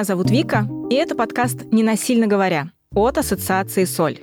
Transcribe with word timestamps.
Меня 0.00 0.06
зовут 0.06 0.30
Вика, 0.30 0.66
и 0.88 0.94
это 0.94 1.14
подкаст 1.14 1.70
«Не 1.70 1.82
насильно 1.82 2.26
говоря» 2.26 2.70
от 2.94 3.18
Ассоциации 3.18 3.84
«Соль». 3.84 4.20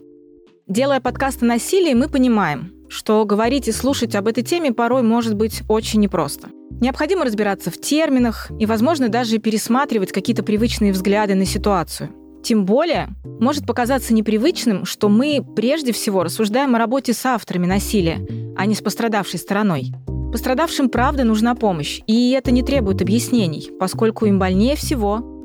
Делая 0.68 1.00
подкаст 1.00 1.44
о 1.44 1.46
насилии, 1.46 1.94
мы 1.94 2.10
понимаем, 2.10 2.72
что 2.90 3.24
говорить 3.26 3.68
и 3.68 3.72
слушать 3.72 4.16
об 4.16 4.28
этой 4.28 4.42
теме 4.42 4.72
порой 4.74 5.04
может 5.04 5.36
быть 5.36 5.62
очень 5.70 6.00
непросто. 6.00 6.50
Необходимо 6.82 7.26
разбираться 7.26 7.70
в 7.70 7.80
терминах 7.80 8.50
и, 8.60 8.66
возможно, 8.66 9.10
даже 9.10 9.38
пересматривать 9.38 10.12
какие-то 10.12 10.42
привычные 10.42 10.94
взгляды 10.94 11.36
на 11.36 11.46
ситуацию. 11.46 12.10
Тем 12.44 12.66
более, 12.66 13.10
может 13.40 13.68
показаться 13.68 14.16
непривычным, 14.16 14.84
что 14.84 15.10
мы 15.10 15.46
прежде 15.56 15.92
всего 15.92 16.24
рассуждаем 16.24 16.74
о 16.74 16.80
работе 16.80 17.14
с 17.14 17.24
авторами 17.24 17.68
насилия, 17.68 18.18
а 18.58 18.66
не 18.66 18.74
с 18.74 18.82
пострадавшей 18.82 19.40
стороной. 19.40 19.92
Пострадавшим 20.32 20.90
правда 20.90 21.24
нужна 21.24 21.54
помощь, 21.54 22.02
и 22.08 22.32
это 22.32 22.50
не 22.50 22.64
требует 22.64 23.04
объяснений, 23.04 23.70
поскольку 23.80 24.26
им 24.26 24.40
больнее 24.40 24.76
всего. 24.76 25.37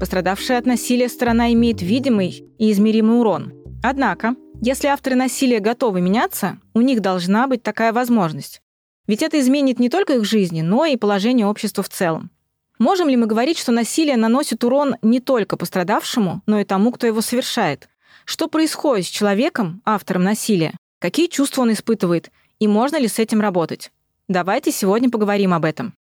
Пострадавшая 0.00 0.58
от 0.58 0.66
насилия 0.66 1.08
сторона 1.08 1.52
имеет 1.52 1.80
видимый 1.80 2.44
и 2.58 2.72
измеримый 2.72 3.18
урон. 3.20 3.52
Однако, 3.82 4.34
если 4.60 4.88
авторы 4.88 5.14
насилия 5.14 5.60
готовы 5.60 6.00
меняться, 6.00 6.58
у 6.74 6.80
них 6.80 7.00
должна 7.00 7.46
быть 7.46 7.62
такая 7.62 7.92
возможность. 7.92 8.60
Ведь 9.06 9.22
это 9.22 9.38
изменит 9.38 9.78
не 9.78 9.88
только 9.88 10.14
их 10.14 10.24
жизни, 10.24 10.62
но 10.62 10.84
и 10.84 10.96
положение 10.96 11.46
общества 11.46 11.82
в 11.84 11.88
целом. 11.88 12.30
Можем 12.78 13.08
ли 13.08 13.16
мы 13.16 13.26
говорить, 13.26 13.58
что 13.58 13.70
насилие 13.70 14.16
наносит 14.16 14.64
урон 14.64 14.96
не 15.00 15.20
только 15.20 15.56
пострадавшему, 15.56 16.42
но 16.46 16.58
и 16.58 16.64
тому, 16.64 16.90
кто 16.90 17.06
его 17.06 17.20
совершает? 17.20 17.88
Что 18.24 18.48
происходит 18.48 19.06
с 19.06 19.10
человеком, 19.10 19.80
автором 19.84 20.24
насилия? 20.24 20.74
Какие 20.98 21.28
чувства 21.28 21.62
он 21.62 21.72
испытывает? 21.72 22.30
И 22.58 22.66
можно 22.66 22.96
ли 22.98 23.06
с 23.06 23.18
этим 23.18 23.40
работать? 23.40 23.92
Давайте 24.26 24.72
сегодня 24.72 25.10
поговорим 25.10 25.52
об 25.54 25.64
этом. 25.64 25.94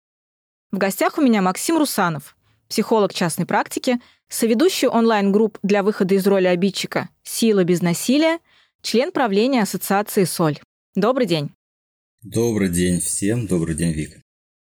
В 0.71 0.77
гостях 0.77 1.17
у 1.17 1.21
меня 1.21 1.41
Максим 1.41 1.77
Русанов, 1.77 2.35
психолог 2.73 3.13
частной 3.13 3.45
практики, 3.45 3.99
соведущий 4.29 4.87
онлайн-групп 4.87 5.59
для 5.61 5.83
выхода 5.83 6.15
из 6.15 6.25
роли 6.25 6.47
обидчика 6.47 7.07
«Сила 7.21 7.63
без 7.63 7.83
насилия», 7.83 8.39
член 8.81 9.11
правления 9.11 9.61
Ассоциации 9.61 10.23
«Соль». 10.23 10.57
Добрый 10.95 11.27
день. 11.27 11.51
Добрый 12.23 12.69
день 12.69 12.99
всем, 12.99 13.45
добрый 13.45 13.75
день, 13.75 13.91
Вика. 13.91 14.23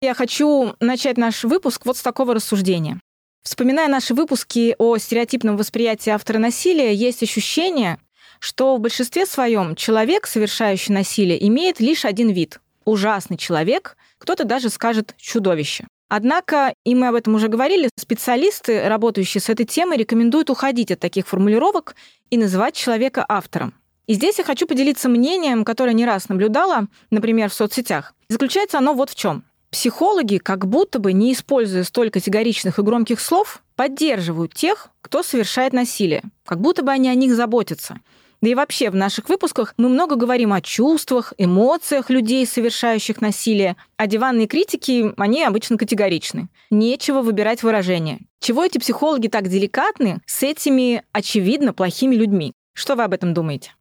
Я 0.02 0.16
хочу 0.16 0.74
начать 0.80 1.18
наш 1.18 1.44
выпуск 1.44 1.86
вот 1.86 1.96
с 1.98 2.02
такого 2.02 2.34
рассуждения. 2.34 3.00
Вспоминая 3.44 3.88
наши 3.88 4.16
выпуски 4.16 4.76
о 4.80 4.98
стереотипном 4.98 5.56
восприятии 5.56 6.10
автора 6.10 6.40
насилия, 6.40 6.96
есть 6.96 7.22
ощущение, 7.22 8.00
что 8.40 8.76
в 8.76 8.80
большинстве 8.80 9.28
своем 9.28 9.76
человек, 9.76 10.26
совершающий 10.26 10.94
насилие, 10.94 11.48
имеет 11.48 11.80
лишь 11.80 12.06
один 12.06 12.32
вид– 12.32 12.60
ужасный 12.86 13.38
человек, 13.38 13.98
кто-то 14.18 14.46
даже 14.46 14.72
скажет 14.72 15.14
чудовище. 15.20 15.86
Однако, 16.16 16.76
и 16.86 16.94
мы 16.94 17.08
об 17.08 17.16
этом 17.16 17.34
уже 17.34 17.48
говорили, 17.48 17.90
специалисты, 17.98 18.88
работающие 18.88 19.42
с 19.42 19.50
этой 19.50 19.66
темой, 19.66 19.98
рекомендуют 19.98 20.52
уходить 20.52 20.92
от 20.92 21.00
таких 21.00 21.28
формулировок 21.28 21.96
и 22.30 22.38
называть 22.38 22.76
человека 22.76 23.26
автором. 23.28 23.74
И 24.06 24.14
здесь 24.14 24.38
я 24.38 24.44
хочу 24.44 24.68
поделиться 24.68 25.10
мнением, 25.10 25.66
которое 25.66 25.94
не 25.94 26.06
раз 26.06 26.30
наблюдала, 26.30 26.86
например, 27.10 27.50
в 27.50 27.56
соцсетях. 27.56 28.14
заключается 28.30 28.78
оно 28.78 28.94
вот 28.94 29.10
в 29.10 29.16
чем. 29.16 29.44
Психологи, 29.72 30.38
как 30.38 30.68
будто 30.68 31.00
бы 31.00 31.14
не 31.14 31.34
используя 31.34 31.84
столь 31.84 32.12
категоричных 32.12 32.78
и 32.78 32.84
громких 32.84 33.20
слов, 33.20 33.64
поддерживают 33.76 34.54
тех, 34.54 34.90
кто 35.02 35.24
совершает 35.24 35.74
насилие, 35.74 36.22
как 36.46 36.62
будто 36.62 36.84
бы 36.84 36.92
они 36.92 37.10
о 37.10 37.16
них 37.16 37.34
заботятся. 37.34 38.00
Да 38.44 38.50
и 38.50 38.56
вообще 38.56 38.90
в 38.90 38.96
наших 38.96 39.30
выпусках 39.30 39.74
мы 39.78 39.88
много 39.88 40.18
говорим 40.18 40.52
о 40.52 40.60
чувствах, 40.60 41.34
эмоциях 41.38 42.10
людей, 42.10 42.46
совершающих 42.46 43.22
насилие, 43.22 43.78
а 43.96 44.06
диванные 44.06 44.48
критики, 44.48 45.14
они 45.16 45.46
обычно 45.46 45.78
категоричны. 45.78 46.50
Нечего 46.70 47.22
выбирать 47.22 47.64
выражения. 47.64 48.20
Чего 48.42 48.66
эти 48.66 48.80
психологи 48.80 49.30
так 49.30 49.48
деликатны 49.48 50.20
с 50.26 50.44
этими, 50.44 51.04
очевидно, 51.14 51.72
плохими 51.72 52.16
людьми? 52.16 52.52
Что 52.74 52.98
вы 52.98 53.04
об 53.06 53.14
этом 53.14 53.34
думаете? 53.34 53.76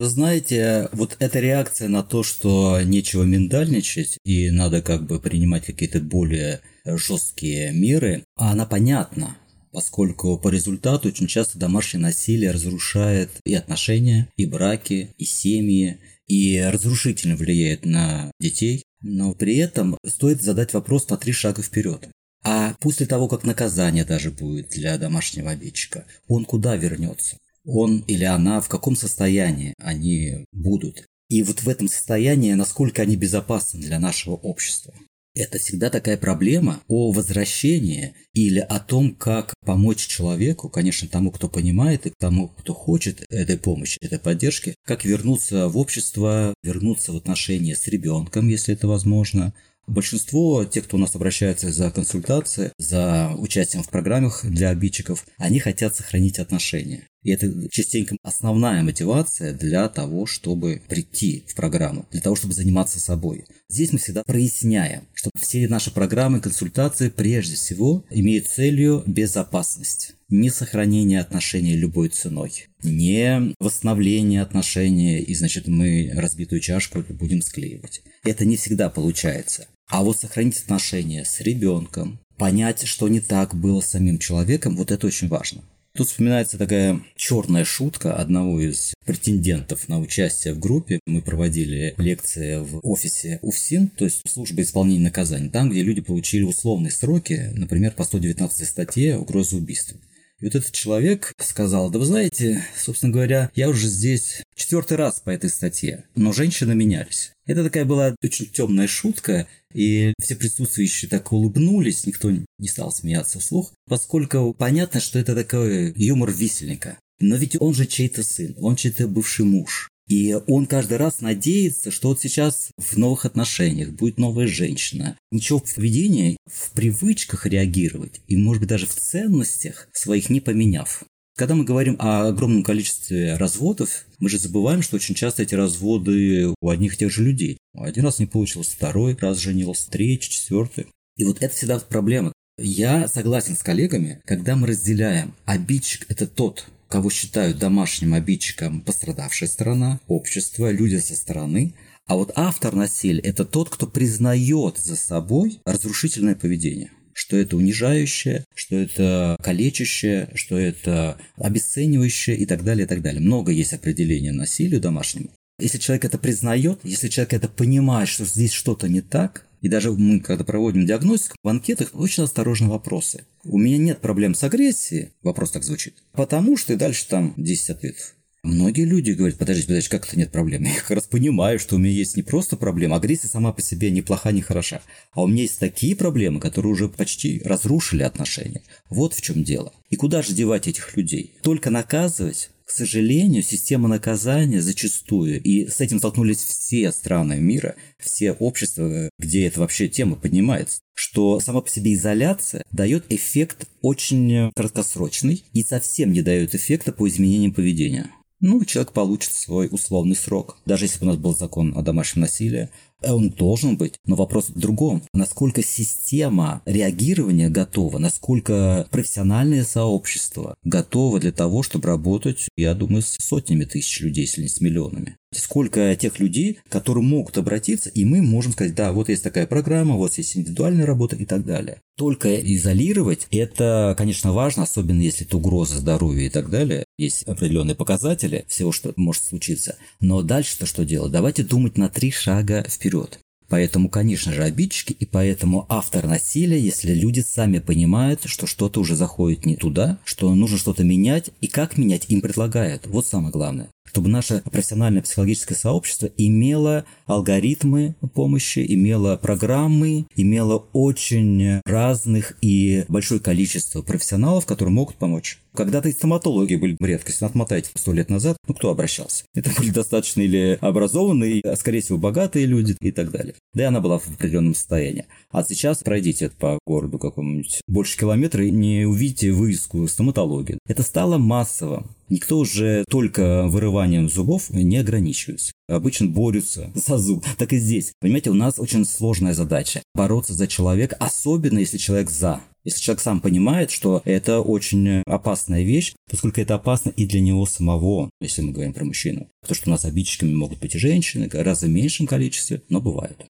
Вы 0.00 0.06
знаете, 0.06 0.88
вот 0.90 1.14
эта 1.20 1.38
реакция 1.38 1.86
на 1.86 2.02
то, 2.02 2.24
что 2.24 2.80
нечего 2.82 3.22
миндальничать 3.22 4.18
и 4.24 4.50
надо 4.50 4.82
как 4.82 5.06
бы 5.06 5.20
принимать 5.20 5.66
какие-то 5.66 6.00
более 6.00 6.60
жесткие 6.84 7.70
меры, 7.70 8.24
она 8.34 8.66
понятна 8.66 9.36
поскольку 9.72 10.38
по 10.38 10.48
результату 10.48 11.08
очень 11.08 11.26
часто 11.26 11.58
домашнее 11.58 12.02
насилие 12.02 12.50
разрушает 12.50 13.30
и 13.44 13.54
отношения, 13.54 14.28
и 14.36 14.46
браки, 14.46 15.14
и 15.18 15.24
семьи, 15.24 15.98
и 16.26 16.60
разрушительно 16.60 17.36
влияет 17.36 17.84
на 17.84 18.30
детей. 18.38 18.84
Но 19.00 19.34
при 19.34 19.56
этом 19.56 19.98
стоит 20.06 20.42
задать 20.42 20.72
вопрос 20.74 21.08
на 21.08 21.16
три 21.16 21.32
шага 21.32 21.62
вперед. 21.62 22.08
А 22.44 22.74
после 22.80 23.06
того, 23.06 23.28
как 23.28 23.44
наказание 23.44 24.04
даже 24.04 24.30
будет 24.30 24.70
для 24.70 24.98
домашнего 24.98 25.50
обидчика, 25.50 26.04
он 26.28 26.44
куда 26.44 26.76
вернется? 26.76 27.36
Он 27.64 28.00
или 28.00 28.24
она 28.24 28.60
в 28.60 28.68
каком 28.68 28.96
состоянии 28.96 29.74
они 29.78 30.44
будут? 30.52 31.06
И 31.28 31.42
вот 31.42 31.62
в 31.62 31.68
этом 31.68 31.88
состоянии, 31.88 32.52
насколько 32.52 33.02
они 33.02 33.16
безопасны 33.16 33.80
для 33.80 33.98
нашего 33.98 34.34
общества. 34.34 34.92
Это 35.34 35.58
всегда 35.58 35.88
такая 35.88 36.18
проблема 36.18 36.82
о 36.88 37.10
возвращении 37.10 38.14
или 38.34 38.58
о 38.58 38.78
том, 38.80 39.14
как 39.14 39.54
помочь 39.64 40.06
человеку, 40.06 40.68
конечно, 40.68 41.08
тому, 41.08 41.30
кто 41.30 41.48
понимает, 41.48 42.06
и 42.06 42.12
тому, 42.18 42.48
кто 42.48 42.74
хочет 42.74 43.24
этой 43.30 43.56
помощи, 43.56 43.96
этой 44.02 44.18
поддержки, 44.18 44.74
как 44.84 45.06
вернуться 45.06 45.68
в 45.68 45.78
общество, 45.78 46.52
вернуться 46.62 47.12
в 47.12 47.16
отношения 47.16 47.74
с 47.74 47.86
ребенком, 47.88 48.48
если 48.48 48.74
это 48.74 48.88
возможно, 48.88 49.54
Большинство 49.88 50.64
тех, 50.64 50.84
кто 50.84 50.96
у 50.96 51.00
нас 51.00 51.16
обращается 51.16 51.72
за 51.72 51.90
консультацией, 51.90 52.70
за 52.78 53.32
участием 53.36 53.82
в 53.82 53.90
программах 53.90 54.44
для 54.44 54.70
обидчиков, 54.70 55.26
они 55.38 55.58
хотят 55.58 55.96
сохранить 55.96 56.38
отношения. 56.38 57.08
И 57.22 57.30
это 57.30 57.68
частенько 57.70 58.16
основная 58.22 58.82
мотивация 58.82 59.52
для 59.52 59.88
того, 59.88 60.26
чтобы 60.26 60.82
прийти 60.88 61.44
в 61.46 61.54
программу, 61.54 62.06
для 62.10 62.20
того, 62.20 62.36
чтобы 62.36 62.54
заниматься 62.54 63.00
собой. 63.00 63.44
Здесь 63.68 63.92
мы 63.92 63.98
всегда 63.98 64.22
проясняем, 64.24 65.08
что 65.14 65.30
все 65.38 65.68
наши 65.68 65.92
программы, 65.92 66.40
консультации 66.40 67.08
прежде 67.08 67.56
всего 67.56 68.04
имеют 68.10 68.48
целью 68.48 69.04
безопасность 69.06 70.14
не 70.32 70.48
сохранение 70.48 71.20
отношений 71.20 71.76
любой 71.76 72.08
ценой, 72.08 72.66
не 72.82 73.54
восстановление 73.60 74.40
отношений, 74.40 75.18
и 75.20 75.34
значит 75.34 75.68
мы 75.68 76.10
разбитую 76.14 76.60
чашку 76.60 77.04
будем 77.10 77.42
склеивать. 77.42 78.02
Это 78.24 78.46
не 78.46 78.56
всегда 78.56 78.88
получается. 78.88 79.66
А 79.90 80.02
вот 80.02 80.18
сохранить 80.18 80.56
отношения 80.56 81.26
с 81.26 81.42
ребенком, 81.42 82.18
понять, 82.38 82.86
что 82.86 83.08
не 83.08 83.20
так 83.20 83.54
было 83.54 83.82
с 83.82 83.90
самим 83.90 84.18
человеком, 84.18 84.74
вот 84.74 84.90
это 84.90 85.06
очень 85.06 85.28
важно. 85.28 85.62
Тут 85.94 86.08
вспоминается 86.08 86.56
такая 86.56 87.02
черная 87.16 87.64
шутка 87.64 88.14
одного 88.16 88.58
из 88.60 88.94
претендентов 89.04 89.90
на 89.90 90.00
участие 90.00 90.54
в 90.54 90.58
группе. 90.58 91.00
Мы 91.06 91.20
проводили 91.20 91.94
лекции 91.98 92.56
в 92.56 92.80
офисе 92.82 93.38
УФСИН, 93.42 93.88
то 93.88 94.06
есть 94.06 94.22
служба 94.26 94.62
исполнения 94.62 95.04
наказаний, 95.04 95.50
там, 95.50 95.68
где 95.68 95.82
люди 95.82 96.00
получили 96.00 96.44
условные 96.44 96.90
сроки, 96.90 97.50
например, 97.54 97.92
по 97.92 98.04
119 98.04 98.66
статье 98.66 99.18
угрозы 99.18 99.56
убийства. 99.56 99.98
И 100.42 100.46
вот 100.46 100.56
этот 100.56 100.72
человек 100.72 101.32
сказал, 101.38 101.88
да 101.88 102.00
вы 102.00 102.04
знаете, 102.04 102.64
собственно 102.76 103.12
говоря, 103.12 103.50
я 103.54 103.68
уже 103.68 103.86
здесь 103.86 104.42
четвертый 104.56 104.96
раз 104.96 105.20
по 105.20 105.30
этой 105.30 105.48
статье, 105.48 106.04
но 106.16 106.32
женщины 106.32 106.74
менялись. 106.74 107.30
Это 107.46 107.62
такая 107.62 107.84
была 107.84 108.16
очень 108.20 108.46
темная 108.46 108.88
шутка, 108.88 109.46
и 109.72 110.12
все 110.20 110.34
присутствующие 110.34 111.08
так 111.08 111.30
улыбнулись, 111.30 112.06
никто 112.06 112.32
не 112.32 112.68
стал 112.68 112.90
смеяться 112.90 113.38
вслух, 113.38 113.72
поскольку 113.88 114.52
понятно, 114.52 114.98
что 114.98 115.20
это 115.20 115.36
такой 115.36 115.92
юмор 115.94 116.32
висельника. 116.32 116.98
Но 117.20 117.36
ведь 117.36 117.56
он 117.60 117.72
же 117.72 117.86
чей-то 117.86 118.24
сын, 118.24 118.56
он 118.58 118.74
чей-то 118.74 119.06
бывший 119.06 119.44
муж. 119.44 119.91
И 120.12 120.36
он 120.46 120.66
каждый 120.66 120.98
раз 120.98 121.22
надеется, 121.22 121.90
что 121.90 122.08
вот 122.08 122.20
сейчас 122.20 122.68
в 122.76 122.98
новых 122.98 123.24
отношениях 123.24 123.92
будет 123.92 124.18
новая 124.18 124.46
женщина. 124.46 125.16
Ничего 125.30 125.58
в 125.58 125.74
поведении, 125.74 126.36
в 126.46 126.72
привычках 126.72 127.46
реагировать 127.46 128.20
и, 128.26 128.36
может 128.36 128.60
быть, 128.60 128.68
даже 128.68 128.86
в 128.86 128.94
ценностях 128.94 129.88
своих 129.94 130.28
не 130.28 130.42
поменяв. 130.42 131.04
Когда 131.34 131.54
мы 131.54 131.64
говорим 131.64 131.96
о 131.98 132.28
огромном 132.28 132.62
количестве 132.62 133.36
разводов, 133.36 134.04
мы 134.18 134.28
же 134.28 134.38
забываем, 134.38 134.82
что 134.82 134.96
очень 134.96 135.14
часто 135.14 135.44
эти 135.44 135.54
разводы 135.54 136.52
у 136.60 136.68
одних 136.68 136.92
и 136.92 136.98
тех 136.98 137.10
же 137.10 137.24
людей. 137.24 137.56
Один 137.72 138.04
раз 138.04 138.18
не 138.18 138.26
получилось, 138.26 138.68
второй 138.68 139.16
раз 139.18 139.38
женился, 139.38 139.90
третий, 139.90 140.28
четвертый. 140.28 140.88
И 141.16 141.24
вот 141.24 141.38
это 141.42 141.54
всегда 141.54 141.78
проблема. 141.78 142.34
Я 142.58 143.08
согласен 143.08 143.56
с 143.56 143.62
коллегами, 143.62 144.20
когда 144.26 144.56
мы 144.56 144.66
разделяем 144.66 145.32
обидчик– 145.46 146.04
это 146.10 146.26
тот, 146.26 146.66
кого 146.92 147.08
считают 147.08 147.58
домашним 147.58 148.12
обидчиком 148.12 148.82
пострадавшая 148.82 149.48
сторона, 149.48 149.98
общество, 150.08 150.70
люди 150.70 150.98
со 150.98 151.16
стороны, 151.16 151.74
а 152.06 152.16
вот 152.16 152.32
автор 152.34 152.74
насилия– 152.74 153.20
это 153.22 153.46
тот, 153.46 153.70
кто 153.70 153.86
признает 153.86 154.76
за 154.76 154.96
собой 154.96 155.60
разрушительное 155.64 156.34
поведение 156.34 156.90
что 157.14 157.36
это 157.36 157.58
унижающее, 157.58 158.46
что 158.54 158.74
это 158.74 159.36
калечащее, 159.42 160.30
что 160.34 160.56
это 160.56 161.18
обесценивающее 161.36 162.34
и 162.34 162.46
так 162.46 162.64
далее, 162.64 162.86
и 162.86 162.88
так 162.88 163.02
далее. 163.02 163.20
Много 163.20 163.52
есть 163.52 163.74
определений 163.74 164.30
насилию 164.30 164.80
домашнему. 164.80 165.28
Если 165.60 165.76
человек 165.76 166.06
это 166.06 166.16
признает, 166.16 166.80
если 166.84 167.08
человек 167.08 167.34
это 167.34 167.48
понимает, 167.48 168.08
что 168.08 168.24
здесь 168.24 168.52
что-то 168.52 168.88
не 168.88 169.02
так, 169.02 169.46
И 169.62 169.68
даже 169.68 169.92
мы, 169.92 170.20
когда 170.20 170.44
проводим 170.44 170.84
диагностику, 170.84 171.36
в 171.42 171.48
анкетах 171.48 171.90
очень 171.94 172.24
осторожно 172.24 172.68
вопросы. 172.68 173.24
У 173.44 173.58
меня 173.58 173.78
нет 173.78 174.00
проблем 174.00 174.34
с 174.34 174.42
агрессией, 174.42 175.12
вопрос 175.22 175.52
так 175.52 175.62
звучит, 175.62 175.94
потому 176.12 176.56
что 176.56 176.74
и 176.74 176.76
дальше 176.76 177.08
там 177.08 177.32
10 177.36 177.70
ответов. 177.70 178.14
Многие 178.42 178.84
люди 178.84 179.12
говорят, 179.12 179.38
подождите, 179.38 179.68
подождите, 179.68 179.90
как 179.96 180.08
это 180.08 180.18
нет 180.18 180.32
проблем? 180.32 180.62
Я 180.64 180.74
как 180.74 180.90
раз 180.90 181.06
понимаю, 181.06 181.60
что 181.60 181.76
у 181.76 181.78
меня 181.78 181.92
есть 181.92 182.16
не 182.16 182.24
просто 182.24 182.56
проблема, 182.56 182.96
агрессия 182.96 183.28
сама 183.28 183.52
по 183.52 183.62
себе 183.62 183.92
не 183.92 184.02
плоха, 184.02 184.32
не 184.32 184.42
хороша. 184.42 184.82
А 185.12 185.22
у 185.22 185.28
меня 185.28 185.42
есть 185.42 185.60
такие 185.60 185.94
проблемы, 185.94 186.40
которые 186.40 186.72
уже 186.72 186.88
почти 186.88 187.40
разрушили 187.44 188.02
отношения. 188.02 188.62
Вот 188.90 189.14
в 189.14 189.22
чем 189.22 189.44
дело. 189.44 189.72
И 189.90 189.96
куда 189.96 190.22
же 190.22 190.32
девать 190.34 190.66
этих 190.66 190.96
людей? 190.96 191.36
Только 191.42 191.70
наказывать? 191.70 192.50
К 192.72 192.74
сожалению, 192.74 193.42
система 193.42 193.86
наказания 193.86 194.62
зачастую, 194.62 195.42
и 195.42 195.68
с 195.68 195.82
этим 195.82 195.98
столкнулись 195.98 196.38
все 196.38 196.90
страны 196.90 197.38
мира, 197.38 197.74
все 197.98 198.32
общества, 198.32 199.10
где 199.18 199.46
это 199.46 199.60
вообще 199.60 199.88
тема 199.88 200.16
поднимается, 200.16 200.80
что 200.94 201.38
сама 201.38 201.60
по 201.60 201.68
себе 201.68 201.92
изоляция 201.92 202.64
дает 202.72 203.04
эффект 203.10 203.68
очень 203.82 204.50
краткосрочный 204.56 205.44
и 205.52 205.62
совсем 205.62 206.14
не 206.14 206.22
дает 206.22 206.54
эффекта 206.54 206.92
по 206.92 207.06
изменениям 207.06 207.52
поведения 207.52 208.10
ну, 208.42 208.64
человек 208.64 208.92
получит 208.92 209.32
свой 209.32 209.68
условный 209.70 210.16
срок. 210.16 210.58
Даже 210.66 210.86
если 210.86 210.98
бы 210.98 211.06
у 211.06 211.08
нас 211.10 211.16
был 211.16 211.34
закон 211.34 211.74
о 211.76 211.82
домашнем 211.82 212.22
насилии, 212.22 212.70
он 213.04 213.30
должен 213.30 213.76
быть. 213.76 213.94
Но 214.06 214.16
вопрос 214.16 214.50
в 214.50 214.58
другом. 214.58 215.02
Насколько 215.12 215.62
система 215.62 216.62
реагирования 216.66 217.48
готова, 217.48 217.98
насколько 217.98 218.86
профессиональное 218.90 219.64
сообщество 219.64 220.54
готово 220.64 221.20
для 221.20 221.32
того, 221.32 221.62
чтобы 221.62 221.88
работать, 221.88 222.48
я 222.56 222.74
думаю, 222.74 223.02
с 223.02 223.16
сотнями 223.20 223.64
тысяч 223.64 224.00
людей, 224.00 224.22
если 224.22 224.42
не 224.42 224.48
с 224.48 224.60
миллионами. 224.60 225.16
Сколько 225.32 225.96
тех 225.96 226.18
людей, 226.20 226.58
которые 226.68 227.02
могут 227.02 227.38
обратиться, 227.38 227.88
и 227.90 228.04
мы 228.04 228.20
можем 228.20 228.52
сказать, 228.52 228.74
да, 228.74 228.92
вот 228.92 229.08
есть 229.08 229.22
такая 229.22 229.46
программа, 229.46 229.96
вот 229.96 230.16
есть 230.18 230.36
индивидуальная 230.36 230.86
работа 230.86 231.16
и 231.16 231.24
так 231.24 231.44
далее. 231.44 231.80
Только 231.96 232.36
изолировать, 232.36 233.26
это, 233.30 233.94
конечно, 233.96 234.32
важно, 234.32 234.64
особенно 234.64 235.00
если 235.00 235.26
это 235.26 235.38
угроза 235.38 235.78
здоровью 235.78 236.26
и 236.26 236.30
так 236.30 236.50
далее. 236.50 236.84
Есть 236.98 237.22
определенные 237.24 237.74
показатели 237.74 238.44
всего, 238.48 238.72
что 238.72 238.92
может 238.96 239.24
случиться. 239.24 239.76
Но 240.00 240.22
дальше-то 240.22 240.66
что 240.66 240.84
делать? 240.84 241.12
Давайте 241.12 241.44
думать 241.44 241.78
на 241.78 241.88
три 241.88 242.10
шага 242.10 242.64
вперед. 242.68 243.18
Поэтому, 243.52 243.90
конечно 243.90 244.32
же, 244.32 244.44
обидчики, 244.44 244.94
и 244.94 245.04
поэтому 245.04 245.66
автор 245.68 246.06
насилия, 246.06 246.58
если 246.58 246.94
люди 246.94 247.20
сами 247.20 247.58
понимают, 247.58 248.22
что 248.24 248.46
что-то 248.46 248.80
уже 248.80 248.96
заходит 248.96 249.44
не 249.44 249.56
туда, 249.56 249.98
что 250.04 250.34
нужно 250.34 250.56
что-то 250.56 250.84
менять, 250.84 251.30
и 251.42 251.48
как 251.48 251.76
менять 251.76 252.06
им 252.08 252.22
предлагают. 252.22 252.86
Вот 252.86 253.06
самое 253.06 253.30
главное 253.30 253.68
чтобы 253.92 254.08
наше 254.08 254.40
профессиональное 254.50 255.02
психологическое 255.02 255.54
сообщество 255.54 256.08
имело 256.16 256.86
алгоритмы 257.04 257.94
помощи, 258.14 258.64
имело 258.66 259.16
программы, 259.16 260.06
имело 260.16 260.66
очень 260.72 261.60
разных 261.66 262.38
и 262.40 262.86
большое 262.88 263.20
количество 263.20 263.82
профессионалов, 263.82 264.46
которые 264.46 264.72
могут 264.72 264.96
помочь. 264.96 265.40
Когда-то 265.54 265.90
и 265.90 265.92
стоматологи 265.92 266.54
были 266.54 266.74
редкостью. 266.80 267.26
Отмотайте 267.26 267.68
сто 267.74 267.92
лет 267.92 268.08
назад, 268.08 268.38
ну 268.48 268.54
кто 268.54 268.70
обращался? 268.70 269.24
Это 269.34 269.50
были 269.58 269.68
достаточно 269.68 270.22
или 270.22 270.56
образованные, 270.62 271.42
а 271.42 271.54
скорее 271.56 271.82
всего 271.82 271.98
богатые 271.98 272.46
люди 272.46 272.74
и 272.80 272.90
так 272.90 273.10
далее. 273.10 273.34
Да 273.52 273.64
и 273.64 273.66
она 273.66 273.82
была 273.82 273.98
в 273.98 274.08
определенном 274.08 274.54
состоянии. 274.54 275.04
А 275.30 275.44
сейчас 275.44 275.82
пройдите 275.82 276.30
по 276.30 276.58
городу 276.66 276.98
какому-нибудь 276.98 277.60
больше 277.68 277.98
километра 277.98 278.46
и 278.46 278.50
не 278.50 278.86
увидите 278.86 279.32
вывеску 279.32 279.86
стоматологии. 279.86 280.58
Это 280.66 280.82
стало 280.82 281.18
массово. 281.18 281.86
Никто 282.08 282.38
уже 282.38 282.84
только 282.88 283.46
вырыванием 283.48 284.08
зубов 284.08 284.50
не 284.50 284.76
ограничивается. 284.76 285.52
Обычно 285.68 286.08
борются 286.08 286.70
за 286.74 286.98
зуб. 286.98 287.24
Так 287.38 287.52
и 287.52 287.58
здесь. 287.58 287.92
Понимаете, 288.00 288.30
у 288.30 288.34
нас 288.34 288.58
очень 288.58 288.84
сложная 288.84 289.34
задача. 289.34 289.82
Бороться 289.94 290.34
за 290.34 290.46
человека, 290.46 290.96
особенно 291.00 291.58
если 291.58 291.78
человек 291.78 292.10
за. 292.10 292.40
Если 292.64 292.80
человек 292.80 293.00
сам 293.00 293.20
понимает, 293.20 293.70
что 293.70 294.02
это 294.04 294.40
очень 294.40 295.02
опасная 295.06 295.62
вещь, 295.62 295.94
поскольку 296.08 296.40
это 296.40 296.54
опасно 296.54 296.90
и 296.90 297.06
для 297.06 297.20
него 297.20 297.44
самого, 297.46 298.10
если 298.20 298.42
мы 298.42 298.52
говорим 298.52 298.72
про 298.72 298.84
мужчину. 298.84 299.28
Потому 299.40 299.56
что 299.56 299.68
у 299.68 299.72
нас 299.72 299.84
обидчиками 299.84 300.32
могут 300.32 300.60
быть 300.60 300.74
и 300.74 300.78
женщины, 300.78 301.26
гораздо 301.26 301.66
в 301.66 301.70
меньшем 301.70 302.06
количестве, 302.06 302.62
но 302.68 302.80
бывают. 302.80 303.24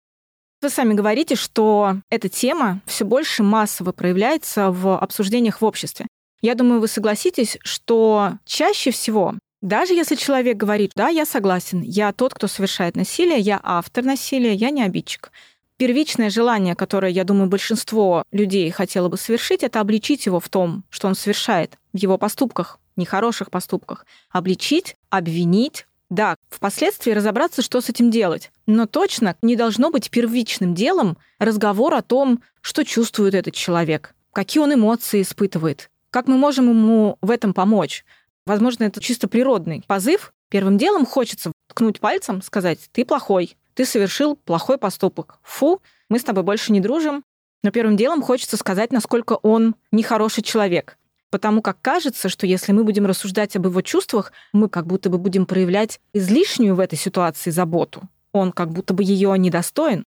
Вы 0.60 0.70
сами 0.70 0.94
говорите, 0.94 1.34
что 1.34 1.96
эта 2.08 2.28
тема 2.28 2.82
все 2.86 3.04
больше 3.04 3.42
массово 3.42 3.90
проявляется 3.90 4.70
в 4.70 4.96
обсуждениях 4.96 5.60
в 5.60 5.64
обществе. 5.64 6.06
Я 6.42 6.54
думаю, 6.54 6.80
вы 6.80 6.88
согласитесь, 6.88 7.56
что 7.62 8.32
чаще 8.44 8.90
всего 8.90 9.36
даже 9.62 9.94
если 9.94 10.16
человек 10.16 10.56
говорит, 10.56 10.90
да, 10.96 11.08
я 11.08 11.24
согласен, 11.24 11.82
я 11.82 12.12
тот, 12.12 12.34
кто 12.34 12.48
совершает 12.48 12.96
насилие, 12.96 13.38
я 13.38 13.60
автор 13.62 14.04
насилия, 14.04 14.54
я 14.54 14.70
не 14.70 14.82
обидчик. 14.82 15.30
Первичное 15.76 16.30
желание, 16.30 16.74
которое, 16.74 17.12
я 17.12 17.22
думаю, 17.22 17.48
большинство 17.48 18.24
людей 18.32 18.68
хотело 18.70 19.08
бы 19.08 19.16
совершить, 19.16 19.62
это 19.62 19.80
обличить 19.80 20.26
его 20.26 20.40
в 20.40 20.48
том, 20.48 20.82
что 20.90 21.06
он 21.06 21.14
совершает, 21.14 21.78
в 21.92 21.96
его 21.96 22.18
поступках, 22.18 22.80
нехороших 22.96 23.50
поступках. 23.52 24.04
Обличить, 24.30 24.96
обвинить, 25.10 25.86
да, 26.10 26.34
впоследствии 26.50 27.12
разобраться, 27.12 27.62
что 27.62 27.80
с 27.80 27.88
этим 27.88 28.10
делать. 28.10 28.50
Но 28.66 28.86
точно 28.86 29.36
не 29.42 29.54
должно 29.54 29.90
быть 29.90 30.10
первичным 30.10 30.74
делом 30.74 31.16
разговор 31.38 31.94
о 31.94 32.02
том, 32.02 32.42
что 32.60 32.84
чувствует 32.84 33.34
этот 33.34 33.54
человек, 33.54 34.14
какие 34.32 34.60
он 34.60 34.74
эмоции 34.74 35.22
испытывает, 35.22 35.88
как 36.12 36.28
мы 36.28 36.36
можем 36.36 36.68
ему 36.68 37.16
в 37.22 37.30
этом 37.30 37.54
помочь. 37.54 38.04
Возможно, 38.46 38.84
это 38.84 39.00
чисто 39.00 39.28
природный 39.28 39.82
позыв. 39.86 40.34
Первым 40.50 40.76
делом 40.76 41.06
хочется 41.06 41.50
ткнуть 41.68 42.00
пальцем, 42.00 42.42
сказать, 42.42 42.78
ты 42.92 43.06
плохой, 43.06 43.56
ты 43.74 43.86
совершил 43.86 44.36
плохой 44.36 44.76
поступок. 44.76 45.38
Фу, 45.42 45.80
мы 46.10 46.18
с 46.18 46.24
тобой 46.24 46.42
больше 46.42 46.70
не 46.72 46.80
дружим. 46.80 47.24
Но 47.62 47.70
первым 47.70 47.96
делом 47.96 48.22
хочется 48.22 48.56
сказать, 48.56 48.92
насколько 48.92 49.34
он 49.34 49.74
нехороший 49.90 50.42
человек. 50.42 50.98
Потому 51.30 51.62
как 51.62 51.80
кажется, 51.80 52.28
что 52.28 52.46
если 52.46 52.72
мы 52.72 52.84
будем 52.84 53.06
рассуждать 53.06 53.56
об 53.56 53.66
его 53.66 53.80
чувствах, 53.80 54.32
мы 54.52 54.68
как 54.68 54.86
будто 54.86 55.08
бы 55.08 55.16
будем 55.16 55.46
проявлять 55.46 55.98
излишнюю 56.12 56.74
в 56.74 56.80
этой 56.80 56.98
ситуации 56.98 57.50
заботу. 57.50 58.02
Он 58.32 58.52
как 58.52 58.70
будто 58.70 58.92
бы 58.92 59.02
ее 59.02 59.34
недостоин. 59.38 60.04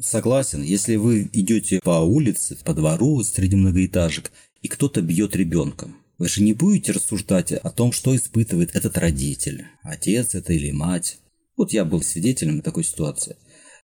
Согласен. 0.00 0.62
Если 0.62 0.94
вы 0.94 1.28
идете 1.32 1.80
по 1.82 2.00
улице, 2.00 2.56
по 2.64 2.72
двору 2.72 3.22
среди 3.24 3.56
многоэтажек, 3.56 4.30
и 4.64 4.68
кто-то 4.68 5.02
бьет 5.02 5.36
ребенка, 5.36 5.90
вы 6.16 6.26
же 6.26 6.42
не 6.42 6.54
будете 6.54 6.92
рассуждать 6.92 7.52
о 7.52 7.70
том, 7.70 7.92
что 7.92 8.16
испытывает 8.16 8.74
этот 8.74 8.96
родитель, 8.96 9.66
отец 9.82 10.34
это 10.34 10.54
или 10.54 10.70
мать. 10.70 11.18
Вот 11.54 11.74
я 11.74 11.84
был 11.84 12.00
свидетелем 12.00 12.62
такой 12.62 12.82
ситуации. 12.82 13.36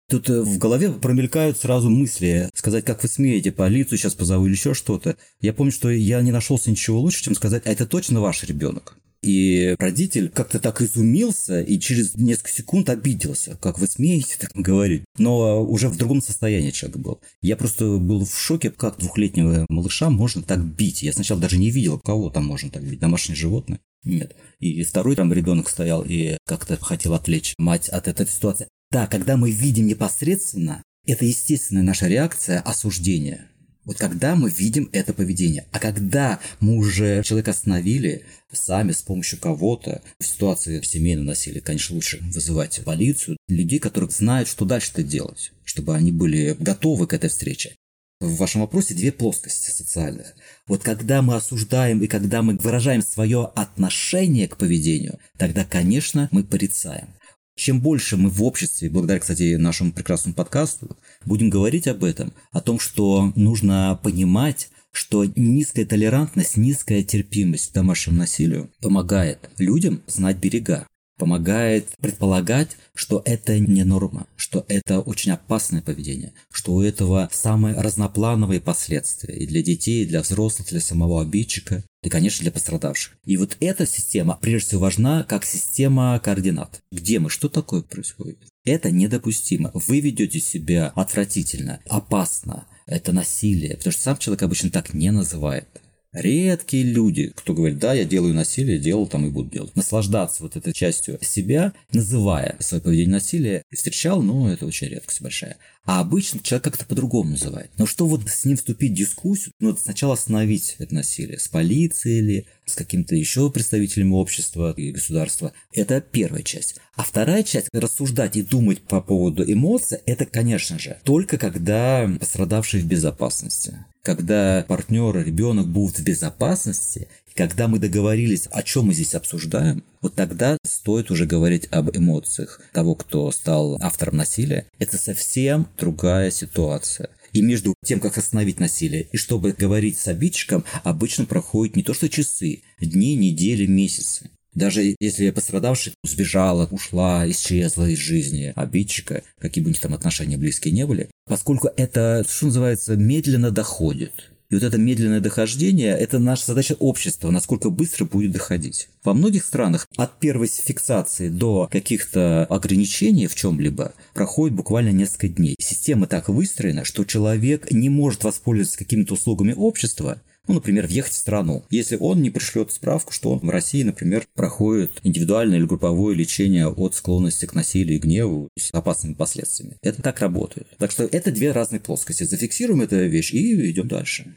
Тут 0.06 0.28
э, 0.28 0.42
в 0.42 0.59
голове 0.59 0.92
промелькают 0.92 1.56
сразу 1.56 1.88
мысли, 1.88 2.50
сказать, 2.54 2.85
как 2.85 3.02
вы 3.02 3.09
смеете, 3.09 3.52
полицию 3.52 3.97
сейчас 3.97 4.14
позову 4.14 4.45
или 4.45 4.52
еще 4.52 4.75
что-то. 4.75 5.16
Я 5.40 5.54
помню, 5.54 5.73
что 5.73 5.88
я 5.88 6.21
не 6.21 6.30
нашелся 6.30 6.71
ничего 6.71 7.00
лучше, 7.00 7.25
чем 7.25 7.35
сказать, 7.35 7.62
а 7.64 7.73
это 7.73 7.87
точно 7.87 8.21
ваш 8.21 8.45
ребенок. 8.45 8.99
И 9.23 9.75
родитель 9.79 10.29
как-то 10.29 10.59
так 10.59 10.81
изумился 10.83 11.61
и 11.61 11.79
через 11.79 12.15
несколько 12.15 12.51
секунд 12.51 12.91
обиделся. 12.91 13.57
Как 13.61 13.79
вы 13.79 13.87
смеете 13.87 14.37
так 14.39 14.53
говорить? 14.55 15.05
Но 15.19 15.65
уже 15.65 15.89
в 15.89 15.97
другом 15.97 16.23
состоянии 16.23 16.71
человек 16.71 16.99
был. 16.99 17.21
Я 17.43 17.57
просто 17.57 17.99
был 17.99 18.25
в 18.25 18.39
шоке, 18.39 18.71
как 18.71 18.99
двухлетнего 18.99 19.67
малыша 19.69 20.11
можно 20.11 20.43
так 20.43 20.65
бить. 20.65 21.03
Я 21.03 21.13
сначала 21.13 21.41
даже 21.41 21.59
не 21.59 21.71
видел, 21.71 21.99
кого 21.99 22.31
там 22.31 22.45
можно 22.45 22.71
так 22.71 22.85
бить. 22.85 23.01
Домашнее 23.01 23.37
животное? 23.37 23.81
Нет. 24.05 24.37
И 24.61 24.85
второй 24.85 25.17
там 25.17 25.33
ребенок 25.33 25.69
стоял 25.69 26.05
и 26.07 26.39
как-то 26.47 26.77
хотел 26.77 27.15
отвлечь 27.15 27.55
мать 27.59 27.89
от 27.89 28.09
этой 28.09 28.27
ситуации. 28.27 28.69
Да, 28.91 29.07
когда 29.09 29.37
мы 29.37 29.51
видим 29.51 29.87
непосредственно, 29.87 30.83
это 31.07 31.25
естественная 31.25 31.83
наша 31.83 32.07
реакция 32.07 32.61
осуждения. 32.61 33.51
Вот 33.87 33.99
когда 33.99 34.35
мы 34.35 34.50
видим 34.50 34.90
это 34.93 35.14
поведение. 35.14 35.64
А 35.71 35.78
когда 35.78 36.40
мы 36.59 36.76
уже 36.76 37.23
человека 37.23 37.52
остановили 37.52 38.25
сами 38.52 38.90
с 38.90 39.00
помощью 39.00 39.38
кого-то, 39.38 40.02
в 40.19 40.26
ситуации 40.26 40.83
семейного 40.83 41.28
насилия, 41.28 41.61
конечно, 41.61 41.95
лучше 41.95 42.19
вызывать 42.21 42.83
полицию, 42.85 43.37
людей, 43.49 43.78
которые 43.78 44.11
знают, 44.11 44.49
что 44.49 44.64
дальше-то 44.64 45.05
делать, 45.05 45.52
чтобы 45.64 45.95
они 45.95 46.11
были 46.11 46.57
готовы 46.59 47.07
к 47.07 47.14
этой 47.14 47.31
встрече. 47.31 47.76
В 48.19 48.37
вашем 48.37 48.62
вопросе 48.62 48.95
две 48.95 49.12
плоскости 49.12 49.71
социальных. 49.71 50.35
Вот 50.66 50.83
когда 50.83 51.23
мы 51.23 51.37
осуждаем 51.37 52.02
и 52.02 52.07
когда 52.07 52.43
мы 52.43 52.57
выражаем 52.57 53.02
свое 53.02 53.45
отношение 53.55 54.49
к 54.49 54.57
поведению, 54.57 55.21
тогда, 55.38 55.64
конечно, 55.64 56.28
мы 56.33 56.43
порицаем. 56.43 57.09
Чем 57.57 57.81
больше 57.81 58.19
мы 58.19 58.29
в 58.29 58.43
обществе, 58.43 58.91
благодаря, 58.91 59.19
кстати, 59.19 59.57
нашему 59.57 59.93
прекрасному 59.93 60.35
подкасту, 60.35 60.97
будем 61.25 61.49
говорить 61.49 61.89
об 61.89 62.05
этом, 62.05 62.35
о 62.53 62.61
том, 62.61 62.79
что 62.79 63.33
нужно 63.35 63.99
понимать, 64.03 64.69
что 64.93 65.25
низкая 65.25 65.87
толерантность, 65.87 66.59
низкая 66.59 67.03
терпимость 67.03 67.71
к 67.71 67.75
домашнему 67.75 68.19
насилию 68.19 68.71
помогает 68.81 69.51
людям 69.59 70.03
знать 70.07 70.37
берега 70.37 70.87
помогает 71.19 71.89
предполагать, 71.99 72.77
что 72.95 73.23
это 73.25 73.59
не 73.59 73.85
норма, 73.85 74.27
что 74.37 74.65
это 74.69 75.01
очень 75.01 75.33
опасное 75.33 75.83
поведение, 75.83 76.33
что 76.53 76.75
у 76.75 76.83
этого 76.83 77.29
самые 77.33 77.75
разноплановые 77.81 78.61
последствия 78.61 79.35
и 79.35 79.47
для 79.47 79.63
детей, 79.63 80.03
и 80.03 80.07
для 80.07 80.23
взрослых, 80.23 80.69
для 80.69 80.81
самого 80.81 81.23
обидчика, 81.23 81.85
и, 82.07 82.09
конечно, 82.09 82.43
для 82.43 82.53
пострадавших. 82.53 83.17
И 83.25 83.37
вот 83.37 83.57
эта 83.59 83.85
система, 83.85 84.39
прежде 84.41 84.69
всего, 84.69 84.83
важна 84.83 85.25
как 85.25 85.45
система 85.45 86.21
координат. 86.23 86.81
Где 86.93 87.19
мы, 87.19 87.31
что 87.31 87.49
такое 87.49 87.83
происходит? 87.83 88.39
Это 88.65 88.93
недопустимо. 88.93 89.73
Вы 89.75 90.01
ведете 90.01 90.39
себя 90.39 90.93
отвратительно, 90.95 91.81
опасно. 91.89 92.67
Это 92.87 93.13
насилие, 93.13 93.77
потому 93.77 93.93
что 93.93 94.03
сам 94.03 94.19
человек 94.19 94.45
обычно 94.45 94.71
так 94.71 94.95
не 94.95 95.11
называет. 95.11 95.67
Редкие 96.13 96.85
люди, 96.85 97.33
кто 97.35 97.53
говорит, 97.53 97.79
да, 97.79 97.93
я 97.93 98.05
делаю 98.05 98.33
насилие, 98.33 98.79
делал 98.79 99.07
там 99.07 99.27
и 99.27 99.31
буду 99.31 99.51
делать. 99.51 99.77
Наслаждаться 99.77 100.43
вот 100.43 100.57
этой 100.57 100.73
частью 100.73 101.19
себя, 101.21 101.75
называя 101.93 102.57
свое 102.61 102.83
поведение 102.83 103.15
насилие, 103.15 103.63
встречал, 103.71 104.23
но 104.23 104.51
это 104.51 104.65
очень 104.65 104.87
редкость 104.87 105.21
большая. 105.21 105.57
А 105.87 106.00
обычно 106.00 106.40
человек 106.40 106.64
как-то 106.64 106.85
по-другому 106.85 107.31
называет. 107.31 107.71
Но 107.78 107.87
что 107.87 108.07
вот 108.07 108.28
с 108.28 108.45
ним 108.45 108.57
вступить 108.57 108.93
в 108.93 108.97
дискуссию, 108.97 109.52
ну, 109.61 109.76
сначала 109.76 110.14
остановить 110.14 110.75
это 110.78 110.95
насилие. 110.95 111.38
С 111.38 111.49
полицией 111.49 112.19
или 112.19 112.47
с 112.66 112.75
каким-то 112.75 113.14
еще 113.14 113.50
представителями 113.50 114.12
общества 114.12 114.75
и 114.76 114.90
государства. 114.90 115.52
Это 115.73 116.00
первая 116.00 116.43
часть. 116.43 116.76
А 116.97 117.02
вторая 117.02 117.45
часть, 117.45 117.69
рассуждать 117.73 118.37
и 118.37 118.43
думать 118.43 118.83
по 118.83 119.00
поводу 119.00 119.45
эмоций, 119.50 119.99
это, 120.07 120.26
конечно 120.26 120.78
же, 120.78 120.99
только 121.05 121.38
когда 121.38 122.11
пострадавший 122.19 122.81
в 122.81 122.87
безопасности 122.87 123.78
когда 124.07 124.64
партнер, 124.69 125.16
ребенок 125.16 125.66
будут 125.66 125.99
в 125.99 126.05
безопасности, 126.05 127.09
когда 127.37 127.69
мы 127.69 127.78
договорились, 127.78 128.49
о 128.50 128.62
чем 128.62 128.87
мы 128.87 128.95
здесь 128.95 129.14
обсуждаем, 129.14 129.85
вот 130.00 130.14
тогда 130.14 130.57
стоит 130.64 131.11
уже 131.11 131.26
говорить 131.26 131.69
об 131.71 131.95
эмоциях 131.97 132.61
того, 132.73 132.95
кто 132.95 133.31
стал 133.31 133.78
автором 133.83 134.16
насилия. 134.16 134.66
Это 134.78 134.97
совсем 134.97 135.69
другая 135.76 136.31
ситуация. 136.31 137.11
И 137.33 137.43
между 137.43 137.75
тем, 137.85 138.00
как 138.00 138.16
остановить 138.16 138.61
насилие, 138.61 139.09
и 139.12 139.16
чтобы 139.19 139.52
говорить 139.52 139.99
с 139.99 140.09
обидчиком, 140.09 140.64
обычно 140.85 141.26
проходит 141.26 141.76
не 141.76 141.83
то 141.83 141.93
что 141.93 142.09
часы, 142.09 142.62
дни, 142.81 143.14
недели, 143.14 143.66
месяцы. 143.66 144.31
Даже 144.55 144.95
если 145.00 145.28
пострадавший 145.31 145.93
сбежала, 146.02 146.66
ушла, 146.71 147.31
исчезла 147.31 147.90
из 147.90 147.99
жизни 147.99 148.55
обидчика, 148.57 149.23
какие 149.38 149.62
бы 149.62 149.71
у 149.71 149.75
там 149.75 149.93
отношения 149.93 150.38
близкие 150.38 150.73
не 150.73 150.87
были, 150.87 151.11
поскольку 151.26 151.69
это, 151.76 152.25
что 152.26 152.47
называется, 152.47 152.97
медленно 152.97 153.50
доходит. 153.50 154.31
И 154.49 154.55
вот 154.55 154.62
это 154.62 154.79
медленное 154.79 155.21
дохождение– 155.21 155.97
это 155.99 156.19
наша 156.19 156.47
задача 156.47 156.76
общества, 156.79 157.31
насколько 157.31 157.69
быстро 157.71 158.05
будет 158.05 158.31
доходить. 158.31 158.88
Во 159.03 159.12
многих 159.12 159.45
странах 159.45 159.88
от 159.97 160.19
первой 160.21 160.47
фиксации 160.47 161.29
до 161.29 161.69
каких-то 161.71 162.45
ограничений 162.45 163.26
в 163.26 163.35
чем-либо 163.35 163.93
проходит 164.15 164.57
буквально 164.57 164.91
несколько 164.91 165.29
дней. 165.29 165.57
Система 165.59 166.07
так 166.07 166.29
выстроена, 166.29 166.85
что 166.85 167.05
человек 167.05 167.73
не 167.73 167.88
может 167.88 168.23
воспользоваться 168.23 168.79
какими-то 168.79 169.15
услугами 169.15 169.53
общества, 169.53 170.21
ну, 170.49 170.55
например, 170.55 170.87
въехать 170.87 171.12
в 171.12 171.17
страну, 171.17 171.65
если 171.71 171.97
он 171.97 172.23
не 172.23 172.31
пришлет 172.31 172.71
справку, 172.73 173.12
что 173.12 173.31
он 173.33 173.41
в 173.41 173.50
России, 173.50 173.83
например, 173.83 174.26
проходит 174.35 174.93
индивидуальное 175.03 175.59
или 175.59 175.67
групповое 175.67 176.17
лечение 176.17 176.69
от 176.69 176.95
склонности 176.95 177.47
к 177.47 177.55
насилию 177.55 177.97
и 177.97 178.00
гневу 178.00 178.49
с 178.57 178.73
опасными 178.73 179.15
последствиями. 179.15 179.76
Это 179.83 180.03
так 180.03 180.21
работает. 180.21 180.69
Так 180.79 180.91
что 180.91 181.05
это 181.05 181.33
две 181.33 181.53
разные 181.53 181.81
плоскости. 181.81 182.25
Зафиксируем 182.25 182.83
эту 182.83 182.97
вещь 182.97 183.33
и 183.33 183.71
идем 183.71 183.88
дальше. 183.88 184.37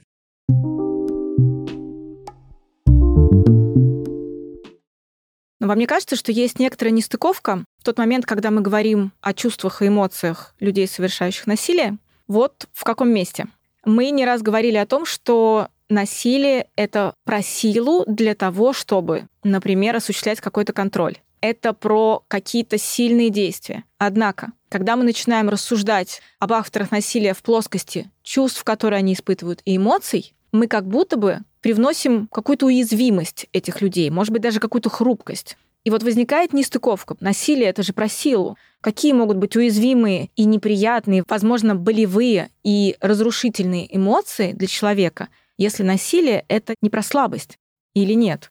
Но 5.61 5.67
вам 5.67 5.77
не 5.77 5.85
кажется, 5.85 6.15
что 6.15 6.31
есть 6.31 6.57
некоторая 6.57 6.93
нестыковка 6.93 7.65
в 7.79 7.83
тот 7.83 7.97
момент, 7.97 8.25
когда 8.25 8.49
мы 8.49 8.61
говорим 8.61 9.11
о 9.21 9.33
чувствах 9.33 9.81
и 9.81 9.87
эмоциях 9.87 10.55
людей, 10.59 10.87
совершающих 10.87 11.47
насилие? 11.47 11.97
Вот 12.27 12.67
в 12.71 12.83
каком 12.83 13.09
месте? 13.09 13.47
Мы 13.85 14.09
не 14.11 14.25
раз 14.25 14.41
говорили 14.41 14.77
о 14.77 14.85
том, 14.85 15.05
что 15.05 15.69
насилие— 15.89 16.67
это 16.75 17.13
про 17.25 17.41
силу 17.41 18.03
для 18.07 18.35
того, 18.35 18.73
чтобы, 18.73 19.27
например, 19.43 19.95
осуществлять 19.95 20.39
какой-то 20.39 20.73
контроль. 20.73 21.17
Это 21.41 21.73
про 21.73 22.23
какие-то 22.27 22.77
сильные 22.77 23.29
действия. 23.29 23.83
Однако, 23.97 24.51
когда 24.69 24.95
мы 24.95 25.03
начинаем 25.03 25.49
рассуждать 25.49 26.21
об 26.39 26.53
авторах 26.53 26.91
насилия 26.91 27.33
в 27.33 27.41
плоскости 27.41 28.09
чувств, 28.23 28.63
которые 28.63 28.99
они 28.99 29.13
испытывают, 29.13 29.61
и 29.65 29.77
эмоций, 29.77 30.33
мы 30.51 30.67
как 30.67 30.87
будто 30.87 31.17
бы 31.17 31.39
привносим 31.61 32.27
какую-то 32.27 32.65
уязвимость 32.65 33.47
этих 33.53 33.81
людей, 33.81 34.09
может 34.09 34.33
быть, 34.33 34.41
даже 34.41 34.59
какую-то 34.59 34.89
хрупкость. 34.89 35.57
И 35.85 35.89
вот 35.89 36.03
возникает 36.03 36.53
нестыковка. 36.53 37.15
Насилие— 37.19 37.67
это 37.69 37.83
же 37.83 37.93
про 37.93 38.09
силу. 38.09 38.57
Какие 38.81 39.13
могут 39.13 39.37
быть 39.37 39.55
уязвимые 39.55 40.29
и 40.35 40.45
неприятные, 40.45 41.23
возможно, 41.27 41.75
болевые 41.75 42.49
и 42.63 42.97
разрушительные 42.99 43.95
эмоции 43.95 44.51
для 44.51 44.67
человека, 44.67 45.29
если 45.59 45.83
насилие— 45.83 46.45
это 46.47 46.73
не 46.81 46.89
про 46.89 47.03
слабость 47.03 47.57
или 47.93 48.13
нет? 48.13 48.49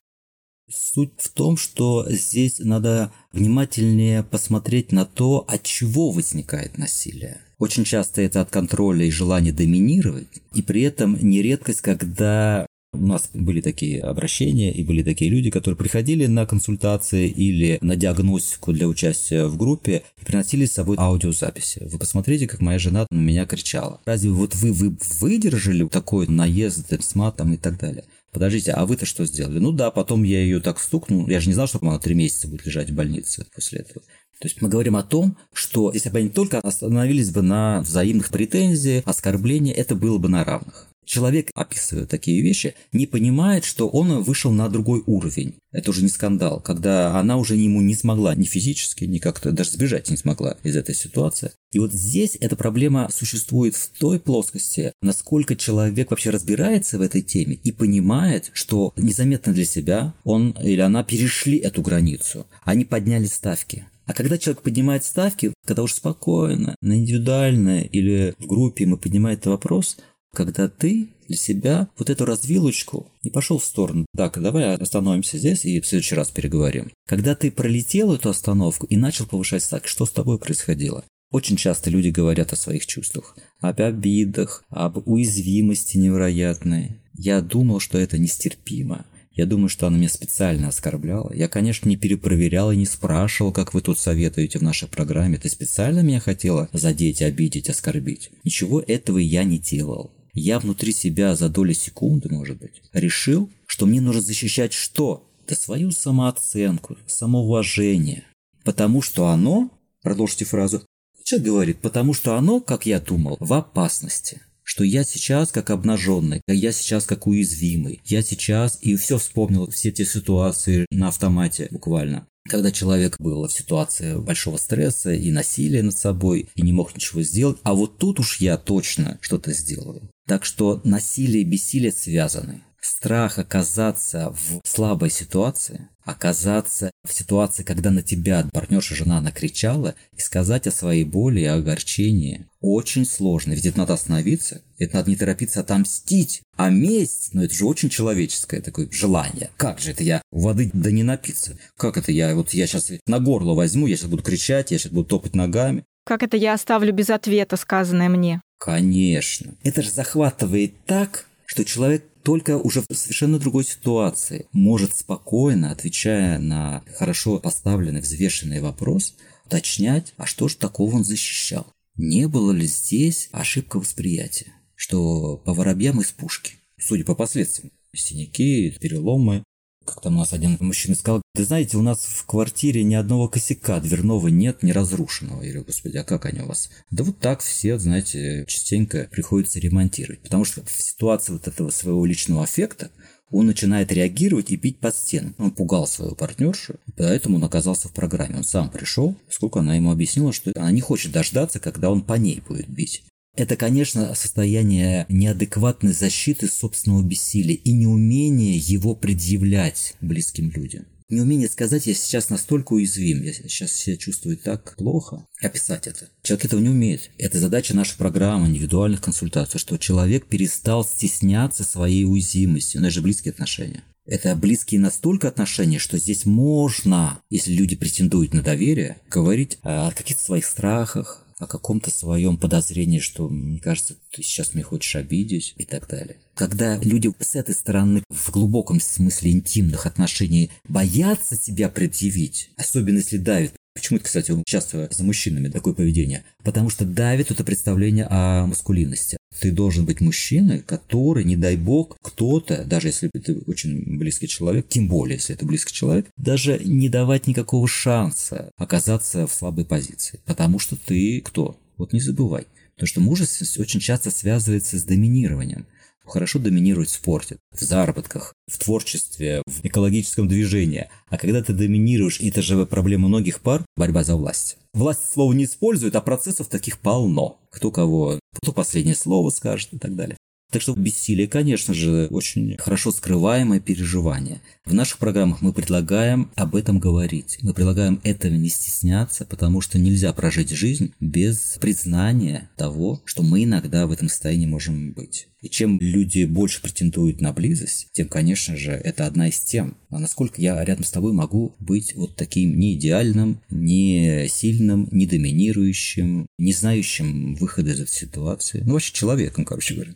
Суть 0.71 1.19
в 1.19 1.29
том, 1.33 1.57
что 1.57 2.05
здесь 2.07 2.59
надо 2.59 3.11
внимательнее 3.33 4.21
посмотреть 4.21 4.91
на 4.91 5.05
то, 5.05 5.43
от 5.47 5.63
чего 5.63 6.11
возникает 6.11 6.77
насилие. 6.77 7.41
Очень 7.57 7.83
часто 7.83 8.21
это 8.21 8.41
от 8.41 8.51
контроля 8.51 9.03
и 9.05 9.11
желания 9.11 9.51
доминировать, 9.51 10.27
и 10.53 10.61
при 10.61 10.83
этом 10.83 11.17
нередкость, 11.19 11.81
когда 11.81 12.67
у 12.91 13.05
нас 13.05 13.29
были 13.33 13.61
такие 13.61 14.01
обращения 14.01 14.71
и 14.71 14.83
были 14.83 15.03
такие 15.03 15.29
люди, 15.29 15.51
которые 15.51 15.77
приходили 15.77 16.25
на 16.25 16.45
консультации 16.45 17.27
или 17.27 17.77
на 17.81 17.95
диагностику 17.95 18.73
для 18.73 18.87
участия 18.87 19.45
в 19.45 19.57
группе 19.57 20.03
и 20.19 20.25
приносили 20.25 20.65
с 20.65 20.73
собой 20.73 20.97
аудиозаписи. 20.97 21.87
Вы 21.91 21.99
посмотрите, 21.99 22.47
как 22.47 22.61
моя 22.61 22.79
жена 22.79 23.05
на 23.11 23.19
меня 23.19 23.45
кричала. 23.45 24.01
Разве 24.05 24.31
вот 24.31 24.55
вы, 24.55 24.73
вы 24.73 24.97
выдержали 25.19 25.87
такой 25.87 26.27
наезд 26.27 26.91
с 26.91 27.15
матом 27.15 27.53
и 27.53 27.57
так 27.57 27.77
далее? 27.77 28.05
Подождите, 28.31 28.71
а 28.71 28.85
вы-то 28.85 29.05
что 29.05 29.25
сделали? 29.25 29.59
Ну 29.59 29.71
да, 29.71 29.91
потом 29.91 30.23
я 30.23 30.41
ее 30.41 30.59
так 30.59 30.79
стукнул. 30.79 31.27
Я 31.27 31.39
же 31.39 31.47
не 31.47 31.53
знал, 31.53 31.67
что 31.67 31.79
она 31.81 31.99
три 31.99 32.15
месяца 32.15 32.47
будет 32.47 32.65
лежать 32.65 32.89
в 32.89 32.95
больнице 32.95 33.45
после 33.53 33.79
этого. 33.79 34.01
То 34.39 34.47
есть 34.47 34.61
мы 34.61 34.69
говорим 34.69 34.95
о 34.95 35.03
том, 35.03 35.37
что 35.51 35.91
если 35.91 36.09
бы 36.09 36.19
они 36.19 36.29
только 36.29 36.59
остановились 36.59 37.31
бы 37.31 37.41
на 37.41 37.81
взаимных 37.81 38.29
претензиях, 38.29 39.03
оскорблениях, 39.05 39.77
это 39.77 39.95
было 39.95 40.17
бы 40.17 40.29
на 40.29 40.43
равных. 40.43 40.87
Человек, 41.09 41.49
описывая 41.55 42.05
такие 42.05 42.39
вещи, 42.43 42.75
не 42.91 43.07
понимает, 43.07 43.65
что 43.65 43.89
он 43.89 44.21
вышел 44.21 44.51
на 44.51 44.69
другой 44.69 45.01
уровень. 45.07 45.55
Это 45.71 45.89
уже 45.89 46.03
не 46.03 46.07
скандал, 46.07 46.61
когда 46.61 47.19
она 47.19 47.37
уже 47.37 47.55
ему 47.55 47.81
не 47.81 47.95
смогла 47.95 48.35
ни 48.35 48.43
физически, 48.43 49.05
ни 49.05 49.17
как-то 49.17 49.51
даже 49.51 49.71
сбежать 49.71 50.11
не 50.11 50.17
смогла 50.17 50.57
из 50.61 50.75
этой 50.75 50.93
ситуации. 50.93 51.51
И 51.71 51.79
вот 51.79 51.93
здесь 51.93 52.37
эта 52.39 52.55
проблема 52.55 53.09
существует 53.11 53.75
в 53.75 53.89
той 53.97 54.19
плоскости, 54.19 54.93
насколько 55.01 55.55
человек 55.55 56.11
вообще 56.11 56.29
разбирается 56.29 56.99
в 56.99 57.01
этой 57.01 57.23
теме 57.23 57.55
и 57.55 57.71
понимает, 57.71 58.51
что 58.53 58.93
незаметно 58.95 59.51
для 59.51 59.65
себя 59.65 60.13
он 60.23 60.51
или 60.61 60.79
она 60.79 61.03
перешли 61.03 61.57
эту 61.57 61.81
границу. 61.81 62.45
Они 62.61 62.85
подняли 62.85 63.25
ставки. 63.25 63.87
А 64.05 64.13
когда 64.13 64.37
человек 64.37 64.61
поднимает 64.61 65.03
ставки, 65.03 65.55
когда 65.65 65.81
уж 65.81 65.93
спокойно, 65.93 66.75
на 66.81 66.93
индивидуальное 66.93 67.81
или 67.81 68.35
в 68.37 68.45
группе 68.45 68.85
мы 68.85 68.97
поднимаем 68.97 69.37
этот 69.37 69.47
вопрос, 69.47 69.97
когда 70.33 70.67
ты 70.67 71.09
для 71.27 71.37
себя 71.37 71.89
вот 71.97 72.09
эту 72.09 72.25
развилочку 72.25 73.11
не 73.23 73.29
пошел 73.29 73.59
в 73.59 73.65
сторону. 73.65 74.05
Так, 74.15 74.41
давай 74.41 74.75
остановимся 74.75 75.37
здесь 75.37 75.65
и 75.65 75.79
в 75.79 75.87
следующий 75.87 76.15
раз 76.15 76.31
переговорим. 76.31 76.91
Когда 77.07 77.35
ты 77.35 77.51
пролетел 77.51 78.13
эту 78.13 78.29
остановку 78.29 78.85
и 78.87 78.97
начал 78.97 79.25
повышать 79.25 79.63
ставки, 79.63 79.87
что 79.87 80.05
с 80.05 80.11
тобой 80.11 80.39
происходило? 80.39 81.03
Очень 81.31 81.57
часто 81.57 81.91
люди 81.91 82.09
говорят 82.09 82.53
о 82.53 82.55
своих 82.55 82.87
чувствах, 82.87 83.37
об 83.59 83.79
обидах, 83.81 84.63
об 84.69 85.07
уязвимости 85.07 85.97
невероятной. 85.97 86.97
Я 87.13 87.41
думал, 87.41 87.79
что 87.79 87.99
это 87.99 88.17
нестерпимо. 88.17 89.05
Я 89.31 89.45
думаю, 89.45 89.69
что 89.69 89.87
она 89.87 89.97
меня 89.97 90.09
специально 90.09 90.67
оскорбляла. 90.67 91.31
Я, 91.33 91.47
конечно, 91.47 91.87
не 91.87 91.95
перепроверял 91.95 92.71
и 92.71 92.75
не 92.75 92.85
спрашивал, 92.85 93.53
как 93.53 93.73
вы 93.73 93.81
тут 93.81 93.99
советуете 93.99 94.59
в 94.59 94.63
нашей 94.63 94.89
программе. 94.89 95.37
Ты 95.37 95.49
специально 95.49 95.99
меня 95.99 96.19
хотела 96.19 96.67
задеть, 96.73 97.21
обидеть, 97.21 97.69
оскорбить. 97.69 98.31
Ничего 98.43 98.81
этого 98.81 99.19
я 99.19 99.43
не 99.43 99.59
делал. 99.59 100.11
Я 100.33 100.59
внутри 100.59 100.91
себя 100.91 101.35
за 101.35 101.49
доли 101.49 101.73
секунды, 101.73 102.29
может 102.29 102.57
быть, 102.59 102.81
решил, 102.93 103.49
что 103.65 103.85
мне 103.85 104.01
нужно 104.01 104.21
защищать 104.21 104.73
что? 104.73 105.27
Да 105.47 105.55
свою 105.55 105.91
самооценку, 105.91 106.97
самоуважение. 107.07 108.25
Потому 108.63 109.01
что 109.01 109.27
оно, 109.27 109.71
продолжите 110.01 110.45
фразу, 110.45 110.83
человек 111.23 111.47
говорит, 111.47 111.81
потому 111.81 112.13
что 112.13 112.35
оно, 112.35 112.59
как 112.59 112.85
я 112.85 112.99
думал, 112.99 113.37
в 113.39 113.53
опасности 113.53 114.41
что 114.69 114.83
я 114.83 115.03
сейчас 115.03 115.51
как 115.51 115.71
обнаженный, 115.71 116.41
я 116.47 116.71
сейчас 116.71 117.05
как 117.05 117.25
уязвимый, 117.25 118.01
я 118.05 118.21
сейчас 118.21 118.77
и 118.83 118.95
все 118.97 119.17
вспомнил, 119.17 119.67
все 119.71 119.89
эти 119.89 120.03
ситуации 120.03 120.85
на 120.91 121.07
автомате 121.07 121.69
буквально. 121.71 122.27
Когда 122.47 122.71
человек 122.71 123.15
был 123.19 123.47
в 123.47 123.53
ситуации 123.53 124.17
большого 124.17 124.57
стресса 124.57 125.11
и 125.11 125.31
насилия 125.31 125.83
над 125.83 125.95
собой, 125.95 126.49
и 126.55 126.61
не 126.61 126.73
мог 126.73 126.95
ничего 126.95 127.21
сделать, 127.21 127.57
а 127.63 127.73
вот 127.73 127.97
тут 127.97 128.19
уж 128.19 128.37
я 128.37 128.57
точно 128.57 129.17
что-то 129.21 129.53
сделаю. 129.53 130.09
Так 130.25 130.45
что 130.45 130.81
насилие 130.83 131.41
и 131.41 131.45
бессилие 131.45 131.91
связаны. 131.91 132.63
Страх 132.81 133.39
оказаться 133.39 134.31
в 134.31 134.67
слабой 134.67 135.09
ситуации, 135.09 135.89
оказаться 136.03 136.91
в 137.05 137.13
ситуации, 137.13 137.63
когда 137.63 137.91
на 137.91 138.01
тебя 138.01 138.47
партнерша 138.51 138.95
жена 138.95 139.21
накричала, 139.21 139.95
и 140.15 140.21
сказать 140.21 140.65
о 140.67 140.71
своей 140.71 141.03
боли 141.03 141.41
и 141.41 141.45
огорчении 141.45 142.47
очень 142.61 143.05
сложно. 143.05 143.53
Ведь 143.53 143.65
это 143.65 143.79
надо 143.79 143.93
остановиться, 143.93 144.61
это 144.77 144.97
надо 144.97 145.09
не 145.09 145.15
торопиться 145.15 145.59
отомстить, 145.59 146.41
а 146.55 146.69
месть, 146.69 147.29
ну 147.33 147.43
это 147.43 147.53
же 147.53 147.65
очень 147.65 147.89
человеческое 147.89 148.61
такое 148.61 148.89
желание. 148.91 149.49
Как 149.57 149.79
же 149.79 149.91
это 149.91 150.03
я 150.03 150.21
воды 150.31 150.69
да 150.73 150.91
не 150.91 151.03
напиться? 151.03 151.57
Как 151.77 151.97
это 151.97 152.11
я, 152.11 152.33
вот 152.35 152.53
я 152.53 152.67
сейчас 152.67 152.91
на 153.07 153.19
горло 153.19 153.53
возьму, 153.53 153.87
я 153.87 153.97
сейчас 153.97 154.09
буду 154.09 154.23
кричать, 154.23 154.71
я 154.71 154.77
сейчас 154.77 154.91
буду 154.91 155.07
топать 155.07 155.35
ногами. 155.35 155.83
Как 156.05 156.23
это 156.23 156.37
я 156.37 156.53
оставлю 156.53 156.91
без 156.91 157.09
ответа 157.09 157.55
сказанное 157.55 158.09
мне? 158.09 158.41
Конечно. 158.57 159.53
Это 159.63 159.81
же 159.81 159.91
захватывает 159.91 160.73
так, 160.85 161.25
что 161.45 161.63
человек 161.63 162.03
только 162.29 162.59
уже 162.59 162.83
в 162.87 162.95
совершенно 162.95 163.39
другой 163.39 163.65
ситуации 163.65 164.45
может 164.51 164.95
спокойно, 164.95 165.71
отвечая 165.71 166.37
на 166.37 166.83
хорошо 166.95 167.39
поставленный, 167.39 168.01
взвешенный 168.01 168.61
вопрос, 168.61 169.15
уточнять, 169.47 170.13
а 170.15 170.27
что 170.27 170.47
же 170.47 170.55
такого 170.57 170.97
он 170.97 171.03
защищал. 171.03 171.65
Не 171.95 172.27
было 172.27 172.51
ли 172.51 172.67
здесь 172.67 173.29
ошибка 173.31 173.79
восприятия, 173.79 174.53
что 174.75 175.37
по 175.37 175.55
воробьям 175.55 176.01
из 176.01 176.11
пушки, 176.11 176.57
судя 176.79 177.03
по 177.03 177.15
последствиям, 177.15 177.71
синяки, 177.95 178.77
переломы, 178.79 179.43
как 179.89 180.01
там 180.01 180.15
у 180.15 180.19
нас 180.19 180.33
один 180.33 180.57
мужчина 180.59 180.95
сказал, 180.95 181.21
да 181.35 181.43
знаете, 181.43 181.77
у 181.77 181.81
нас 181.81 182.05
в 182.05 182.25
квартире 182.25 182.83
ни 182.83 182.95
одного 182.95 183.27
косяка 183.27 183.79
дверного 183.79 184.27
нет, 184.27 184.63
не 184.63 184.71
разрушенного. 184.71 185.41
Я 185.41 185.51
говорю, 185.51 185.65
господи, 185.65 185.97
а 185.97 186.03
как 186.03 186.25
они 186.25 186.41
у 186.41 186.47
вас? 186.47 186.69
Да 186.91 187.03
вот 187.03 187.19
так 187.19 187.41
все, 187.41 187.77
знаете, 187.77 188.45
частенько 188.47 189.07
приходится 189.11 189.59
ремонтировать. 189.59 190.21
Потому 190.21 190.45
что 190.45 190.63
в 190.63 190.71
ситуации 190.71 191.33
вот 191.33 191.47
этого 191.47 191.69
своего 191.69 192.05
личного 192.05 192.43
аффекта 192.43 192.91
он 193.31 193.45
начинает 193.45 193.91
реагировать 193.91 194.49
и 194.49 194.55
бить 194.55 194.79
под 194.79 194.95
стену. 194.95 195.33
Он 195.37 195.51
пугал 195.51 195.87
свою 195.87 196.15
партнершу, 196.15 196.75
поэтому 196.97 197.37
он 197.37 197.43
оказался 197.43 197.87
в 197.87 197.93
программе. 197.93 198.37
Он 198.37 198.43
сам 198.43 198.69
пришел, 198.69 199.15
поскольку 199.27 199.59
она 199.59 199.75
ему 199.75 199.91
объяснила, 199.91 200.33
что 200.33 200.51
она 200.55 200.71
не 200.71 200.81
хочет 200.81 201.11
дождаться, 201.11 201.59
когда 201.59 201.91
он 201.91 202.01
по 202.01 202.13
ней 202.13 202.41
будет 202.47 202.67
бить. 202.67 203.03
Это, 203.35 203.55
конечно, 203.55 204.13
состояние 204.15 205.05
неадекватной 205.09 205.93
защиты 205.93 206.47
собственного 206.47 207.03
бессилия 207.03 207.55
и 207.55 207.71
неумение 207.71 208.57
его 208.57 208.95
предъявлять 208.95 209.95
близким 210.01 210.51
людям. 210.51 210.85
Неумение 211.09 211.49
сказать, 211.49 211.87
я 211.87 211.95
сейчас 211.95 212.29
настолько 212.29 212.73
уязвим, 212.73 213.23
я 213.23 213.33
сейчас 213.33 213.71
себя 213.73 213.97
чувствую 213.97 214.37
так 214.37 214.75
плохо, 214.77 215.25
описать 215.41 215.87
это. 215.87 216.07
Человек 216.21 216.45
этого 216.45 216.59
не 216.59 216.69
умеет. 216.69 217.09
Это 217.17 217.39
задача 217.39 217.75
нашей 217.75 217.97
программы, 217.97 218.47
индивидуальных 218.47 219.01
консультаций, 219.01 219.59
что 219.59 219.77
человек 219.77 220.27
перестал 220.27 220.85
стесняться 220.85 221.63
своей 221.63 222.05
уязвимости. 222.05 222.77
У 222.77 222.81
нас 222.81 222.93
же 222.93 223.01
близкие 223.01 223.31
отношения. 223.31 223.83
Это 224.05 224.35
близкие 224.35 224.79
настолько 224.79 225.27
отношения, 225.27 225.79
что 225.79 225.97
здесь 225.97 226.25
можно, 226.25 227.21
если 227.31 227.53
люди 227.53 227.75
претендуют 227.75 228.33
на 228.33 228.43
доверие, 228.43 228.97
говорить 229.09 229.57
о 229.63 229.91
каких-то 229.91 230.23
своих 230.23 230.45
страхах, 230.45 231.25
о 231.39 231.47
каком-то 231.47 231.89
своем 231.89 232.37
подозрении, 232.37 232.99
что, 232.99 233.29
мне 233.29 233.59
кажется, 233.59 233.95
ты 234.11 234.21
сейчас 234.21 234.53
меня 234.53 234.65
хочешь 234.65 234.95
обидеть 234.95 235.55
и 235.57 235.63
так 235.63 235.87
далее. 235.87 236.17
Когда 236.35 236.77
люди 236.77 237.11
с 237.19 237.35
этой 237.35 237.55
стороны 237.55 238.03
в 238.09 238.31
глубоком 238.31 238.79
смысле 238.79 239.31
интимных 239.31 239.85
отношений 239.85 240.51
боятся 240.67 241.37
тебя 241.37 241.69
предъявить, 241.69 242.51
особенно 242.57 242.97
если 242.97 243.17
давят, 243.17 243.53
Почему 243.75 243.97
это, 243.97 244.07
кстати, 244.07 244.33
часто 244.45 244.89
за 244.91 245.03
мужчинами 245.05 245.47
такое 245.47 245.73
поведение? 245.73 246.25
Потому 246.43 246.69
что 246.69 246.83
давит 246.83 247.31
это 247.31 247.45
представление 247.45 248.07
о 248.09 248.45
маскулинности. 248.45 249.18
Ты 249.39 249.51
должен 249.51 249.85
быть 249.85 250.01
мужчиной, 250.01 250.59
который, 250.59 251.23
не 251.23 251.35
дай 251.35 251.55
бог, 251.55 251.97
кто-то, 252.01 252.63
даже 252.65 252.87
если 252.87 253.09
ты 253.09 253.37
очень 253.47 253.97
близкий 253.97 254.27
человек, 254.27 254.67
тем 254.67 254.87
более, 254.87 255.15
если 255.15 255.35
это 255.35 255.45
близкий 255.45 255.73
человек, 255.73 256.07
даже 256.17 256.59
не 256.63 256.89
давать 256.89 257.27
никакого 257.27 257.67
шанса 257.67 258.51
оказаться 258.57 259.27
в 259.27 259.33
слабой 259.33 259.65
позиции. 259.65 260.19
Потому 260.25 260.59
что 260.59 260.75
ты 260.75 261.21
кто? 261.21 261.59
Вот 261.77 261.93
не 261.93 261.99
забывай. 261.99 262.47
Потому 262.75 262.87
что 262.87 263.01
мужественность 263.01 263.59
очень 263.59 263.79
часто 263.79 264.09
связывается 264.09 264.79
с 264.79 264.83
доминированием 264.83 265.65
хорошо 266.09 266.39
доминировать 266.39 266.89
в 266.89 266.93
спорте, 266.93 267.37
в 267.51 267.61
заработках, 267.61 268.33
в 268.47 268.57
творчестве, 268.57 269.41
в 269.45 269.65
экологическом 269.65 270.27
движении. 270.27 270.89
А 271.07 271.17
когда 271.17 271.41
ты 271.41 271.53
доминируешь, 271.53 272.19
и 272.19 272.29
это 272.29 272.41
же 272.41 272.65
проблема 272.65 273.07
многих 273.07 273.39
пар, 273.41 273.63
борьба 273.77 274.03
за 274.03 274.15
власть. 274.15 274.57
Власть 274.73 275.11
слово 275.11 275.33
не 275.33 275.45
использует, 275.45 275.95
а 275.95 276.01
процессов 276.01 276.47
таких 276.47 276.79
полно. 276.79 277.39
Кто 277.51 277.71
кого, 277.71 278.19
кто 278.33 278.51
последнее 278.51 278.95
слово 278.95 279.29
скажет 279.29 279.73
и 279.73 279.77
так 279.77 279.95
далее. 279.95 280.17
Так 280.51 280.63
что 280.63 280.73
бессилие, 280.73 281.27
конечно 281.27 281.75
же, 281.75 282.07
очень 282.09 282.57
хорошо 282.57 282.91
скрываемое 282.91 283.59
переживание. 283.59 284.41
В 284.65 284.73
наших 284.73 284.97
программах 284.97 285.43
мы 285.43 285.53
предлагаем 285.53 286.31
об 286.35 286.55
этом 286.55 286.79
говорить. 286.79 287.37
Мы 287.43 287.53
предлагаем 287.53 288.01
этого 288.03 288.33
не 288.33 288.49
стесняться, 288.49 289.25
потому 289.25 289.61
что 289.61 289.77
нельзя 289.77 290.11
прожить 290.11 290.49
жизнь 290.49 290.93
без 290.99 291.57
признания 291.61 292.49
того, 292.57 292.99
что 293.05 293.21
мы 293.21 293.43
иногда 293.43 293.85
в 293.85 293.91
этом 293.91 294.09
состоянии 294.09 294.47
можем 294.47 294.93
быть. 294.93 295.27
И 295.41 295.49
чем 295.49 295.79
люди 295.79 296.25
больше 296.25 296.61
претендуют 296.61 297.21
на 297.21 297.31
близость, 297.31 297.87
тем, 297.91 298.07
конечно 298.07 298.57
же, 298.57 298.71
это 298.71 299.05
одна 299.05 299.29
из 299.29 299.39
тем. 299.39 299.77
А 299.89 299.99
насколько 299.99 300.41
я 300.41 300.63
рядом 300.65 300.83
с 300.83 300.91
тобой 300.91 301.13
могу 301.13 301.55
быть 301.59 301.95
вот 301.95 302.15
таким 302.15 302.59
не 302.59 302.73
идеальным, 302.73 303.39
не 303.51 304.27
сильным, 304.27 304.89
не 304.91 305.05
доминирующим, 305.05 306.25
не 306.39 306.53
знающим 306.53 307.35
выхода 307.35 307.71
из 307.71 307.81
этой 307.81 307.93
ситуации. 307.93 308.63
Ну, 308.65 308.73
вообще 308.73 308.93
человеком, 308.93 309.45
короче 309.45 309.75
говоря. 309.75 309.93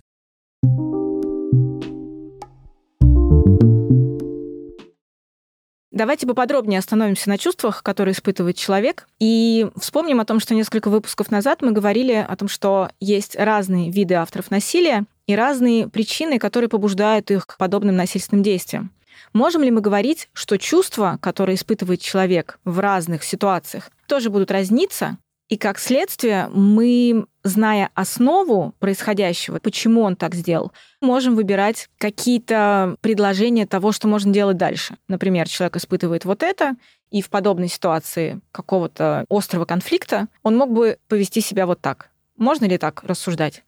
Давайте 5.93 6.25
поподробнее 6.25 6.79
остановимся 6.79 7.29
на 7.29 7.37
чувствах, 7.37 7.83
которые 7.83 8.13
испытывает 8.13 8.57
человек, 8.57 9.07
и 9.19 9.67
вспомним 9.79 10.19
о 10.19 10.25
том, 10.25 10.39
что 10.39 10.55
несколько 10.55 10.89
выпусков 10.89 11.29
назад 11.29 11.61
мы 11.61 11.71
говорили 11.71 12.13
о 12.13 12.35
том, 12.35 12.47
что 12.47 12.89
есть 12.99 13.35
разные 13.35 13.91
виды 13.91 14.15
авторов 14.15 14.49
насилия 14.49 15.05
и 15.27 15.35
разные 15.35 15.87
причины, 15.87 16.39
которые 16.39 16.67
побуждают 16.67 17.29
их 17.29 17.45
к 17.45 17.57
подобным 17.59 17.95
насильственным 17.95 18.41
действиям. 18.41 18.91
Можем 19.33 19.61
ли 19.61 19.69
мы 19.69 19.81
говорить, 19.81 20.29
что 20.33 20.57
чувства, 20.57 21.19
которые 21.21 21.57
испытывает 21.57 22.01
человек 22.01 22.57
в 22.65 22.79
разных 22.79 23.23
ситуациях, 23.23 23.91
тоже 24.07 24.31
будут 24.31 24.49
разниться, 24.49 25.19
и 25.49 25.57
как 25.57 25.77
следствие 25.77 26.49
мы, 26.53 27.25
зная 27.43 27.89
основу 27.93 28.73
происходящего, 28.79 29.59
почему 29.59 30.01
он 30.01 30.15
так 30.15 30.35
сделал, 30.35 30.71
можем 31.01 31.35
выбирать 31.35 31.89
какие-то 31.97 32.95
предложения 33.01 33.67
того, 33.67 33.91
что 33.91 34.07
можно 34.07 34.33
делать 34.33 34.57
дальше. 34.57 34.97
Например, 35.07 35.47
человек 35.47 35.75
испытывает 35.75 36.25
вот 36.25 36.43
это, 36.43 36.75
и 37.11 37.21
в 37.21 37.29
подобной 37.29 37.67
ситуации 37.67 38.41
какого-то 38.51 39.25
острого 39.29 39.65
конфликта 39.65 40.27
он 40.41 40.57
мог 40.57 40.71
бы 40.71 40.97
повести 41.07 41.41
себя 41.41 41.67
вот 41.67 41.81
так. 41.81 42.09
Можно 42.37 42.65
ли 42.65 42.77
так 42.77 43.03
рассуждать? 43.03 43.63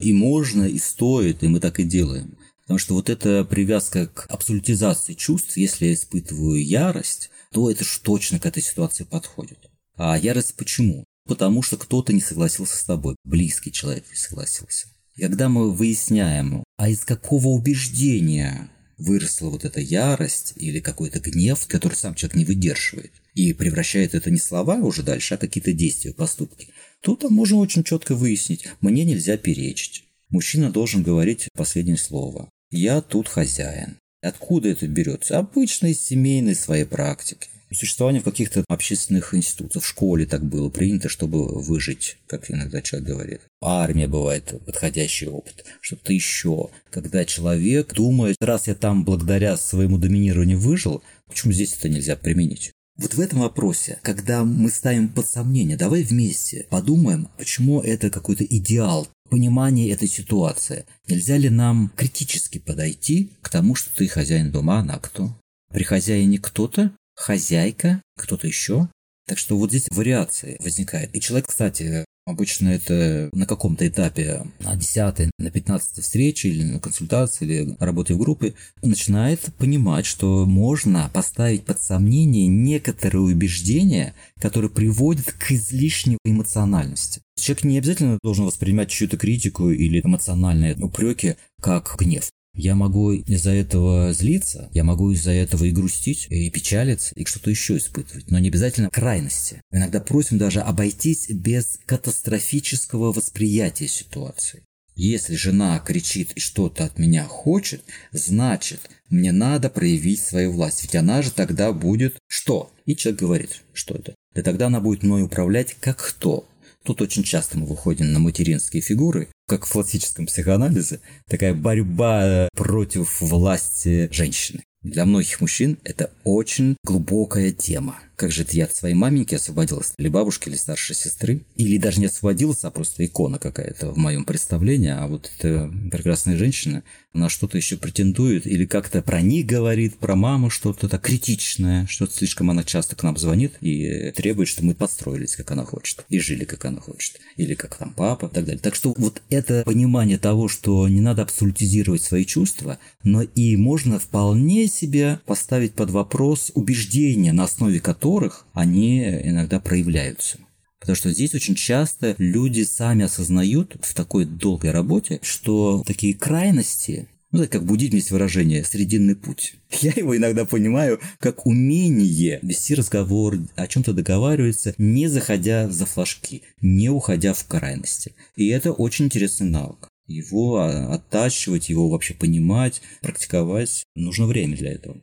И 0.00 0.12
можно, 0.12 0.64
и 0.64 0.78
стоит, 0.78 1.42
и 1.42 1.48
мы 1.48 1.60
так 1.60 1.78
и 1.78 1.84
делаем. 1.84 2.36
Потому 2.62 2.78
что 2.78 2.94
вот 2.94 3.08
эта 3.08 3.44
привязка 3.44 4.06
к 4.06 4.26
абсолютизации 4.28 5.14
чувств, 5.14 5.56
если 5.56 5.86
я 5.86 5.94
испытываю 5.94 6.62
ярость, 6.64 7.30
то 7.52 7.70
это 7.70 7.84
же 7.84 8.00
точно 8.00 8.38
к 8.38 8.46
этой 8.46 8.62
ситуации 8.62 9.04
подходит. 9.04 9.58
А 9.96 10.18
ярость 10.18 10.56
почему? 10.56 11.04
Потому 11.26 11.62
что 11.62 11.76
кто-то 11.76 12.12
не 12.12 12.20
согласился 12.20 12.76
с 12.76 12.84
тобой, 12.84 13.16
близкий 13.24 13.72
человек 13.72 14.04
не 14.10 14.16
согласился. 14.16 14.88
И 15.14 15.20
когда 15.20 15.48
мы 15.48 15.72
выясняем, 15.72 16.64
а 16.76 16.88
из 16.88 17.04
какого 17.04 17.48
убеждения 17.48 18.70
выросла 18.98 19.50
вот 19.50 19.64
эта 19.64 19.80
ярость 19.80 20.54
или 20.56 20.80
какой-то 20.80 21.20
гнев, 21.20 21.66
который 21.66 21.94
сам 21.94 22.14
человек 22.14 22.36
не 22.36 22.44
выдерживает, 22.44 23.12
и 23.34 23.52
превращает 23.52 24.14
это 24.14 24.30
не 24.30 24.38
слова 24.38 24.76
уже 24.76 25.02
дальше, 25.02 25.34
а 25.34 25.38
какие-то 25.38 25.72
действия, 25.72 26.12
поступки, 26.12 26.68
то 27.00 27.16
там 27.16 27.32
можно 27.32 27.58
очень 27.58 27.84
четко 27.84 28.14
выяснить, 28.14 28.66
мне 28.80 29.04
нельзя 29.04 29.36
перечить. 29.36 30.04
Мужчина 30.30 30.70
должен 30.70 31.02
говорить 31.02 31.48
последнее 31.54 31.98
слово. 31.98 32.48
Я 32.70 33.02
тут 33.02 33.28
хозяин. 33.28 33.98
Откуда 34.22 34.68
это 34.70 34.86
берется? 34.86 35.38
Обычно 35.38 35.88
из 35.88 36.00
семейной 36.00 36.54
своей 36.54 36.84
практики. 36.84 37.48
Существование 37.72 38.20
в 38.20 38.24
каких-то 38.24 38.64
общественных 38.68 39.34
институтах, 39.34 39.82
в 39.82 39.86
школе 39.86 40.26
так 40.26 40.44
было 40.44 40.68
принято, 40.68 41.08
чтобы 41.08 41.46
выжить, 41.60 42.18
как 42.26 42.50
иногда 42.50 42.82
человек 42.82 43.08
говорит. 43.08 43.40
Армия 43.62 44.08
бывает 44.08 44.52
подходящий 44.66 45.26
опыт, 45.26 45.64
что-то 45.80 46.12
еще. 46.12 46.70
Когда 46.90 47.24
человек 47.24 47.94
думает, 47.94 48.36
раз 48.40 48.68
я 48.68 48.74
там 48.74 49.04
благодаря 49.04 49.56
своему 49.56 49.98
доминированию 49.98 50.58
выжил, 50.58 51.02
почему 51.28 51.52
здесь 51.52 51.74
это 51.74 51.88
нельзя 51.88 52.16
применить? 52.16 52.72
Вот 52.98 53.14
в 53.14 53.20
этом 53.20 53.40
вопросе, 53.40 53.98
когда 54.02 54.44
мы 54.44 54.70
ставим 54.70 55.08
под 55.08 55.26
сомнение, 55.26 55.78
давай 55.78 56.02
вместе 56.02 56.66
подумаем, 56.68 57.28
почему 57.38 57.80
это 57.80 58.10
какой-то 58.10 58.44
идеал 58.44 59.08
понимания 59.30 59.90
этой 59.90 60.08
ситуации. 60.08 60.84
Нельзя 61.08 61.38
ли 61.38 61.48
нам 61.48 61.90
критически 61.96 62.58
подойти 62.58 63.32
к 63.40 63.48
тому, 63.48 63.74
что 63.74 63.88
ты 63.96 64.08
хозяин 64.08 64.52
дома, 64.52 64.80
она 64.80 64.98
кто? 64.98 65.34
При 65.72 65.84
хозяине 65.84 66.38
кто-то, 66.38 66.92
хозяйка, 67.22 68.02
кто-то 68.16 68.46
еще. 68.46 68.88
Так 69.26 69.38
что 69.38 69.56
вот 69.56 69.70
здесь 69.70 69.88
вариации 69.90 70.58
возникает. 70.60 71.14
И 71.14 71.20
человек, 71.20 71.46
кстати, 71.48 72.04
Обычно 72.24 72.68
это 72.68 73.30
на 73.32 73.46
каком-то 73.46 73.86
этапе, 73.86 74.46
на 74.60 74.76
10 74.76 75.30
на 75.38 75.50
15 75.50 76.04
встрече 76.04 76.50
или 76.50 76.62
на 76.62 76.78
консультации, 76.78 77.44
или 77.44 77.76
работе 77.80 78.14
в 78.14 78.18
группе, 78.18 78.54
начинает 78.80 79.40
понимать, 79.58 80.06
что 80.06 80.46
можно 80.46 81.10
поставить 81.12 81.64
под 81.64 81.82
сомнение 81.82 82.46
некоторые 82.46 83.22
убеждения, 83.22 84.14
которые 84.40 84.70
приводят 84.70 85.32
к 85.32 85.50
излишней 85.50 86.18
эмоциональности. 86.24 87.22
Человек 87.36 87.64
не 87.64 87.78
обязательно 87.78 88.18
должен 88.22 88.44
воспринимать 88.44 88.88
чью-то 88.88 89.16
критику 89.16 89.70
или 89.70 90.00
эмоциональные 90.04 90.76
упреки 90.76 91.34
как 91.60 91.96
гнев. 91.98 92.30
Я 92.54 92.74
могу 92.74 93.12
из-за 93.12 93.50
этого 93.50 94.12
злиться, 94.12 94.68
я 94.72 94.84
могу 94.84 95.10
из-за 95.12 95.30
этого 95.30 95.64
и 95.64 95.70
грустить, 95.70 96.26
и 96.28 96.50
печалиться, 96.50 97.14
и 97.14 97.24
что-то 97.24 97.48
еще 97.48 97.78
испытывать, 97.78 98.30
но 98.30 98.38
не 98.38 98.48
обязательно 98.48 98.90
крайности. 98.90 99.62
Иногда 99.70 100.00
просим 100.00 100.36
даже 100.36 100.60
обойтись 100.60 101.30
без 101.30 101.78
катастрофического 101.86 103.12
восприятия 103.12 103.88
ситуации. 103.88 104.62
Если 104.94 105.36
жена 105.36 105.78
кричит 105.78 106.32
и 106.34 106.40
что-то 106.40 106.84
от 106.84 106.98
меня 106.98 107.24
хочет, 107.24 107.82
значит, 108.12 108.80
мне 109.08 109.32
надо 109.32 109.70
проявить 109.70 110.20
свою 110.20 110.52
власть, 110.52 110.82
ведь 110.82 110.94
она 110.94 111.22
же 111.22 111.30
тогда 111.30 111.72
будет 111.72 112.18
что? 112.26 112.70
И 112.84 112.94
человек 112.94 113.20
говорит, 113.20 113.62
что 113.72 113.94
это? 113.94 114.14
Да 114.34 114.42
тогда 114.42 114.66
она 114.66 114.80
будет 114.80 115.02
мной 115.02 115.22
управлять 115.22 115.74
как 115.80 115.96
кто? 115.96 116.46
Тут 116.84 117.00
очень 117.00 117.22
часто 117.22 117.58
мы 117.58 117.66
выходим 117.66 118.12
на 118.12 118.18
материнские 118.18 118.82
фигуры, 118.82 119.28
как 119.46 119.66
в 119.66 119.72
классическом 119.72 120.26
психоанализе, 120.26 121.00
такая 121.28 121.54
борьба 121.54 122.48
против 122.54 123.20
власти 123.20 124.08
женщины. 124.10 124.62
Для 124.82 125.04
многих 125.04 125.40
мужчин 125.40 125.78
это 125.84 126.10
очень 126.24 126.76
глубокая 126.84 127.52
тема. 127.52 128.00
Как 128.16 128.30
же 128.30 128.42
это 128.42 128.56
я 128.56 128.64
от 128.64 128.74
своей 128.74 128.94
маменьки 128.94 129.34
освободилась, 129.34 129.94
или 129.98 130.08
бабушки, 130.08 130.48
или 130.48 130.56
старшей 130.56 130.94
сестры? 130.94 131.44
Или 131.56 131.78
даже 131.78 132.00
не 132.00 132.06
освободилась, 132.06 132.64
а 132.64 132.70
просто 132.70 133.04
икона 133.04 133.38
какая-то 133.38 133.92
в 133.92 133.96
моем 133.96 134.24
представлении, 134.24 134.90
а 134.90 135.06
вот 135.06 135.30
эта 135.38 135.72
прекрасная 135.90 136.36
женщина, 136.36 136.82
она 137.14 137.28
что-то 137.28 137.58
еще 137.58 137.76
претендует, 137.76 138.46
или 138.46 138.64
как-то 138.64 139.02
про 139.02 139.20
них 139.20 139.46
говорит, 139.46 139.98
про 139.98 140.16
маму 140.16 140.50
что-то 140.50 140.88
так 140.88 141.02
критичное, 141.02 141.86
что-то 141.86 142.14
слишком 142.14 142.50
она 142.50 142.64
часто 142.64 142.96
к 142.96 143.02
нам 143.02 143.16
звонит 143.16 143.54
и 143.60 144.12
требует, 144.12 144.48
чтобы 144.48 144.68
мы 144.68 144.74
подстроились, 144.74 145.36
как 145.36 145.50
она 145.50 145.64
хочет, 145.64 146.04
и 146.08 146.18
жили, 146.18 146.44
как 146.44 146.64
она 146.64 146.80
хочет, 146.80 147.20
или 147.36 147.54
как 147.54 147.76
там 147.76 147.92
папа, 147.94 148.26
и 148.26 148.28
так 148.30 148.44
далее. 148.44 148.60
Так 148.60 148.74
что 148.74 148.94
вот 148.96 149.20
это 149.28 149.62
понимание 149.64 150.18
того, 150.18 150.48
что 150.48 150.88
не 150.88 151.00
надо 151.00 151.22
абсолютизировать 151.22 152.02
свои 152.02 152.24
чувства, 152.24 152.78
но 153.02 153.22
и 153.22 153.56
можно 153.56 153.98
вполне 153.98 154.66
себе 154.66 155.20
поставить 155.26 155.74
под 155.74 155.90
вопрос 155.90 156.50
убеждения, 156.54 157.32
на 157.32 157.44
основе 157.44 157.80
которых 158.12 158.46
они 158.52 159.02
иногда 159.02 159.58
проявляются. 159.58 160.38
Потому 160.80 160.96
что 160.96 161.12
здесь 161.12 161.34
очень 161.34 161.54
часто 161.54 162.14
люди 162.18 162.62
сами 162.62 163.04
осознают 163.04 163.76
в 163.80 163.94
такой 163.94 164.26
долгой 164.26 164.72
работе, 164.72 165.18
что 165.22 165.82
такие 165.86 166.12
крайности, 166.12 167.08
ну, 167.30 167.46
как 167.48 167.62
в 167.62 167.64
буддизме 167.64 168.00
есть 168.00 168.10
выражение 168.10 168.64
«срединный 168.64 169.16
путь». 169.16 169.54
Я 169.80 169.92
его 169.96 170.14
иногда 170.14 170.44
понимаю 170.44 171.00
как 171.20 171.46
умение 171.46 172.38
вести 172.42 172.74
разговор, 172.74 173.38
о 173.56 173.66
чем-то 173.66 173.94
договариваться, 173.94 174.74
не 174.76 175.08
заходя 175.08 175.70
за 175.70 175.86
флажки, 175.86 176.42
не 176.60 176.90
уходя 176.90 177.32
в 177.32 177.46
крайности. 177.46 178.14
И 178.36 178.48
это 178.48 178.72
очень 178.72 179.06
интересный 179.06 179.48
навык. 179.48 179.88
Его 180.06 180.58
оттачивать, 180.60 181.70
его 181.70 181.88
вообще 181.88 182.12
понимать, 182.12 182.82
практиковать, 183.00 183.84
нужно 183.94 184.26
время 184.26 184.56
для 184.56 184.72
этого. 184.72 185.00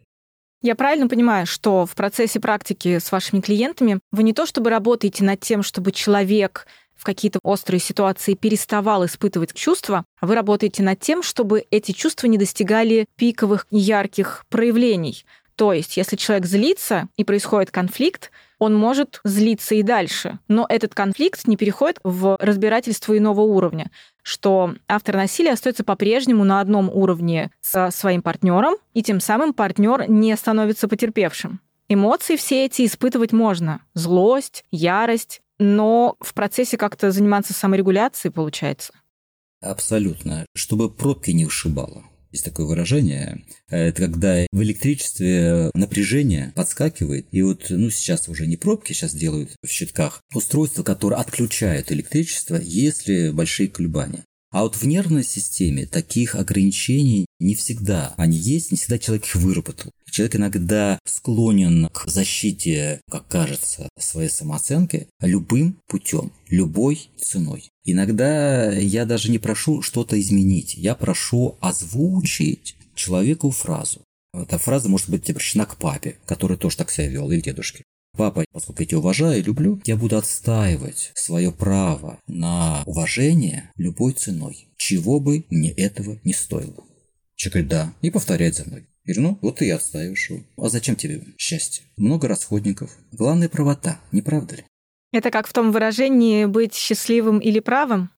Я 0.62 0.76
правильно 0.76 1.08
понимаю, 1.08 1.46
что 1.48 1.86
в 1.86 1.96
процессе 1.96 2.42
практики 2.42 3.00
с 3.00 3.12
вашими 3.14 3.40
клиентами 3.40 4.00
вы 4.12 4.24
не 4.24 4.34
то 4.34 4.46
чтобы 4.46 4.70
работаете 4.70 5.24
над 5.24 5.40
тем, 5.40 5.64
чтобы 5.64 5.94
человек 5.94 6.68
в 6.98 7.06
какие-то 7.06 7.40
острые 7.44 7.80
ситуации 7.80 8.34
переставал 8.34 9.06
испытывать 9.06 9.54
чувства, 9.54 10.04
а 10.20 10.28
вы 10.28 10.36
работаете 10.36 10.84
над 10.84 11.00
тем, 11.00 11.24
чтобы 11.24 11.64
эти 11.72 11.94
чувства 11.94 12.28
не 12.28 12.38
достигали 12.38 13.06
пиковых 13.16 13.68
ярких 13.72 14.44
проявлений. 14.50 15.24
То 15.56 15.72
есть, 15.72 15.96
если 15.96 16.18
человек 16.18 16.46
злится 16.46 17.08
и 17.16 17.24
происходит 17.24 17.72
конфликт, 17.72 18.30
он 18.60 18.76
может 18.76 19.22
злиться 19.24 19.76
и 19.76 19.82
дальше. 19.82 20.40
Но 20.48 20.66
этот 20.70 20.94
конфликт 20.94 21.48
не 21.48 21.58
переходит 21.58 22.00
в 22.04 22.38
разбирательство 22.40 23.18
иного 23.18 23.42
уровня, 23.42 23.90
что 24.22 24.76
автор 24.88 25.16
насилия 25.16 25.54
остается 25.54 25.84
по-прежнему 25.84 26.44
на 26.44 26.60
одном 26.60 26.90
уровне 26.90 27.52
со 27.62 27.90
своим 27.90 28.22
партнером, 28.22 28.76
и 28.94 29.02
тем 29.02 29.20
самым 29.20 29.54
партнер 29.54 30.10
не 30.10 30.36
становится 30.36 30.88
потерпевшим. 30.88 31.62
Эмоции 31.88 32.36
все 32.36 32.66
эти 32.66 32.86
испытывать 32.86 33.32
можно. 33.32 33.82
Злость, 33.96 34.64
ярость, 34.70 35.42
но 35.58 36.16
в 36.20 36.34
процессе 36.36 36.78
как-то 36.78 37.12
заниматься 37.12 37.54
саморегуляцией 37.54 38.32
получается. 38.32 38.94
Абсолютно. 39.62 40.46
Чтобы 40.54 40.90
пробки 40.90 41.32
не 41.32 41.46
ушибало. 41.46 42.04
Есть 42.32 42.46
такое 42.46 42.66
выражение. 42.66 43.44
Это 43.70 44.04
когда 44.04 44.46
в 44.52 44.62
электричестве 44.62 45.72
напряжение 45.74 46.52
подскакивает. 46.56 47.28
И 47.32 47.42
вот, 47.42 47.68
ну, 47.70 47.90
сейчас 47.90 48.30
уже 48.30 48.46
не 48.46 48.58
пробки, 48.58 48.94
сейчас 48.94 49.14
делают 49.14 49.52
в 49.64 49.68
щитках. 49.68 50.22
Устройство, 50.34 50.84
которое 50.84 51.16
отключает 51.16 51.92
электричество, 51.92 52.56
если 52.62 53.32
большие 53.32 53.68
колебания. 53.68 54.26
А 54.52 54.64
вот 54.64 54.76
в 54.76 54.84
нервной 54.86 55.24
системе 55.24 55.86
таких 55.86 56.34
ограничений 56.34 57.28
не 57.40 57.54
всегда. 57.54 58.16
Они 58.18 58.36
есть, 58.36 58.72
не 58.72 58.78
всегда 58.78 58.98
человек 58.98 59.26
их 59.26 59.36
выработал. 59.36 59.92
Человек 60.10 60.38
иногда 60.38 61.00
склонен 61.06 61.88
к 61.90 62.08
защите, 62.08 63.02
как 63.12 63.28
кажется, 63.28 63.90
своей 64.00 64.30
самооценки 64.30 65.08
любым 65.22 65.78
путем, 65.88 66.32
любой 66.50 67.10
ценой. 67.18 67.70
Иногда 67.84 68.72
я 68.72 69.06
даже 69.06 69.30
не 69.30 69.38
прошу 69.38 69.84
что-то 69.84 70.20
изменить, 70.20 70.74
я 70.74 70.96
прошу 70.96 71.58
озвучить 71.62 72.76
человеку 72.96 73.52
фразу. 73.52 74.02
Эта 74.34 74.58
фраза 74.58 74.90
может 74.90 75.10
быть 75.10 75.30
обращена 75.30 75.66
к 75.66 75.78
папе, 75.78 76.18
который 76.26 76.58
тоже 76.58 76.78
так 76.78 76.92
себя 76.92 77.08
вел, 77.08 77.30
и 77.32 77.40
к 77.40 77.44
дедушке. 77.44 77.84
Папа, 78.18 78.46
поскольку 78.52 78.82
я 78.82 78.88
тебя 78.88 79.00
уважаю 79.00 79.40
и 79.40 79.44
люблю, 79.44 79.82
я 79.86 79.96
буду 79.96 80.18
отстаивать 80.18 81.12
свое 81.16 81.52
право 81.52 82.20
на 82.28 82.84
уважение 82.86 83.72
любой 83.78 84.14
ценой, 84.14 84.68
чего 84.78 85.20
бы 85.20 85.46
мне 85.50 85.72
этого 85.72 86.20
не 86.24 86.34
стоило. 86.34 86.84
Человек 87.36 87.54
говорит, 87.54 87.70
да, 87.70 87.94
и 88.02 88.12
повторяет 88.12 88.56
за 88.56 88.66
мной. 88.66 88.88
Я 89.06 89.14
ну, 89.22 89.40
вот 89.42 89.58
ты 89.58 89.68
и 89.68 89.72
отстаиваешь 89.72 90.30
его. 90.30 90.44
А 90.58 90.70
зачем 90.70 90.96
тебе 90.96 91.24
счастье? 91.38 91.86
Много 91.98 92.28
расходников. 92.28 92.92
Главное 93.12 93.50
правота, 93.50 94.00
не 94.12 94.22
правда 94.22 94.58
ли? 94.58 94.66
Это 95.12 95.32
как 95.32 95.48
в 95.48 95.54
том 95.54 95.72
выражении 95.72 96.46
«быть 96.46 96.76
счастливым 96.76 97.40
или 97.40 97.60
правым»? 97.60 98.12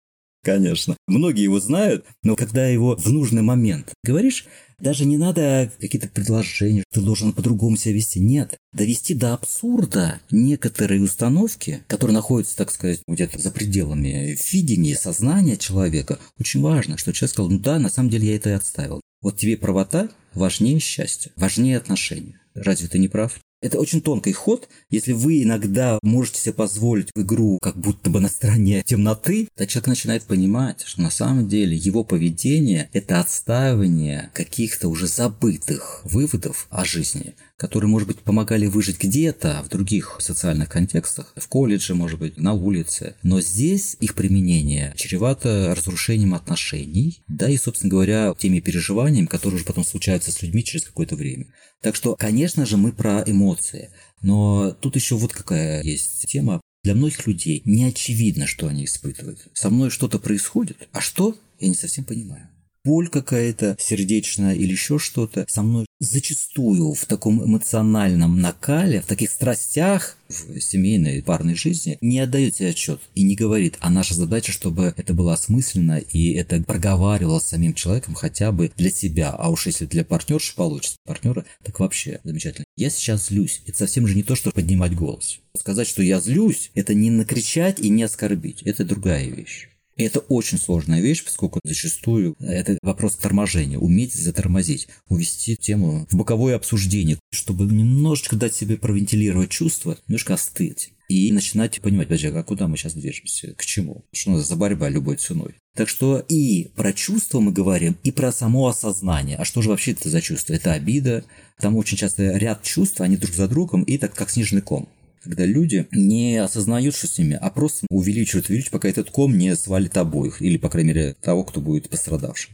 Конечно. 0.44 0.98
Многие 1.08 1.44
его 1.44 1.60
знают, 1.60 2.06
но 2.24 2.36
когда 2.36 2.66
его 2.68 2.96
в 2.96 3.08
нужный 3.08 3.44
момент 3.44 3.94
говоришь, 4.04 4.46
даже 4.80 5.06
не 5.06 5.18
надо 5.18 5.72
какие-то 5.80 6.08
предложения, 6.08 6.84
ты 6.92 7.02
должен 7.02 7.34
по-другому 7.34 7.78
себя 7.78 7.94
вести. 7.94 8.20
Нет. 8.20 8.58
Довести 8.74 9.14
до 9.14 9.34
абсурда 9.34 10.20
некоторые 10.32 11.02
установки, 11.02 11.84
которые 11.88 12.16
находятся, 12.16 12.58
так 12.58 12.72
сказать, 12.72 13.02
где-то 13.08 13.38
за 13.38 13.52
пределами 13.52 14.36
видения, 14.52 14.96
сознания 14.96 15.58
человека, 15.58 16.18
очень 16.40 16.62
важно, 16.62 16.98
что 16.98 17.14
человек 17.14 17.34
сказал, 17.34 17.52
ну 17.52 17.60
да, 17.60 17.78
на 17.78 17.90
самом 17.90 18.10
деле 18.10 18.30
я 18.30 18.36
это 18.36 18.50
и 18.50 18.54
отставил. 18.54 19.02
Вот 19.22 19.38
тебе 19.38 19.56
правота 19.56 20.10
важнее 20.34 20.80
счастья, 20.80 21.32
важнее 21.36 21.78
отношения. 21.78 22.42
Разве 22.56 22.88
ты 22.88 22.98
не 22.98 23.08
прав? 23.08 23.40
Это 23.62 23.78
очень 23.78 24.02
тонкий 24.02 24.34
ход. 24.34 24.68
Если 24.90 25.14
вы 25.14 25.44
иногда 25.44 26.00
можете 26.02 26.42
себе 26.42 26.54
позволить 26.54 27.12
в 27.14 27.22
игру 27.22 27.60
как 27.62 27.78
будто 27.78 28.10
бы 28.10 28.20
на 28.20 28.28
стороне 28.28 28.82
темноты, 28.84 29.50
то 29.56 29.68
человек 29.68 29.88
начинает 29.88 30.24
понимать, 30.24 30.82
что 30.84 31.02
на 31.02 31.12
самом 31.12 31.48
деле 31.48 31.78
его 31.78 32.04
поведение– 32.04 32.90
это 32.94 33.20
отстаивание 33.20 34.32
каких-то 34.34 34.90
уже 34.90 35.06
забытых 35.06 36.02
выводов 36.04 36.66
о 36.72 36.84
жизни, 36.86 37.36
которые, 37.56 37.88
может 37.88 38.08
быть, 38.08 38.18
помогали 38.18 38.66
выжить 38.66 39.00
где-то 39.00 39.62
в 39.64 39.70
других 39.70 40.16
социальных 40.20 40.70
контекстах, 40.70 41.32
в 41.36 41.48
колледже, 41.48 41.94
может 41.94 42.18
быть, 42.18 42.38
на 42.38 42.54
улице. 42.54 43.14
Но 43.22 43.42
здесь 43.42 43.96
их 44.00 44.16
применение 44.16 44.92
чревато 44.96 45.76
разрушением 45.78 46.34
отношений, 46.34 47.22
да 47.28 47.48
и, 47.48 47.58
собственно 47.58 47.92
говоря, 47.92 48.34
теми 48.36 48.60
переживаниями, 48.60 49.28
которые 49.28 49.58
уже 49.58 49.66
потом 49.66 49.86
случаются 49.86 50.32
с 50.32 50.42
людьми 50.42 50.64
через 50.64 50.86
какое-то 50.86 51.16
время. 51.16 51.46
Так 51.82 51.96
что, 51.96 52.16
конечно 52.16 52.66
же, 52.66 52.78
мы 52.78 52.92
про 52.92 53.24
эмоции. 53.26 53.90
Но 54.22 54.72
тут 54.72 54.96
еще 54.96 55.16
вот 55.16 55.34
какая 55.34 55.82
есть 55.84 56.28
тема. 56.28 56.62
Для 56.84 56.96
многих 56.96 57.28
людей 57.28 57.62
не 57.66 57.86
очевидно, 57.86 58.48
что 58.48 58.68
они 58.68 58.86
испытывают. 58.86 59.48
Со 59.54 59.70
мной 59.70 59.90
что-то 59.90 60.20
происходит, 60.20 60.88
а 60.92 61.02
что, 61.02 61.36
я 61.60 61.68
не 61.68 61.76
совсем 61.76 62.06
понимаю. 62.06 62.51
Боль 62.84 63.10
какая-то 63.10 63.76
сердечная 63.80 64.56
или 64.56 64.72
еще 64.72 65.00
что-то, 65.00 65.46
со 65.48 65.62
мной 65.62 65.86
зачастую 66.00 66.94
в 66.94 67.06
таком 67.06 67.44
эмоциональном 67.46 68.40
накале, 68.42 69.02
в 69.02 69.06
таких 69.06 69.30
страстях 69.30 70.18
в 70.30 70.60
семейной 70.60 71.22
парной 71.22 71.56
жизни 71.56 71.98
не 72.02 72.20
отдает 72.20 72.56
себе 72.56 72.70
отчет 72.70 73.02
и 73.14 73.24
не 73.24 73.36
говорит, 73.36 73.78
а 73.82 73.90
наша 73.90 74.16
задача, 74.16 74.52
чтобы 74.52 74.94
это 74.98 75.14
было 75.14 75.34
осмысленно 75.34 76.00
и 76.00 76.34
это 76.34 76.62
проговаривалось 76.64 77.44
самим 77.44 77.74
человеком 77.74 78.16
хотя 78.16 78.52
бы 78.52 78.72
для 78.78 78.90
себя, 78.90 79.30
а 79.32 79.50
уж 79.50 79.68
если 79.68 79.86
для 79.86 80.04
партнерши 80.04 80.56
получится, 80.56 80.98
партнера, 81.06 81.46
так 81.64 81.80
вообще 81.80 82.20
замечательно. 82.24 82.66
Я 82.78 82.90
сейчас 82.90 83.28
злюсь, 83.28 83.62
это 83.68 83.78
совсем 83.78 84.08
же 84.08 84.16
не 84.16 84.24
то, 84.24 84.36
что 84.36 84.52
поднимать 84.52 84.96
голос. 84.96 85.40
Сказать, 85.56 85.88
что 85.88 86.02
я 86.02 86.20
злюсь, 86.20 86.72
это 86.74 86.94
не 86.94 87.12
накричать 87.12 87.80
и 87.80 87.90
не 87.90 88.04
оскорбить, 88.04 88.64
это 88.64 88.86
другая 88.86 89.28
вещь. 89.28 89.71
И 89.98 90.04
это 90.04 90.20
очень 90.20 90.58
сложная 90.58 91.02
вещь, 91.02 91.24
поскольку 91.24 91.60
зачастую 91.64 92.36
это 92.40 92.78
вопрос 92.82 93.16
торможения, 93.18 93.78
уметь 93.78 94.14
затормозить, 94.14 94.88
увести 95.10 95.56
тему 95.56 96.08
в 96.10 96.16
боковое 96.16 96.56
обсуждение, 96.56 97.20
чтобы 97.32 97.66
немножечко 97.66 98.36
дать 98.36 98.56
себе 98.56 98.78
провентилировать 98.78 99.50
чувства, 99.50 99.98
немножко 100.08 100.34
остыть 100.34 100.94
и 101.10 101.32
начинать 101.34 101.82
понимать, 101.82 102.08
подожди, 102.08 102.28
а 102.28 102.44
куда 102.44 102.68
мы 102.68 102.78
сейчас 102.78 102.94
движемся, 102.94 103.54
к 103.56 103.66
чему, 103.66 104.06
что 104.14 104.40
за 104.40 104.56
борьба 104.56 104.88
любой 104.88 105.18
ценой. 105.18 105.56
Так 105.76 105.90
что 105.90 106.20
и 106.20 106.70
про 106.76 106.94
чувства 106.94 107.42
мы 107.42 107.52
говорим, 107.52 107.98
и 108.04 108.12
про 108.12 108.32
само 108.32 108.68
осознание. 108.68 109.36
А 109.38 109.44
что 109.44 109.62
же 109.62 109.70
вообще 109.70 109.92
это 109.92 110.10
за 110.10 110.22
чувство? 110.22 110.54
Это 110.54 110.72
обида. 110.72 111.26
Там 111.60 111.76
очень 111.76 111.98
часто 111.98 112.38
ряд 112.38 112.64
чувств, 112.64 113.02
они 113.02 113.18
друг 113.18 113.34
за 113.34 113.48
другом, 113.48 113.84
и 113.84 113.98
так 113.98 114.14
как 114.14 114.30
снежный 114.30 114.62
ком 114.62 114.88
когда 115.24 115.46
люди 115.46 115.88
не 115.92 116.38
осознают, 116.38 116.96
что 116.96 117.08
с 117.08 117.18
ними, 117.18 117.38
а 117.40 117.50
просто 117.50 117.86
увеличивают, 117.90 118.50
увеличивают, 118.50 118.72
пока 118.72 118.90
этот 118.90 119.12
ком 119.12 119.38
не 119.38 119.56
свалит 119.56 119.98
обоих, 119.98 120.42
или, 120.42 120.58
по 120.58 120.70
крайней 120.70 120.90
мере, 120.90 121.16
того, 121.22 121.44
кто 121.44 121.62
будет 121.62 121.90
пострадавшим. 121.90 122.54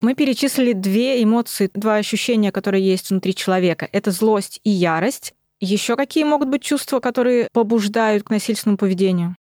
Мы 0.00 0.16
перечислили 0.16 0.72
две 0.72 1.22
эмоции, 1.22 1.70
два 1.72 1.96
ощущения, 1.96 2.50
которые 2.50 2.84
есть 2.84 3.10
внутри 3.10 3.34
человека. 3.36 3.88
Это 3.92 4.10
злость 4.10 4.60
и 4.64 4.70
ярость. 4.70 5.32
Еще 5.60 5.94
какие 5.94 6.24
могут 6.24 6.48
быть 6.48 6.62
чувства, 6.62 6.98
которые 6.98 7.48
побуждают 7.52 8.24
к 8.24 8.30
насильственному 8.30 8.78
поведению? 8.78 9.36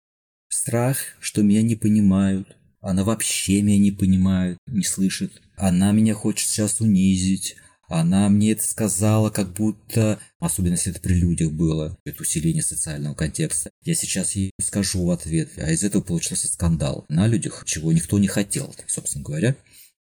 Страх, 0.50 0.98
что 1.20 1.44
меня 1.44 1.62
не 1.62 1.76
понимают. 1.76 2.58
Она 2.82 3.04
вообще 3.04 3.62
меня 3.62 3.78
не 3.78 3.92
понимает, 3.92 4.58
не 4.66 4.84
слышит. 4.84 5.42
Она 5.56 5.92
меня 5.92 6.16
хочет 6.16 6.48
сейчас 6.48 6.82
унизить 6.82 7.56
она 7.88 8.30
мне 8.30 8.52
это 8.52 8.67
сказала, 8.67 9.30
как 9.30 9.54
будто, 9.54 10.19
особенно 10.39 10.73
если 10.73 10.91
это 10.91 11.02
при 11.02 11.13
людях 11.13 11.52
было, 11.52 11.97
это 12.06 12.21
усиление 12.21 12.63
социального 12.63 13.15
контекста. 13.15 13.71
Я 13.84 13.95
сейчас 13.95 14.34
ей 14.34 14.52
скажу 14.62 15.06
в 15.06 15.12
ответ, 15.12 15.52
а 15.58 15.71
из 15.71 15.84
этого 15.84 16.02
получился 16.02 16.47
скандал 16.47 17.06
на 17.10 17.28
людях, 17.28 17.63
чего 17.65 17.91
никто 17.91 18.19
не 18.19 18.28
хотел, 18.28 18.76
собственно 18.88 19.23
говоря. 19.23 19.56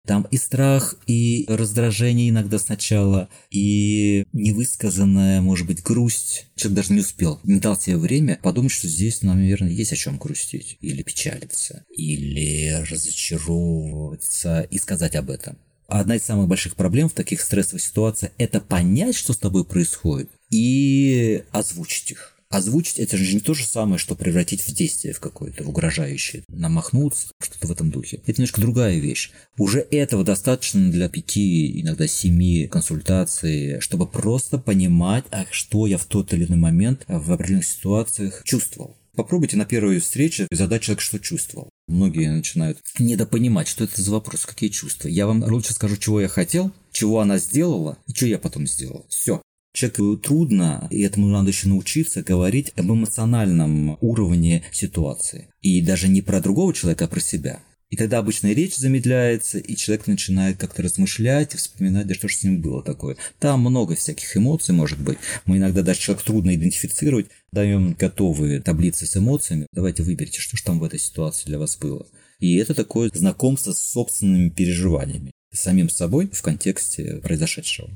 Там 0.07 0.29
и 0.31 0.37
страх, 0.37 0.94
и 1.09 1.44
раздражение 1.49 2.29
иногда 2.29 2.61
сначала, 2.61 3.29
и 3.51 4.25
невысказанная, 4.33 5.40
может 5.40 5.66
быть, 5.66 5.83
грусть. 5.83 6.46
Человек 6.55 6.77
даже 6.77 6.92
не 6.92 7.01
успел, 7.01 7.40
не 7.42 7.59
дал 7.59 7.79
себе 7.79 7.96
время 7.96 8.38
подумать, 8.40 8.70
что 8.70 8.87
здесь, 8.87 9.22
наверное, 9.22 9.70
есть 9.70 9.92
о 9.92 9.96
чем 9.96 10.16
грустить, 10.16 10.79
или 10.81 11.03
печалиться, 11.03 11.85
или 11.90 12.85
разочаровываться, 12.88 14.61
и 14.70 14.79
сказать 14.79 15.16
об 15.16 15.29
этом 15.29 15.59
одна 15.88 16.16
из 16.16 16.22
самых 16.22 16.49
больших 16.49 16.77
проблем 16.77 17.09
в 17.09 17.14
таких 17.14 17.40
стрессовых 17.40 17.83
ситуациях– 17.83 18.33
это 18.38 18.61
понять, 18.61 19.16
что 19.16 19.33
с 19.33 19.38
тобой 19.38 19.64
происходит, 19.64 20.31
и 20.51 21.42
озвучить 21.53 22.12
их. 22.12 22.33
Озвучить 22.49 23.01
это 23.01 23.16
же 23.16 23.35
не 23.35 23.40
то 23.40 23.55
же 23.55 23.64
самое, 23.64 23.99
что 23.99 24.14
превратить 24.14 24.62
в 24.62 24.72
действие 24.72 25.12
в 25.12 25.20
какое-то, 25.20 25.64
угрожающее, 25.64 26.44
намахнуться, 26.49 27.29
что-то 27.42 27.66
в 27.66 27.72
этом 27.72 27.90
духе. 27.90 28.18
Это 28.25 28.40
немножко 28.40 28.61
другая 28.61 28.99
вещь. 28.99 29.33
Уже 29.59 29.81
этого 29.90 30.22
достаточно 30.22 30.90
для 30.90 31.09
пяти, 31.09 31.81
иногда 31.81 32.07
семи 32.07 32.68
консультаций, 32.68 33.81
чтобы 33.81 34.07
просто 34.07 34.59
понимать, 34.59 35.25
а 35.33 35.44
что 35.51 35.88
я 35.88 35.99
в 35.99 36.05
тот 36.05 36.33
или 36.33 36.44
иной 36.44 36.59
момент 36.59 37.05
в 37.09 37.33
определенных 37.33 37.66
ситуациях 37.66 38.42
чувствовал. 38.44 38.96
Попробуйте 39.17 39.57
на 39.57 39.65
первой 39.65 39.99
встрече 39.99 40.47
задать 40.51 40.83
человеку, 40.83 41.03
что 41.03 41.19
чувствовал. 41.19 41.71
Многие 41.89 42.31
начинают 42.31 42.79
недопонимать, 42.99 43.67
что 43.67 43.85
это 43.85 44.01
за 44.01 44.13
вопрос, 44.13 44.45
какие 44.45 44.69
чувства. 44.69 45.09
Я 45.09 45.27
вам 45.27 45.43
лучше 45.43 45.73
скажу, 45.73 45.97
чего 45.97 46.21
я 46.21 46.29
хотел, 46.29 46.71
чего 46.93 47.21
она 47.21 47.39
сделала 47.39 47.97
и 48.07 48.13
что 48.13 48.27
я 48.27 48.39
потом 48.39 48.67
сделал. 48.67 49.07
Все. 49.09 49.41
Человеку 49.73 50.17
трудно, 50.19 50.87
и 50.91 51.01
этому 51.01 51.29
надо 51.29 51.49
еще 51.49 51.69
научиться 51.69 52.23
говорить 52.23 52.73
об 52.77 52.93
эмоциональном 52.93 53.99
уровне 54.01 54.65
ситуации. 54.71 55.49
И 55.63 55.81
даже 55.81 56.09
не 56.09 56.21
про 56.21 56.41
другого 56.41 56.75
человека, 56.75 57.07
а 57.07 57.09
про 57.09 57.21
себя. 57.21 57.61
И 57.88 57.96
тогда 57.96 58.18
обычно 58.18 58.49
речь 58.49 58.77
замедляется, 58.77 59.59
и 59.59 59.77
человек 59.77 60.09
начинает 60.09 60.59
как-то 60.59 60.83
размышлять 60.83 61.55
вспоминать, 61.55 62.09
да 62.09 62.14
что 62.14 62.29
же 62.29 62.37
с 62.37 62.42
ним 62.42 62.61
было 62.61 62.83
такое. 62.83 63.16
Там 63.38 63.61
много 63.61 63.94
всяких 63.94 64.37
эмоций 64.37 64.75
может 64.75 64.99
быть. 64.99 65.18
Мы 65.44 65.59
иногда 65.59 65.83
даже 65.83 66.01
человек 66.01 66.25
трудно 66.25 66.55
идентифицировать, 66.55 67.27
даем 67.53 67.94
готовые 67.94 68.61
таблицы 68.61 69.07
с 69.07 69.16
эмоциями. 69.16 69.68
Давайте 69.72 70.03
выберите, 70.03 70.40
что 70.40 70.57
же 70.57 70.64
там 70.64 70.81
в 70.81 70.85
этой 70.85 70.99
ситуации 70.99 71.46
для 71.46 71.61
вас 71.61 71.77
было. 71.77 72.07
И 72.40 72.57
это 72.57 72.75
такое 72.75 73.11
знакомство 73.14 73.72
с 73.72 73.79
собственными 73.79 74.49
переживаниями, 74.49 75.31
с 75.53 75.61
самим 75.61 75.88
собой 75.88 76.29
в 76.33 76.42
контексте 76.42 77.20
произошедшего. 77.22 77.90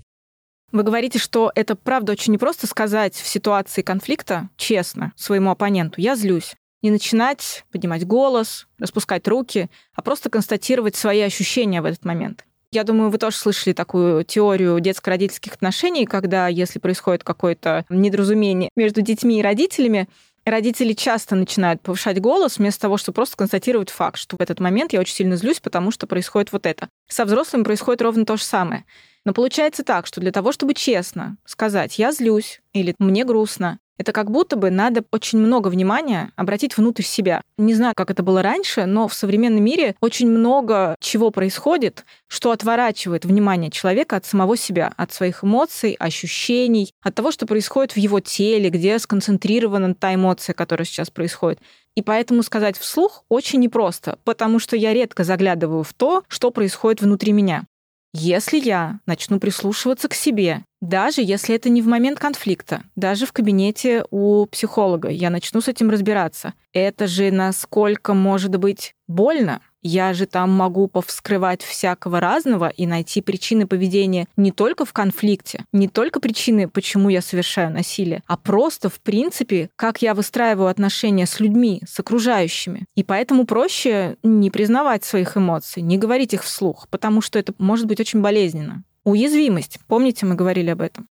Вы 0.72 0.84
говорите, 0.84 1.18
что 1.18 1.50
это 1.56 1.74
правда 1.74 2.12
очень 2.12 2.32
непросто 2.32 2.68
сказать 2.68 3.16
в 3.16 3.26
ситуации 3.26 3.82
конфликта 3.82 4.50
честно 4.56 5.12
своему 5.16 5.50
оппоненту 5.50 6.00
«я 6.00 6.14
злюсь» 6.14 6.54
не 6.82 6.90
начинать 6.90 7.64
поднимать 7.70 8.06
голос, 8.06 8.66
распускать 8.78 9.26
руки, 9.28 9.70
а 9.94 10.02
просто 10.02 10.30
констатировать 10.30 10.96
свои 10.96 11.20
ощущения 11.20 11.82
в 11.82 11.84
этот 11.84 12.04
момент. 12.04 12.44
Я 12.72 12.84
думаю, 12.84 13.10
вы 13.10 13.18
тоже 13.18 13.36
слышали 13.36 13.72
такую 13.72 14.24
теорию 14.24 14.78
детско-родительских 14.78 15.54
отношений, 15.54 16.06
когда 16.06 16.46
если 16.46 16.78
происходит 16.78 17.24
какое-то 17.24 17.84
недоразумение 17.88 18.70
между 18.76 19.02
детьми 19.02 19.40
и 19.40 19.42
родителями, 19.42 20.08
родители 20.44 20.92
часто 20.92 21.34
начинают 21.34 21.80
повышать 21.80 22.20
голос 22.20 22.58
вместо 22.58 22.82
того, 22.82 22.96
чтобы 22.96 23.16
просто 23.16 23.36
констатировать 23.36 23.90
факт, 23.90 24.18
что 24.18 24.36
в 24.36 24.40
этот 24.40 24.60
момент 24.60 24.92
я 24.92 25.00
очень 25.00 25.16
сильно 25.16 25.36
злюсь, 25.36 25.58
потому 25.58 25.90
что 25.90 26.06
происходит 26.06 26.52
вот 26.52 26.64
это. 26.64 26.88
Со 27.08 27.24
взрослыми 27.24 27.64
происходит 27.64 28.02
ровно 28.02 28.24
то 28.24 28.36
же 28.36 28.44
самое. 28.44 28.84
Но 29.24 29.32
получается 29.32 29.84
так, 29.84 30.06
что 30.06 30.20
для 30.20 30.32
того, 30.32 30.52
чтобы 30.52 30.74
честно 30.74 31.36
сказать 31.44 31.98
«я 31.98 32.12
злюсь» 32.12 32.60
или 32.72 32.94
«мне 32.98 33.24
грустно», 33.24 33.78
это 34.00 34.12
как 34.12 34.30
будто 34.30 34.56
бы 34.56 34.70
надо 34.70 35.04
очень 35.12 35.38
много 35.38 35.68
внимания 35.68 36.32
обратить 36.34 36.74
внутрь 36.74 37.02
себя. 37.02 37.42
Не 37.58 37.74
знаю, 37.74 37.92
как 37.94 38.10
это 38.10 38.22
было 38.22 38.40
раньше, 38.40 38.86
но 38.86 39.08
в 39.08 39.12
современном 39.12 39.62
мире 39.62 39.94
очень 40.00 40.26
много 40.26 40.96
чего 41.00 41.30
происходит, 41.30 42.06
что 42.26 42.50
отворачивает 42.50 43.26
внимание 43.26 43.70
человека 43.70 44.16
от 44.16 44.24
самого 44.24 44.56
себя, 44.56 44.90
от 44.96 45.12
своих 45.12 45.44
эмоций, 45.44 45.96
ощущений, 45.98 46.94
от 47.02 47.14
того, 47.14 47.30
что 47.30 47.44
происходит 47.44 47.92
в 47.92 47.98
его 47.98 48.20
теле, 48.20 48.70
где 48.70 48.98
сконцентрирована 48.98 49.94
та 49.94 50.14
эмоция, 50.14 50.54
которая 50.54 50.86
сейчас 50.86 51.10
происходит. 51.10 51.60
И 51.94 52.00
поэтому 52.00 52.42
сказать 52.42 52.78
вслух 52.78 53.24
очень 53.28 53.60
непросто, 53.60 54.18
потому 54.24 54.60
что 54.60 54.76
я 54.76 54.94
редко 54.94 55.24
заглядываю 55.24 55.82
в 55.82 55.92
то, 55.92 56.24
что 56.26 56.50
происходит 56.50 57.02
внутри 57.02 57.32
меня. 57.32 57.66
Если 58.12 58.58
я 58.58 58.98
начну 59.06 59.38
прислушиваться 59.38 60.08
к 60.08 60.14
себе, 60.14 60.64
даже 60.80 61.22
если 61.22 61.54
это 61.54 61.68
не 61.68 61.80
в 61.80 61.86
момент 61.86 62.18
конфликта, 62.18 62.82
даже 62.96 63.24
в 63.24 63.32
кабинете 63.32 64.04
у 64.10 64.46
психолога, 64.46 65.10
я 65.10 65.30
начну 65.30 65.60
с 65.60 65.68
этим 65.68 65.90
разбираться. 65.90 66.54
Это 66.72 67.06
же 67.06 67.30
насколько 67.30 68.12
может 68.12 68.56
быть 68.56 68.94
больно, 69.06 69.60
я 69.82 70.12
же 70.14 70.26
там 70.26 70.50
могу 70.50 70.88
повскрывать 70.88 71.62
всякого 71.62 72.20
разного 72.20 72.68
и 72.68 72.86
найти 72.86 73.20
причины 73.20 73.66
поведения 73.66 74.26
не 74.36 74.52
только 74.52 74.84
в 74.84 74.92
конфликте, 74.92 75.64
не 75.72 75.88
только 75.88 76.20
причины, 76.20 76.68
почему 76.68 77.08
я 77.08 77.22
совершаю 77.22 77.70
насилие, 77.72 78.22
а 78.26 78.36
просто, 78.36 78.88
в 78.88 79.00
принципе, 79.00 79.70
как 79.76 80.02
я 80.02 80.14
выстраиваю 80.14 80.68
отношения 80.68 81.26
с 81.26 81.40
людьми, 81.40 81.82
с 81.86 81.98
окружающими. 81.98 82.84
И 82.94 83.02
поэтому 83.02 83.46
проще 83.46 84.16
не 84.22 84.50
признавать 84.50 85.04
своих 85.04 85.36
эмоций, 85.36 85.82
не 85.82 85.98
говорить 85.98 86.34
их 86.34 86.44
вслух, 86.44 86.88
потому 86.90 87.20
что 87.20 87.38
это 87.38 87.54
может 87.58 87.86
быть 87.86 88.00
очень 88.00 88.20
болезненно. 88.20 88.84
Уязвимость. 89.04 89.78
Помните, 89.86 90.26
мы 90.26 90.34
говорили 90.34 90.70
об 90.70 90.82
этом? 90.82 91.06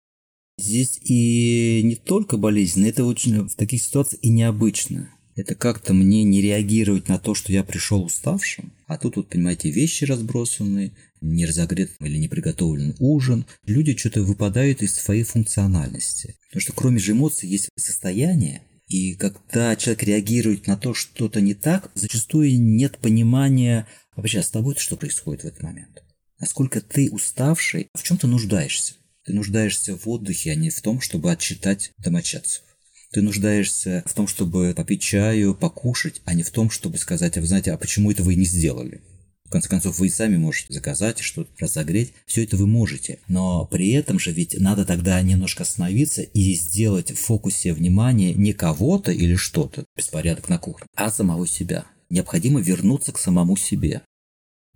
Здесь 0.60 1.00
и 1.04 1.82
не 1.84 1.96
только 1.96 2.38
болезненно, 2.38 2.88
это 2.88 3.06
очень 3.06 3.48
в 3.48 3.56
таких 3.56 3.82
ситуациях 3.82 4.20
и 4.24 4.30
необычно 4.30 5.10
это 5.38 5.54
как-то 5.54 5.94
мне 5.94 6.24
не 6.24 6.42
реагировать 6.42 7.08
на 7.08 7.20
то, 7.20 7.36
что 7.36 7.54
я 7.54 7.64
пришел 7.64 8.04
уставшим, 8.04 8.74
а 8.88 8.98
тут 8.98 9.18
вот, 9.18 9.30
понимаете, 9.30 9.70
вещи 9.70 10.04
разбросаны, 10.04 10.94
не 11.22 11.46
разогрет 11.46 11.92
или 12.00 12.18
не 12.18 12.28
приготовлен 12.28 12.96
ужин, 13.00 13.46
люди 13.66 13.96
что-то 13.96 14.24
выпадают 14.24 14.82
из 14.82 14.96
своей 14.96 15.24
функциональности. 15.24 16.36
Потому 16.48 16.62
что 16.62 16.74
кроме 16.74 17.00
же 17.00 17.12
эмоций 17.12 17.48
есть 17.48 17.70
состояние, 17.78 18.64
и 18.88 19.14
когда 19.14 19.76
человек 19.76 20.04
реагирует 20.04 20.66
на 20.66 20.76
то, 20.76 20.94
что 20.94 21.16
что-то 21.16 21.42
не 21.42 21.54
так, 21.54 21.92
зачастую 21.94 22.60
нет 22.60 22.98
понимания, 22.98 23.88
а 24.16 24.22
вообще, 24.22 24.40
а 24.40 24.44
с 24.44 24.50
тобой 24.50 24.76
что 24.78 24.98
происходит 24.98 25.44
в 25.44 25.48
этот 25.48 25.62
момент? 25.62 26.04
Насколько 26.40 26.82
ты 26.82 27.10
уставший, 27.12 27.90
в 27.94 28.02
чем 28.04 28.18
ты 28.18 28.28
нуждаешься? 28.28 28.94
Ты 29.26 29.34
нуждаешься 29.34 29.98
в 29.98 30.08
отдыхе, 30.08 30.52
а 30.52 30.56
не 30.56 30.70
в 30.70 30.82
том, 30.82 31.02
чтобы 31.02 31.32
отчитать 31.32 31.92
домочадцев. 31.98 32.64
Ты 33.12 33.22
нуждаешься 33.22 34.04
в 34.06 34.14
том, 34.14 34.28
чтобы 34.28 34.74
попить 34.76 35.02
чаю, 35.02 35.56
покушать, 35.56 36.22
а 36.26 36.34
не 36.34 36.44
в 36.44 36.52
том, 36.52 36.70
чтобы 36.70 36.98
сказать, 36.98 37.38
а 37.38 37.42
вы 37.42 37.48
знаете, 37.48 37.72
а 37.72 37.78
почему 37.78 38.12
это 38.12 38.24
вы 38.24 38.36
не 38.36 38.46
сделали? 38.46 39.02
В 39.48 39.50
конце 39.50 39.70
концов, 39.70 39.98
вы 39.98 40.08
и 40.08 40.10
сами 40.10 40.36
можете 40.36 40.74
заказать, 40.74 41.20
что-то 41.20 41.50
разогреть. 41.58 42.12
Все 42.26 42.44
это 42.44 42.58
вы 42.58 42.68
можете. 42.68 43.20
Но 43.30 43.66
при 43.66 43.92
этом 43.92 44.20
же 44.20 44.34
ведь 44.34 44.60
надо 44.60 44.84
тогда 44.84 45.22
немножко 45.22 45.64
остановиться 45.64 46.22
и 46.22 46.54
сделать 46.56 47.12
в 47.12 47.20
фокусе 47.20 47.72
внимания 47.72 48.34
не 48.34 48.52
кого-то 48.52 49.14
или 49.14 49.36
что-то, 49.36 49.86
беспорядок 49.96 50.50
на 50.50 50.58
кухне, 50.58 50.88
а 50.96 51.10
самого 51.10 51.48
себя. 51.48 51.86
Необходимо 52.10 52.60
вернуться 52.60 53.14
к 53.14 53.18
самому 53.18 53.56
себе. 53.56 54.02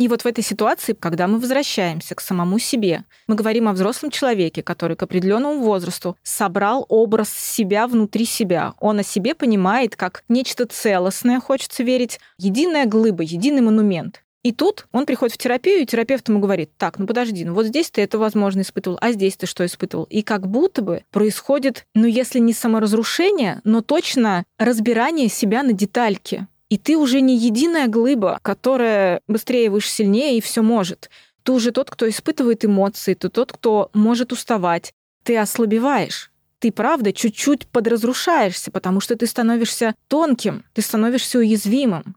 И 0.01 0.07
вот 0.07 0.23
в 0.23 0.25
этой 0.25 0.43
ситуации, 0.43 0.93
когда 0.93 1.27
мы 1.27 1.37
возвращаемся 1.37 2.15
к 2.15 2.21
самому 2.21 2.57
себе, 2.57 3.03
мы 3.27 3.35
говорим 3.35 3.67
о 3.67 3.73
взрослом 3.73 4.09
человеке, 4.09 4.63
который 4.63 4.97
к 4.97 5.03
определенному 5.03 5.61
возрасту 5.61 6.17
собрал 6.23 6.87
образ 6.89 7.29
себя 7.29 7.85
внутри 7.85 8.25
себя. 8.25 8.73
Он 8.79 8.97
о 8.97 9.03
себе 9.03 9.35
понимает 9.35 9.95
как 9.95 10.23
нечто 10.27 10.65
целостное, 10.65 11.39
хочется 11.39 11.83
верить, 11.83 12.19
единая 12.39 12.87
глыба, 12.87 13.21
единый 13.21 13.61
монумент. 13.61 14.23
И 14.41 14.51
тут 14.51 14.87
он 14.91 15.05
приходит 15.05 15.35
в 15.35 15.37
терапию, 15.37 15.81
и 15.81 15.85
терапевт 15.85 16.27
ему 16.29 16.39
говорит, 16.39 16.71
так, 16.79 16.97
ну 16.97 17.05
подожди, 17.05 17.45
ну 17.45 17.53
вот 17.53 17.67
здесь 17.67 17.91
ты 17.91 18.01
это, 18.01 18.17
возможно, 18.17 18.61
испытывал, 18.61 18.97
а 19.01 19.11
здесь 19.11 19.37
ты 19.37 19.45
что 19.45 19.63
испытывал? 19.63 20.05
И 20.05 20.23
как 20.23 20.47
будто 20.47 20.81
бы 20.81 21.03
происходит, 21.11 21.85
ну 21.93 22.07
если 22.07 22.39
не 22.39 22.53
саморазрушение, 22.53 23.61
но 23.65 23.81
точно 23.81 24.45
разбирание 24.57 25.29
себя 25.29 25.61
на 25.61 25.73
детальки. 25.73 26.47
И 26.71 26.77
ты 26.77 26.95
уже 26.95 27.19
не 27.19 27.37
единая 27.37 27.89
глыба, 27.89 28.39
которая 28.41 29.19
быстрее, 29.27 29.69
выше, 29.69 29.89
сильнее 29.89 30.37
и 30.37 30.41
все 30.41 30.61
может. 30.61 31.09
Ты 31.43 31.51
уже 31.51 31.71
тот, 31.71 31.91
кто 31.91 32.07
испытывает 32.07 32.63
эмоции, 32.63 33.13
ты 33.13 33.27
тот, 33.27 33.51
кто 33.51 33.89
может 33.93 34.31
уставать. 34.31 34.93
Ты 35.25 35.37
ослабеваешь. 35.37 36.31
Ты, 36.59 36.71
правда, 36.71 37.11
чуть-чуть 37.11 37.67
подразрушаешься, 37.67 38.71
потому 38.71 39.01
что 39.01 39.17
ты 39.17 39.27
становишься 39.27 39.95
тонким, 40.07 40.63
ты 40.73 40.81
становишься 40.81 41.39
уязвимым. 41.39 42.15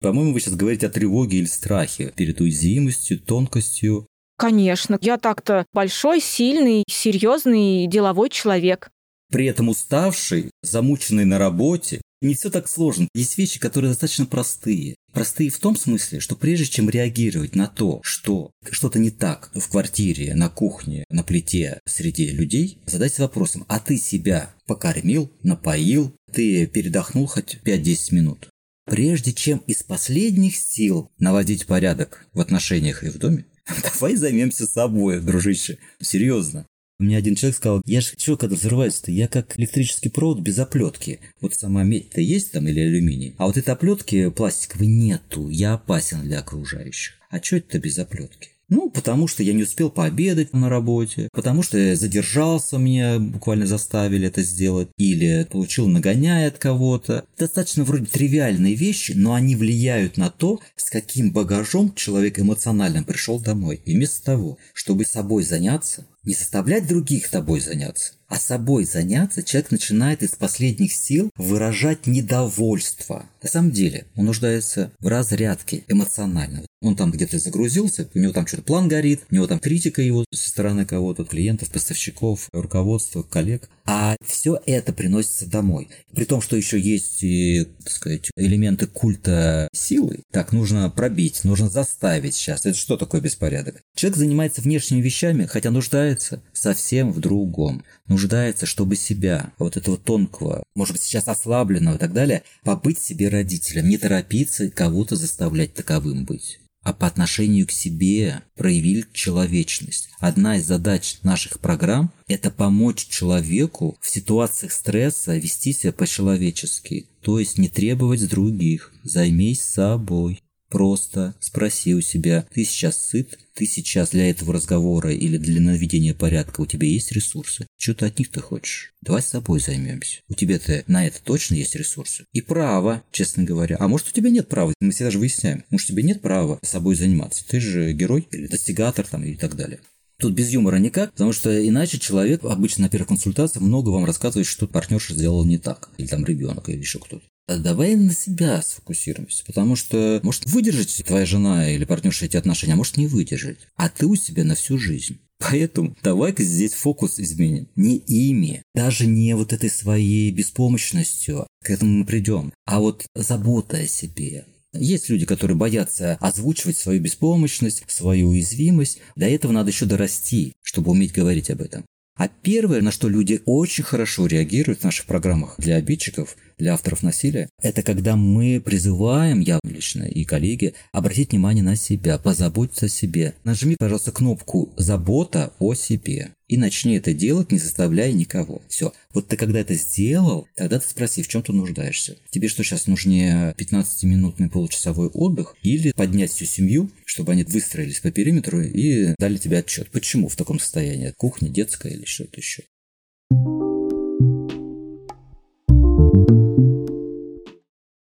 По-моему, 0.00 0.32
вы 0.32 0.40
сейчас 0.40 0.56
говорите 0.56 0.88
о 0.88 0.90
тревоге 0.90 1.38
или 1.38 1.46
страхе 1.46 2.12
перед 2.16 2.40
уязвимостью, 2.40 3.20
тонкостью. 3.20 4.08
Конечно, 4.36 4.98
я 5.02 5.18
так-то 5.18 5.66
большой, 5.72 6.20
сильный, 6.20 6.82
серьезный 6.88 7.86
деловой 7.86 8.28
человек. 8.28 8.90
При 9.30 9.46
этом 9.46 9.68
уставший, 9.68 10.50
замученный 10.62 11.24
на 11.24 11.38
работе, 11.38 12.00
не 12.24 12.34
все 12.34 12.50
так 12.50 12.68
сложно. 12.68 13.08
Есть 13.14 13.38
вещи, 13.38 13.60
которые 13.60 13.90
достаточно 13.90 14.26
простые. 14.26 14.96
Простые 15.12 15.50
в 15.50 15.58
том 15.58 15.76
смысле, 15.76 16.20
что 16.20 16.34
прежде 16.34 16.66
чем 16.66 16.90
реагировать 16.90 17.54
на 17.54 17.66
то, 17.66 18.00
что 18.02 18.50
что-то 18.68 18.98
не 18.98 19.10
так 19.10 19.50
в 19.54 19.68
квартире, 19.68 20.34
на 20.34 20.48
кухне, 20.48 21.04
на 21.08 21.22
плите, 21.22 21.80
среди 21.86 22.30
людей, 22.30 22.78
задайся 22.86 23.22
вопросом, 23.22 23.64
а 23.68 23.78
ты 23.78 23.96
себя 23.96 24.54
покормил, 24.66 25.30
напоил, 25.42 26.16
ты 26.32 26.66
передохнул 26.66 27.26
хоть 27.26 27.58
5-10 27.64 28.14
минут? 28.14 28.48
Прежде 28.86 29.32
чем 29.32 29.58
из 29.66 29.82
последних 29.82 30.56
сил 30.56 31.10
наводить 31.18 31.66
порядок 31.66 32.26
в 32.32 32.40
отношениях 32.40 33.04
и 33.04 33.08
в 33.08 33.18
доме, 33.18 33.46
давай 33.82 34.16
займемся 34.16 34.66
собой, 34.66 35.20
дружище. 35.20 35.78
Серьезно. 36.00 36.66
Мне 36.98 37.16
один 37.16 37.34
человек 37.34 37.56
сказал, 37.56 37.82
я 37.86 38.00
же 38.00 38.12
что, 38.16 38.36
когда 38.36 38.54
взрывается-то, 38.54 39.10
я 39.10 39.26
как 39.26 39.58
электрический 39.58 40.10
провод 40.10 40.40
без 40.40 40.58
оплетки. 40.58 41.20
Вот 41.40 41.54
сама 41.54 41.82
медь-то 41.82 42.20
есть 42.20 42.52
там 42.52 42.68
или 42.68 42.80
алюминий, 42.80 43.34
а 43.36 43.46
вот 43.46 43.56
этой 43.56 43.70
оплетки 43.70 44.30
пластиковой 44.30 44.86
нету, 44.86 45.48
я 45.48 45.74
опасен 45.74 46.22
для 46.22 46.38
окружающих. 46.38 47.14
А 47.30 47.42
что 47.42 47.56
это 47.56 47.78
без 47.80 47.98
оплетки? 47.98 48.50
Ну, 48.68 48.88
потому 48.88 49.28
что 49.28 49.42
я 49.42 49.52
не 49.52 49.64
успел 49.64 49.90
пообедать 49.90 50.52
на 50.54 50.70
работе, 50.70 51.28
потому 51.32 51.62
что 51.62 51.76
я 51.76 51.96
задержался, 51.96 52.78
меня 52.78 53.18
буквально 53.18 53.66
заставили 53.66 54.28
это 54.28 54.42
сделать, 54.42 54.88
или 54.96 55.46
получил 55.50 55.86
нагоняя 55.86 56.48
от 56.48 56.58
кого-то. 56.58 57.24
Достаточно 57.38 57.84
вроде 57.84 58.06
тривиальные 58.06 58.74
вещи, 58.74 59.12
но 59.14 59.34
они 59.34 59.54
влияют 59.54 60.16
на 60.16 60.30
то, 60.30 60.60
с 60.76 60.88
каким 60.88 61.30
багажом 61.30 61.94
человек 61.94 62.38
эмоционально 62.38 63.02
пришел 63.02 63.38
домой. 63.38 63.80
И 63.84 63.94
вместо 63.94 64.24
того, 64.24 64.58
чтобы 64.72 65.04
собой 65.04 65.42
заняться, 65.42 66.06
не 66.24 66.34
заставлять 66.34 66.86
других 66.86 67.28
тобой 67.28 67.60
заняться, 67.60 68.14
а 68.34 68.38
собой 68.40 68.84
заняться, 68.84 69.44
человек 69.44 69.70
начинает 69.70 70.24
из 70.24 70.30
последних 70.30 70.92
сил 70.92 71.30
выражать 71.36 72.08
недовольство. 72.08 73.26
На 73.40 73.48
самом 73.48 73.70
деле, 73.70 74.06
он 74.16 74.24
нуждается 74.24 74.90
в 74.98 75.06
разрядке 75.06 75.84
эмоционального. 75.86 76.66
Он 76.82 76.96
там 76.96 77.12
где-то 77.12 77.38
загрузился, 77.38 78.08
у 78.12 78.18
него 78.18 78.32
там 78.32 78.46
что-то 78.46 78.62
план 78.64 78.88
горит, 78.88 79.20
у 79.30 79.34
него 79.34 79.46
там 79.46 79.58
критика 79.58 80.02
его 80.02 80.24
со 80.34 80.48
стороны 80.48 80.84
кого-то, 80.84 81.24
клиентов, 81.24 81.70
поставщиков, 81.70 82.48
руководства, 82.52 83.22
коллег. 83.22 83.70
А 83.86 84.16
все 84.24 84.60
это 84.66 84.92
приносится 84.92 85.46
домой. 85.46 85.88
При 86.12 86.24
том, 86.24 86.40
что 86.40 86.56
еще 86.56 86.80
есть, 86.80 87.22
и, 87.22 87.66
так 87.84 87.90
сказать, 87.90 88.30
элементы 88.36 88.86
культа 88.86 89.68
силы. 89.72 90.22
Так, 90.32 90.52
нужно 90.52 90.90
пробить, 90.90 91.44
нужно 91.44 91.68
заставить 91.68 92.34
сейчас. 92.34 92.66
Это 92.66 92.76
что 92.76 92.96
такое 92.96 93.20
беспорядок? 93.20 93.80
Человек 93.94 94.18
занимается 94.18 94.60
внешними 94.60 95.00
вещами, 95.00 95.46
хотя 95.46 95.70
нуждается 95.70 96.42
совсем 96.52 97.12
в 97.12 97.20
другом. 97.20 97.84
Нуждается, 98.24 98.64
чтобы 98.64 98.96
себя, 98.96 99.52
вот 99.58 99.76
этого 99.76 99.98
тонкого, 99.98 100.62
может 100.74 100.94
быть, 100.94 101.02
сейчас 101.02 101.28
ослабленного 101.28 101.96
и 101.96 101.98
так 101.98 102.14
далее, 102.14 102.42
побыть 102.62 102.98
себе 102.98 103.28
родителем, 103.28 103.86
не 103.86 103.98
торопиться 103.98 104.70
кого-то 104.70 105.14
заставлять 105.14 105.74
таковым 105.74 106.24
быть 106.24 106.58
а 106.84 106.92
по 106.92 107.06
отношению 107.06 107.66
к 107.66 107.70
себе 107.70 108.42
проявили 108.56 109.06
человечность. 109.14 110.10
Одна 110.18 110.58
из 110.58 110.66
задач 110.66 111.16
наших 111.22 111.58
программ– 111.58 112.12
это 112.28 112.50
помочь 112.50 113.06
человеку 113.06 113.96
в 114.02 114.10
ситуациях 114.10 114.70
стресса 114.70 115.34
вести 115.34 115.72
себя 115.72 115.94
по-человечески, 115.94 117.06
то 117.22 117.38
есть 117.38 117.56
не 117.56 117.68
требовать 117.70 118.20
с 118.20 118.28
других, 118.28 118.92
займись 119.02 119.62
собой. 119.62 120.43
Просто 120.74 121.36
спроси 121.38 121.94
у 121.94 122.00
себя, 122.00 122.48
ты 122.52 122.64
сейчас 122.64 122.96
сыт, 122.96 123.38
ты 123.54 123.64
сейчас 123.64 124.10
для 124.10 124.28
этого 124.28 124.52
разговора 124.52 125.12
или 125.12 125.36
для 125.36 125.60
наведения 125.60 126.14
порядка 126.14 126.62
у 126.62 126.66
тебя 126.66 126.88
есть 126.88 127.12
ресурсы? 127.12 127.68
Что 127.78 127.94
ты 127.94 128.06
от 128.06 128.18
них-то 128.18 128.40
хочешь? 128.40 128.92
Давай 129.00 129.22
с 129.22 129.26
собой 129.26 129.60
займемся. 129.60 130.22
У 130.28 130.34
тебя-то 130.34 130.82
на 130.88 131.06
это 131.06 131.22
точно 131.22 131.54
есть 131.54 131.76
ресурсы. 131.76 132.24
И 132.32 132.40
право, 132.40 133.04
честно 133.12 133.44
говоря. 133.44 133.76
А 133.78 133.86
может 133.86 134.08
у 134.08 134.10
тебя 134.10 134.30
нет 134.30 134.48
права? 134.48 134.74
Мы 134.80 134.90
всегда 134.90 135.12
же 135.12 135.20
выясняем. 135.20 135.62
Может 135.70 135.86
тебе 135.86 136.02
нет 136.02 136.20
права 136.20 136.58
с 136.60 136.70
собой 136.70 136.96
заниматься? 136.96 137.46
Ты 137.46 137.60
же 137.60 137.92
герой 137.92 138.26
или 138.32 138.48
достигатор 138.48 139.06
там 139.06 139.22
и 139.22 139.36
так 139.36 139.54
далее. 139.54 139.78
Тут 140.18 140.34
без 140.34 140.50
юмора 140.50 140.78
никак, 140.78 141.12
потому 141.12 141.32
что 141.32 141.68
иначе 141.68 142.00
человек 142.00 142.44
обычно 142.44 142.82
на 142.82 142.88
первой 142.88 143.06
консультации 143.06 143.60
много 143.60 143.90
вам 143.90 144.06
рассказывает, 144.06 144.48
что 144.48 144.66
партнерша 144.66 145.14
сделал 145.14 145.44
не 145.44 145.58
так. 145.58 145.90
Или 145.98 146.08
там 146.08 146.24
ребенок, 146.24 146.68
или 146.68 146.78
еще 146.78 146.98
кто-то. 146.98 147.24
А 147.46 147.58
давай 147.58 147.94
на 147.94 148.14
себя 148.14 148.62
сфокусируемся, 148.62 149.44
потому 149.44 149.76
что 149.76 150.20
может 150.22 150.46
выдержать 150.46 151.02
твоя 151.06 151.26
жена 151.26 151.70
или 151.70 151.84
партнерша 151.84 152.24
эти 152.24 152.38
отношения, 152.38 152.72
а 152.72 152.76
может 152.76 152.96
не 152.96 153.06
выдержать. 153.06 153.58
А 153.76 153.90
ты 153.90 154.06
у 154.06 154.16
себя 154.16 154.44
на 154.44 154.54
всю 154.54 154.78
жизнь. 154.78 155.18
Поэтому 155.38 155.94
давай-ка 156.02 156.42
здесь 156.42 156.72
фокус 156.72 157.20
изменим. 157.20 157.68
Не 157.76 157.96
ими, 157.98 158.62
даже 158.74 159.06
не 159.06 159.34
вот 159.36 159.52
этой 159.52 159.68
своей 159.68 160.30
беспомощностью, 160.30 161.46
к 161.62 161.68
этому 161.68 161.98
мы 161.98 162.04
придем, 162.06 162.52
а 162.64 162.80
вот 162.80 163.04
забота 163.14 163.76
о 163.76 163.86
себе. 163.86 164.46
Есть 164.72 165.10
люди, 165.10 165.26
которые 165.26 165.56
боятся 165.56 166.16
озвучивать 166.20 166.78
свою 166.78 167.00
беспомощность, 167.00 167.84
свою 167.88 168.28
уязвимость. 168.28 169.00
До 169.16 169.26
этого 169.26 169.52
надо 169.52 169.70
еще 169.70 169.84
дорасти, 169.84 170.54
чтобы 170.62 170.92
уметь 170.92 171.12
говорить 171.12 171.50
об 171.50 171.60
этом. 171.60 171.84
А 172.16 172.28
первое, 172.28 172.80
на 172.80 172.92
что 172.92 173.08
люди 173.08 173.42
очень 173.44 173.82
хорошо 173.82 174.26
реагируют 174.26 174.80
в 174.80 174.84
наших 174.84 175.06
программах 175.06 175.56
для 175.58 175.76
обидчиков, 175.76 176.36
для 176.58 176.74
авторов 176.74 177.02
насилия, 177.02 177.48
это 177.62 177.82
когда 177.82 178.16
мы 178.16 178.60
призываем, 178.64 179.40
я 179.40 179.60
лично 179.64 180.04
и 180.04 180.24
коллеги, 180.24 180.74
обратить 180.92 181.32
внимание 181.32 181.64
на 181.64 181.76
себя, 181.76 182.18
позаботиться 182.18 182.86
о 182.86 182.88
себе. 182.88 183.34
Нажми, 183.44 183.76
пожалуйста, 183.78 184.12
кнопку 184.12 184.72
«Забота 184.76 185.52
о 185.58 185.74
себе» 185.74 186.32
и 186.48 186.56
начни 186.56 186.96
это 186.96 187.14
делать, 187.14 187.52
не 187.52 187.58
заставляя 187.58 188.12
никого. 188.12 188.62
Все. 188.68 188.92
Вот 189.12 189.28
ты 189.28 189.36
когда 189.36 189.60
это 189.60 189.74
сделал, 189.74 190.46
тогда 190.54 190.78
ты 190.78 190.88
спроси, 190.88 191.22
в 191.22 191.28
чем 191.28 191.42
ты 191.42 191.52
нуждаешься. 191.52 192.16
Тебе 192.30 192.48
что 192.48 192.62
сейчас 192.62 192.86
нужнее 192.86 193.54
15-минутный 193.58 194.50
получасовой 194.50 195.08
отдых 195.08 195.56
или 195.62 195.92
поднять 195.92 196.30
всю 196.30 196.44
семью, 196.44 196.90
чтобы 197.04 197.32
они 197.32 197.44
выстроились 197.44 198.00
по 198.00 198.10
периметру 198.10 198.60
и 198.60 199.14
дали 199.18 199.36
тебе 199.36 199.58
отчет. 199.58 199.90
Почему 199.90 200.28
в 200.28 200.36
таком 200.36 200.58
состоянии? 200.58 201.14
Кухня, 201.16 201.48
детская 201.48 201.92
или 201.92 202.04
что-то 202.04 202.38
еще? 202.40 202.64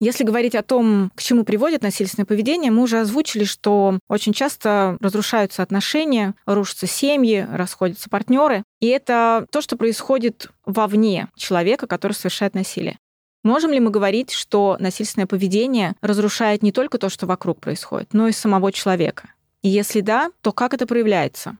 Если 0.06 0.24
говорить 0.24 0.54
о 0.54 0.62
том, 0.62 1.12
к 1.16 1.24
чему 1.24 1.44
приводит 1.44 1.82
насильственное 1.82 2.28
поведение, 2.28 2.70
мы 2.70 2.84
уже 2.84 3.00
озвучили, 3.00 3.44
что 3.44 4.00
очень 4.08 4.34
часто 4.34 4.98
разрушаются 5.00 5.64
отношения, 5.64 6.36
рушатся 6.46 6.86
семьи, 6.86 7.48
расходятся 7.52 8.08
партнеры. 8.08 8.64
И 8.80 8.86
это 8.86 9.48
то, 9.50 9.62
что 9.62 9.78
происходит 9.78 10.52
вовне 10.64 11.30
человека, 11.36 11.88
который 11.88 12.12
совершает 12.12 12.54
насилие. 12.54 13.00
Можем 13.44 13.72
ли 13.72 13.80
мы 13.80 13.90
говорить, 13.90 14.30
что 14.30 14.78
насильственное 14.80 15.26
поведение 15.26 15.96
разрушает 16.02 16.62
не 16.62 16.72
только 16.72 17.00
то, 17.00 17.10
что 17.10 17.26
вокруг 17.26 17.60
происходит, 17.60 18.14
но 18.14 18.28
и 18.28 18.32
самого 18.32 18.72
человека? 18.72 19.34
И 19.64 19.70
если 19.70 20.02
да, 20.02 20.30
то 20.42 20.52
как 20.52 20.76
это 20.76 20.86
проявляется? 20.86 21.58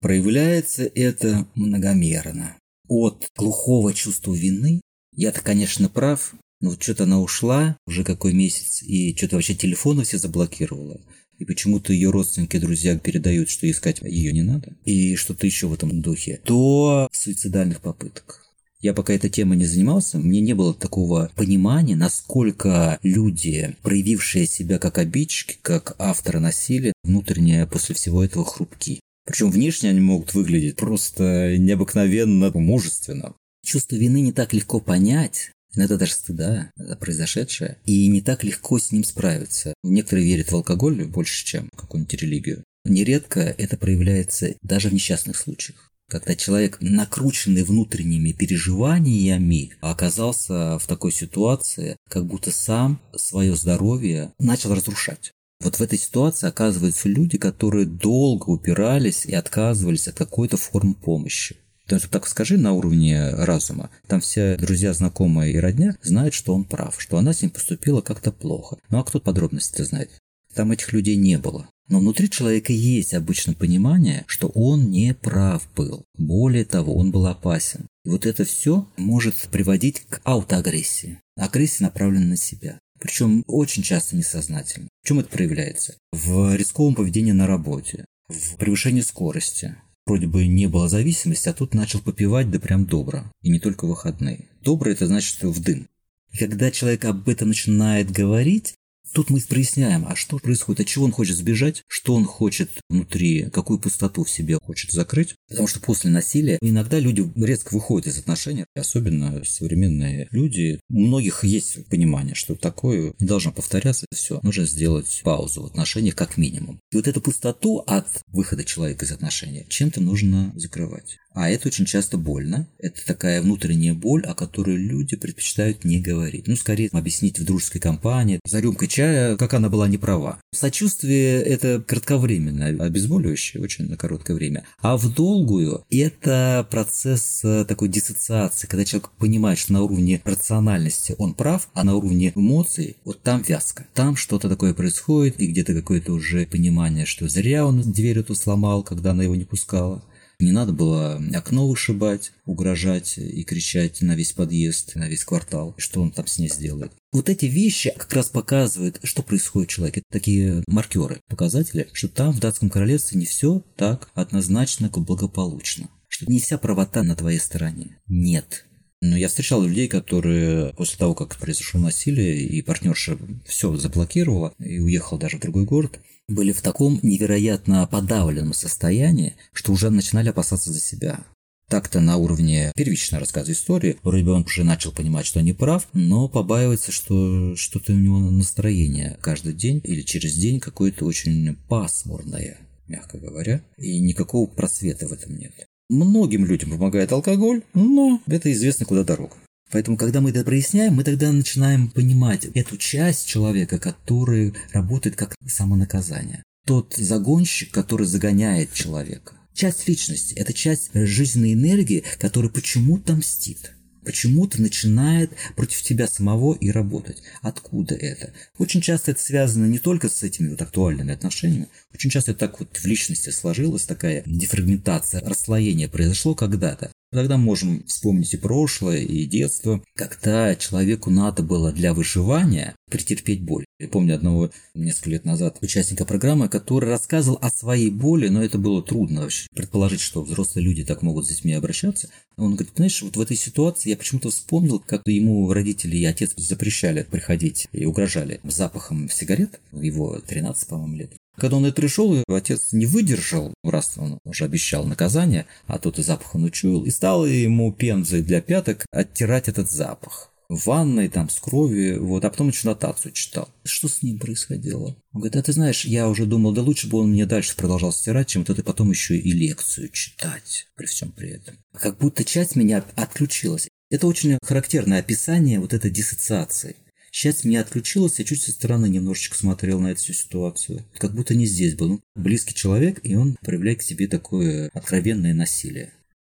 Проявляется 0.00 0.84
это 0.84 1.46
многомерно. 1.54 2.56
От 2.88 3.26
глухого 3.36 3.92
чувства 3.92 4.32
вины 4.32 4.80
Я-то, 5.14 5.42
конечно, 5.42 5.90
прав, 5.90 6.34
но 6.64 6.70
вот 6.70 6.82
что-то 6.82 7.04
она 7.04 7.20
ушла 7.20 7.76
уже 7.86 8.04
какой 8.04 8.32
месяц, 8.32 8.82
и 8.82 9.14
что-то 9.14 9.36
вообще 9.36 9.54
телефоны 9.54 10.02
все 10.02 10.16
заблокировала. 10.16 10.98
И 11.38 11.44
почему-то 11.44 11.92
ее 11.92 12.08
родственники, 12.08 12.58
друзья 12.58 12.98
передают, 12.98 13.50
что 13.50 13.70
искать 13.70 14.00
ее 14.00 14.32
не 14.32 14.40
надо. 14.40 14.74
И 14.86 15.14
что-то 15.14 15.44
еще 15.44 15.66
в 15.66 15.74
этом 15.74 16.00
духе. 16.00 16.40
До 16.46 17.06
суицидальных 17.12 17.82
попыток. 17.82 18.46
Я 18.80 18.94
пока 18.94 19.12
этой 19.12 19.28
темой 19.28 19.58
не 19.58 19.66
занимался, 19.66 20.16
мне 20.16 20.40
не 20.40 20.54
было 20.54 20.72
такого 20.72 21.30
понимания, 21.36 21.96
насколько 21.96 22.98
люди, 23.02 23.76
проявившие 23.82 24.46
себя 24.46 24.78
как 24.78 24.96
обидчики, 24.96 25.58
как 25.60 25.96
авторы 25.98 26.40
насилия, 26.40 26.94
внутренне 27.02 27.66
после 27.66 27.94
всего 27.94 28.24
этого 28.24 28.46
хрупки. 28.46 29.00
Причем 29.26 29.50
внешне 29.50 29.90
они 29.90 30.00
могут 30.00 30.32
выглядеть 30.32 30.76
просто 30.76 31.58
необыкновенно 31.58 32.50
мужественно. 32.54 33.34
Чувство 33.62 33.96
вины 33.96 34.22
не 34.22 34.32
так 34.32 34.54
легко 34.54 34.80
понять, 34.80 35.50
иногда 35.74 35.96
даже 35.96 36.12
стыда 36.12 36.70
за 36.76 36.96
произошедшее, 36.96 37.78
и 37.84 38.06
не 38.08 38.20
так 38.20 38.44
легко 38.44 38.78
с 38.78 38.92
ним 38.92 39.04
справиться. 39.04 39.74
Некоторые 39.82 40.26
верят 40.26 40.50
в 40.50 40.54
алкоголь 40.54 41.04
больше, 41.04 41.44
чем 41.44 41.68
в 41.72 41.76
какую-нибудь 41.76 42.20
религию. 42.20 42.64
Нередко 42.84 43.40
это 43.40 43.76
проявляется 43.76 44.54
даже 44.62 44.88
в 44.88 44.92
несчастных 44.94 45.36
случаях 45.36 45.90
когда 46.08 46.36
человек, 46.36 46.78
накрученный 46.80 47.64
внутренними 47.64 48.32
переживаниями, 48.32 49.72
оказался 49.80 50.78
в 50.78 50.86
такой 50.86 51.12
ситуации, 51.12 51.96
как 52.08 52.26
будто 52.26 52.50
сам 52.50 53.00
свое 53.16 53.56
здоровье 53.56 54.32
начал 54.38 54.74
разрушать. 54.74 55.32
Вот 55.60 55.76
в 55.76 55.80
этой 55.80 55.98
ситуации 55.98 56.46
оказываются 56.46 57.08
люди, 57.08 57.38
которые 57.38 57.86
долго 57.86 58.50
упирались 58.50 59.24
и 59.24 59.34
отказывались 59.34 60.08
от 60.08 60.14
какой-то 60.14 60.56
формы 60.56 60.94
помощи. 60.94 61.56
Есть, 61.88 62.10
так 62.10 62.26
скажи 62.26 62.56
на 62.56 62.72
уровне 62.72 63.30
разума, 63.30 63.90
там 64.06 64.20
все 64.20 64.56
друзья, 64.56 64.92
знакомые 64.94 65.52
и 65.52 65.58
родня 65.58 65.96
знают, 66.02 66.34
что 66.34 66.54
он 66.54 66.64
прав, 66.64 67.00
что 67.00 67.18
она 67.18 67.32
с 67.32 67.42
ним 67.42 67.50
поступила 67.50 68.00
как-то 68.00 68.32
плохо. 68.32 68.78
Ну 68.88 68.98
а 68.98 69.04
кто 69.04 69.20
подробности 69.20 69.82
знает? 69.82 70.10
Там 70.54 70.72
этих 70.72 70.92
людей 70.92 71.16
не 71.16 71.36
было. 71.36 71.68
Но 71.88 71.98
внутри 71.98 72.30
человека 72.30 72.72
есть 72.72 73.12
обычно 73.12 73.52
понимание, 73.52 74.24
что 74.26 74.48
он 74.48 74.90
не 74.90 75.14
прав 75.14 75.68
был. 75.76 76.04
Более 76.16 76.64
того, 76.64 76.96
он 76.96 77.10
был 77.10 77.26
опасен. 77.26 77.86
И 78.04 78.08
вот 78.08 78.24
это 78.24 78.44
все 78.44 78.88
может 78.96 79.34
приводить 79.50 80.00
к 80.08 80.20
аутоагрессии. 80.24 81.20
Агрессия 81.36 81.84
направлена 81.84 82.26
на 82.26 82.36
себя. 82.36 82.78
Причем 83.00 83.44
очень 83.46 83.82
часто 83.82 84.16
несознательно. 84.16 84.88
В 85.02 85.08
чем 85.08 85.18
это 85.18 85.28
проявляется? 85.28 85.96
В 86.12 86.56
рисковом 86.56 86.94
поведении 86.94 87.32
на 87.32 87.46
работе, 87.46 88.06
в 88.28 88.56
превышении 88.56 89.02
скорости. 89.02 89.76
Вроде 90.06 90.26
бы 90.26 90.46
не 90.46 90.66
было 90.66 90.88
зависимости, 90.88 91.48
а 91.48 91.54
тут 91.54 91.72
начал 91.74 92.00
попивать, 92.00 92.50
да 92.50 92.58
прям 92.58 92.84
добро. 92.84 93.24
И 93.42 93.50
не 93.50 93.58
только 93.58 93.86
выходные. 93.86 94.48
Добро– 94.62 94.90
это 94.92 95.06
значит 95.06 95.42
в 95.42 95.62
дым. 95.62 95.88
И 96.32 96.36
когда 96.36 96.70
человек 96.70 97.04
об 97.04 97.28
этом 97.28 97.48
начинает 97.48 98.10
говорить, 98.10 98.74
Тут 99.12 99.30
мы 99.30 99.40
проясняем, 99.40 100.06
а 100.08 100.16
что 100.16 100.38
происходит, 100.38 100.80
от 100.80 100.86
чего 100.86 101.04
он 101.04 101.12
хочет 101.12 101.36
сбежать, 101.36 101.84
что 101.86 102.14
он 102.14 102.24
хочет 102.24 102.70
внутри, 102.88 103.50
какую 103.50 103.78
пустоту 103.78 104.24
в 104.24 104.30
себе 104.30 104.58
хочет 104.62 104.90
закрыть. 104.90 105.34
Потому 105.48 105.68
что 105.68 105.80
после 105.80 106.10
насилия 106.10 106.58
иногда 106.60 106.98
люди 106.98 107.30
резко 107.36 107.74
выходят 107.74 108.08
из 108.08 108.18
отношений, 108.18 108.64
особенно 108.74 109.44
современные 109.44 110.28
люди. 110.30 110.80
У 110.88 111.00
многих 111.00 111.44
есть 111.44 111.86
понимание, 111.88 112.34
что 112.34 112.54
такое 112.54 113.14
не 113.20 113.26
должно 113.26 113.52
повторяться, 113.52 114.06
все, 114.12 114.40
нужно 114.42 114.66
сделать 114.66 115.20
паузу 115.22 115.62
в 115.62 115.66
отношениях 115.66 116.16
как 116.16 116.36
минимум. 116.36 116.80
И 116.90 116.96
вот 116.96 117.06
эту 117.06 117.20
пустоту 117.20 117.78
от 117.86 118.08
выхода 118.28 118.64
человека 118.64 119.04
из 119.04 119.12
отношений 119.12 119.66
чем-то 119.68 120.00
нужно 120.00 120.52
закрывать. 120.56 121.18
А 121.34 121.50
это 121.50 121.66
очень 121.66 121.84
часто 121.84 122.16
больно. 122.16 122.68
Это 122.78 123.04
такая 123.04 123.42
внутренняя 123.42 123.92
боль, 123.92 124.24
о 124.24 124.34
которой 124.34 124.76
люди 124.76 125.16
предпочитают 125.16 125.84
не 125.84 126.00
говорить. 126.00 126.46
Ну, 126.46 126.54
скорее 126.54 126.88
объяснить 126.92 127.40
в 127.40 127.44
дружеской 127.44 127.80
компании, 127.80 128.38
за 128.46 128.60
рюмкой 128.60 128.86
чая, 128.94 129.36
как 129.36 129.54
она 129.54 129.68
была 129.68 129.88
не 129.88 129.98
права. 129.98 130.38
Сочувствие– 130.52 131.42
это 131.42 131.80
кратковременное, 131.80 132.80
обезболивающее 132.80 133.60
очень 133.60 133.88
на 133.88 133.96
короткое 133.96 134.34
время. 134.34 134.64
А 134.80 134.96
в 134.96 135.12
долгую– 135.12 135.84
это 135.90 136.64
процесс 136.70 137.40
э, 137.42 137.64
такой 137.64 137.88
диссоциации, 137.88 138.68
когда 138.68 138.84
человек 138.84 139.10
понимает, 139.18 139.58
что 139.58 139.72
на 139.72 139.82
уровне 139.82 140.22
рациональности 140.24 141.16
он 141.18 141.34
прав, 141.34 141.68
а 141.74 141.82
на 141.82 141.96
уровне 141.96 142.32
эмоций 142.36 142.96
вот 143.04 143.20
там 143.20 143.42
вязка. 143.42 143.84
Там 143.94 144.14
что-то 144.14 144.48
такое 144.48 144.74
происходит, 144.74 145.40
и 145.40 145.48
где-то 145.48 145.74
какое-то 145.74 146.12
уже 146.12 146.46
понимание, 146.46 147.04
что 147.04 147.28
зря 147.28 147.66
он 147.66 147.82
дверь 147.82 148.20
эту 148.20 148.36
сломал, 148.36 148.84
когда 148.84 149.10
она 149.10 149.24
его 149.24 149.34
не 149.34 149.44
пускала 149.44 150.04
не 150.38 150.52
надо 150.52 150.72
было 150.72 151.22
окно 151.34 151.68
вышибать, 151.68 152.32
угрожать 152.44 153.18
и 153.18 153.42
кричать 153.44 154.00
на 154.00 154.14
весь 154.14 154.32
подъезд, 154.32 154.94
на 154.94 155.08
весь 155.08 155.24
квартал, 155.24 155.74
что 155.78 156.00
он 156.00 156.10
там 156.10 156.26
с 156.26 156.38
ней 156.38 156.48
сделает. 156.48 156.92
Вот 157.12 157.28
эти 157.28 157.46
вещи 157.46 157.92
как 157.96 158.12
раз 158.12 158.28
показывают, 158.28 159.00
что 159.04 159.22
происходит 159.22 159.70
в 159.70 159.74
человеке. 159.74 160.00
Это 160.00 160.18
такие 160.18 160.64
маркеры, 160.66 161.20
показатели, 161.28 161.88
что 161.92 162.08
там 162.08 162.32
в 162.32 162.40
датском 162.40 162.70
королевстве 162.70 163.18
не 163.18 163.26
все 163.26 163.62
так 163.76 164.10
однозначно 164.14 164.88
благополучно. 164.88 165.88
Что 166.08 166.26
не 166.26 166.40
вся 166.40 166.58
правота 166.58 167.02
на 167.02 167.16
твоей 167.16 167.38
стороне. 167.38 167.98
Нет. 168.06 168.64
Но 169.00 169.16
я 169.16 169.28
встречал 169.28 169.62
людей, 169.62 169.86
которые 169.86 170.72
после 170.74 170.96
того, 170.96 171.14
как 171.14 171.36
произошло 171.36 171.78
насилие, 171.78 172.42
и 172.46 172.62
партнерша 172.62 173.18
все 173.46 173.76
заблокировала 173.76 174.54
и 174.58 174.78
уехала 174.78 175.20
даже 175.20 175.36
в 175.36 175.40
другой 175.40 175.64
город, 175.64 176.00
были 176.28 176.52
в 176.52 176.62
таком 176.62 176.98
невероятно 177.02 177.86
подавленном 177.86 178.54
состоянии, 178.54 179.36
что 179.52 179.72
уже 179.72 179.90
начинали 179.90 180.30
опасаться 180.30 180.72
за 180.72 180.80
себя. 180.80 181.20
Так-то 181.68 182.00
на 182.00 182.18
уровне 182.18 182.72
первичного 182.76 183.20
рассказа 183.20 183.52
истории, 183.52 183.96
он 184.02 184.42
уже 184.42 184.64
начал 184.64 184.92
понимать, 184.92 185.26
что 185.26 185.40
не 185.40 185.54
прав, 185.54 185.88
но 185.92 186.28
побаивается, 186.28 186.92
что 186.92 187.56
что-то 187.56 187.92
у 187.92 187.96
него 187.96 188.18
настроение 188.18 189.16
каждый 189.20 189.54
день 189.54 189.80
или 189.82 190.02
через 190.02 190.34
день 190.34 190.60
какое-то 190.60 191.06
очень 191.06 191.56
пасмурное, 191.68 192.58
мягко 192.86 193.18
говоря, 193.18 193.62
и 193.78 193.98
никакого 193.98 194.46
просвета 194.46 195.08
в 195.08 195.12
этом 195.12 195.36
нет. 195.36 195.52
Многим 195.88 196.44
людям 196.44 196.70
помогает 196.70 197.12
алкоголь, 197.12 197.62
но 197.72 198.22
это 198.26 198.52
известно 198.52 198.86
куда 198.86 199.04
дорога. 199.04 199.36
Поэтому, 199.70 199.96
когда 199.96 200.20
мы 200.20 200.30
это 200.30 200.44
проясняем, 200.44 200.94
мы 200.94 201.04
тогда 201.04 201.32
начинаем 201.32 201.90
понимать 201.90 202.44
эту 202.54 202.76
часть 202.76 203.26
человека, 203.26 203.78
который 203.78 204.54
работает 204.72 205.16
как 205.16 205.34
самонаказание. 205.46 206.42
Тот 206.66 206.94
загонщик, 206.96 207.70
который 207.70 208.06
загоняет 208.06 208.72
человека. 208.72 209.34
Часть 209.52 209.86
личности– 209.88 210.34
это 210.36 210.52
часть 210.52 210.90
жизненной 210.94 211.52
энергии, 211.54 212.04
которая 212.18 212.50
почему-то 212.50 213.14
мстит 213.14 213.74
почему-то 214.04 214.60
начинает 214.60 215.32
против 215.56 215.82
тебя 215.82 216.06
самого 216.06 216.54
и 216.54 216.70
работать. 216.70 217.22
Откуда 217.42 217.94
это? 217.94 218.32
Очень 218.58 218.80
часто 218.80 219.10
это 219.10 219.20
связано 219.20 219.66
не 219.66 219.78
только 219.78 220.08
с 220.08 220.22
этими 220.22 220.50
вот 220.50 220.62
актуальными 220.62 221.12
отношениями, 221.12 221.68
очень 221.92 222.10
часто 222.10 222.32
это 222.32 222.40
так 222.40 222.60
вот 222.60 222.76
в 222.76 222.84
личности 222.84 223.30
сложилась 223.30 223.84
такая 223.84 224.22
дефрагментация, 224.26 225.20
расслоение 225.22 225.88
произошло 225.88 226.34
когда-то. 226.34 226.92
Тогда 227.14 227.36
можем 227.36 227.84
вспомнить 227.86 228.34
и 228.34 228.36
прошлое, 228.36 228.98
и 228.98 229.24
детство, 229.24 229.80
когда 229.94 230.56
человеку 230.56 231.10
надо 231.10 231.44
было 231.44 231.70
для 231.70 231.94
выживания 231.94 232.74
претерпеть 232.90 233.40
боль. 233.40 233.64
Я 233.78 233.86
помню 233.86 234.16
одного 234.16 234.50
несколько 234.74 235.10
лет 235.10 235.24
назад 235.24 235.58
участника 235.62 236.04
программы, 236.04 236.48
который 236.48 236.88
рассказывал 236.88 237.38
о 237.40 237.50
своей 237.50 237.90
боли, 237.90 238.26
но 238.26 238.42
это 238.42 238.58
было 238.58 238.82
трудно 238.82 239.20
вообще 239.20 239.46
предположить, 239.54 240.00
что 240.00 240.22
взрослые 240.22 240.64
люди 240.64 240.84
так 240.84 241.02
могут 241.02 241.26
с 241.26 241.28
детьми 241.28 241.52
обращаться. 241.52 242.08
Он 242.36 242.56
говорит, 242.56 242.72
знаешь, 242.74 243.00
вот 243.00 243.16
в 243.16 243.20
этой 243.20 243.36
ситуации 243.36 243.90
я 243.90 243.96
почему-то 243.96 244.30
вспомнил, 244.30 244.80
как 244.80 245.02
ему 245.06 245.52
родители 245.52 245.96
и 245.96 246.04
отец 246.04 246.32
запрещали 246.36 247.06
приходить 247.08 247.68
и 247.70 247.84
угрожали 247.86 248.40
запахом 248.42 249.08
сигарет, 249.08 249.60
его 249.70 250.18
13, 250.18 250.66
по-моему, 250.66 250.96
лет. 250.96 251.12
Когда 251.36 251.56
он 251.56 251.66
это 251.66 251.76
пришел, 251.76 252.22
отец 252.28 252.72
не 252.72 252.86
выдержал, 252.86 253.52
раз 253.64 253.94
он 253.96 254.18
уже 254.24 254.44
обещал 254.44 254.84
наказание, 254.84 255.46
а 255.66 255.78
тот 255.78 255.98
и 255.98 256.02
запах 256.02 256.34
он 256.34 256.44
учуял, 256.44 256.84
и 256.84 256.90
стал 256.90 257.26
ему 257.26 257.72
пензой 257.72 258.22
для 258.22 258.40
пяток 258.40 258.86
оттирать 258.92 259.48
этот 259.48 259.70
запах. 259.70 260.30
В 260.50 260.66
ванной, 260.66 261.08
там, 261.08 261.30
с 261.30 261.40
кровью, 261.40 262.04
вот, 262.06 262.24
а 262.24 262.30
потом 262.30 262.48
еще 262.48 262.68
нотацию 262.68 263.12
читал. 263.12 263.48
Что 263.64 263.88
с 263.88 264.02
ним 264.02 264.18
происходило? 264.18 264.94
Он 265.12 265.20
говорит, 265.20 265.36
а 265.36 265.42
ты 265.42 265.52
знаешь, 265.52 265.86
я 265.86 266.06
уже 266.08 266.26
думал, 266.26 266.52
да 266.52 266.60
лучше 266.60 266.86
бы 266.86 266.98
он 266.98 267.10
мне 267.12 267.24
дальше 267.24 267.56
продолжал 267.56 267.92
стирать, 267.92 268.28
чем 268.28 268.42
вот 268.42 268.50
это 268.50 268.62
потом 268.62 268.90
еще 268.90 269.16
и 269.16 269.32
лекцию 269.32 269.88
читать 269.88 270.66
при 270.76 270.86
всем 270.86 271.12
при 271.12 271.30
этом. 271.30 271.56
Как 271.72 271.96
будто 271.96 272.24
часть 272.24 272.56
меня 272.56 272.84
отключилась. 272.94 273.68
Это 273.90 274.06
очень 274.06 274.38
характерное 274.42 275.00
описание 275.00 275.60
вот 275.60 275.72
этой 275.72 275.90
диссоциации. 275.90 276.76
Сейчас 277.14 277.44
меня 277.44 277.60
отключилось, 277.60 278.18
я 278.18 278.24
чуть 278.24 278.42
со 278.42 278.50
стороны 278.50 278.88
немножечко 278.88 279.36
смотрел 279.36 279.78
на 279.78 279.92
эту 279.92 280.00
всю 280.00 280.12
ситуацию. 280.14 280.84
Как 280.98 281.14
будто 281.14 281.36
не 281.36 281.46
здесь 281.46 281.76
был. 281.76 281.88
Ну, 281.88 282.00
близкий 282.16 282.54
человек, 282.54 282.98
и 283.04 283.14
он 283.14 283.36
проявляет 283.40 283.78
к 283.78 283.82
себе 283.82 284.08
такое 284.08 284.68
откровенное 284.74 285.32
насилие. 285.32 285.92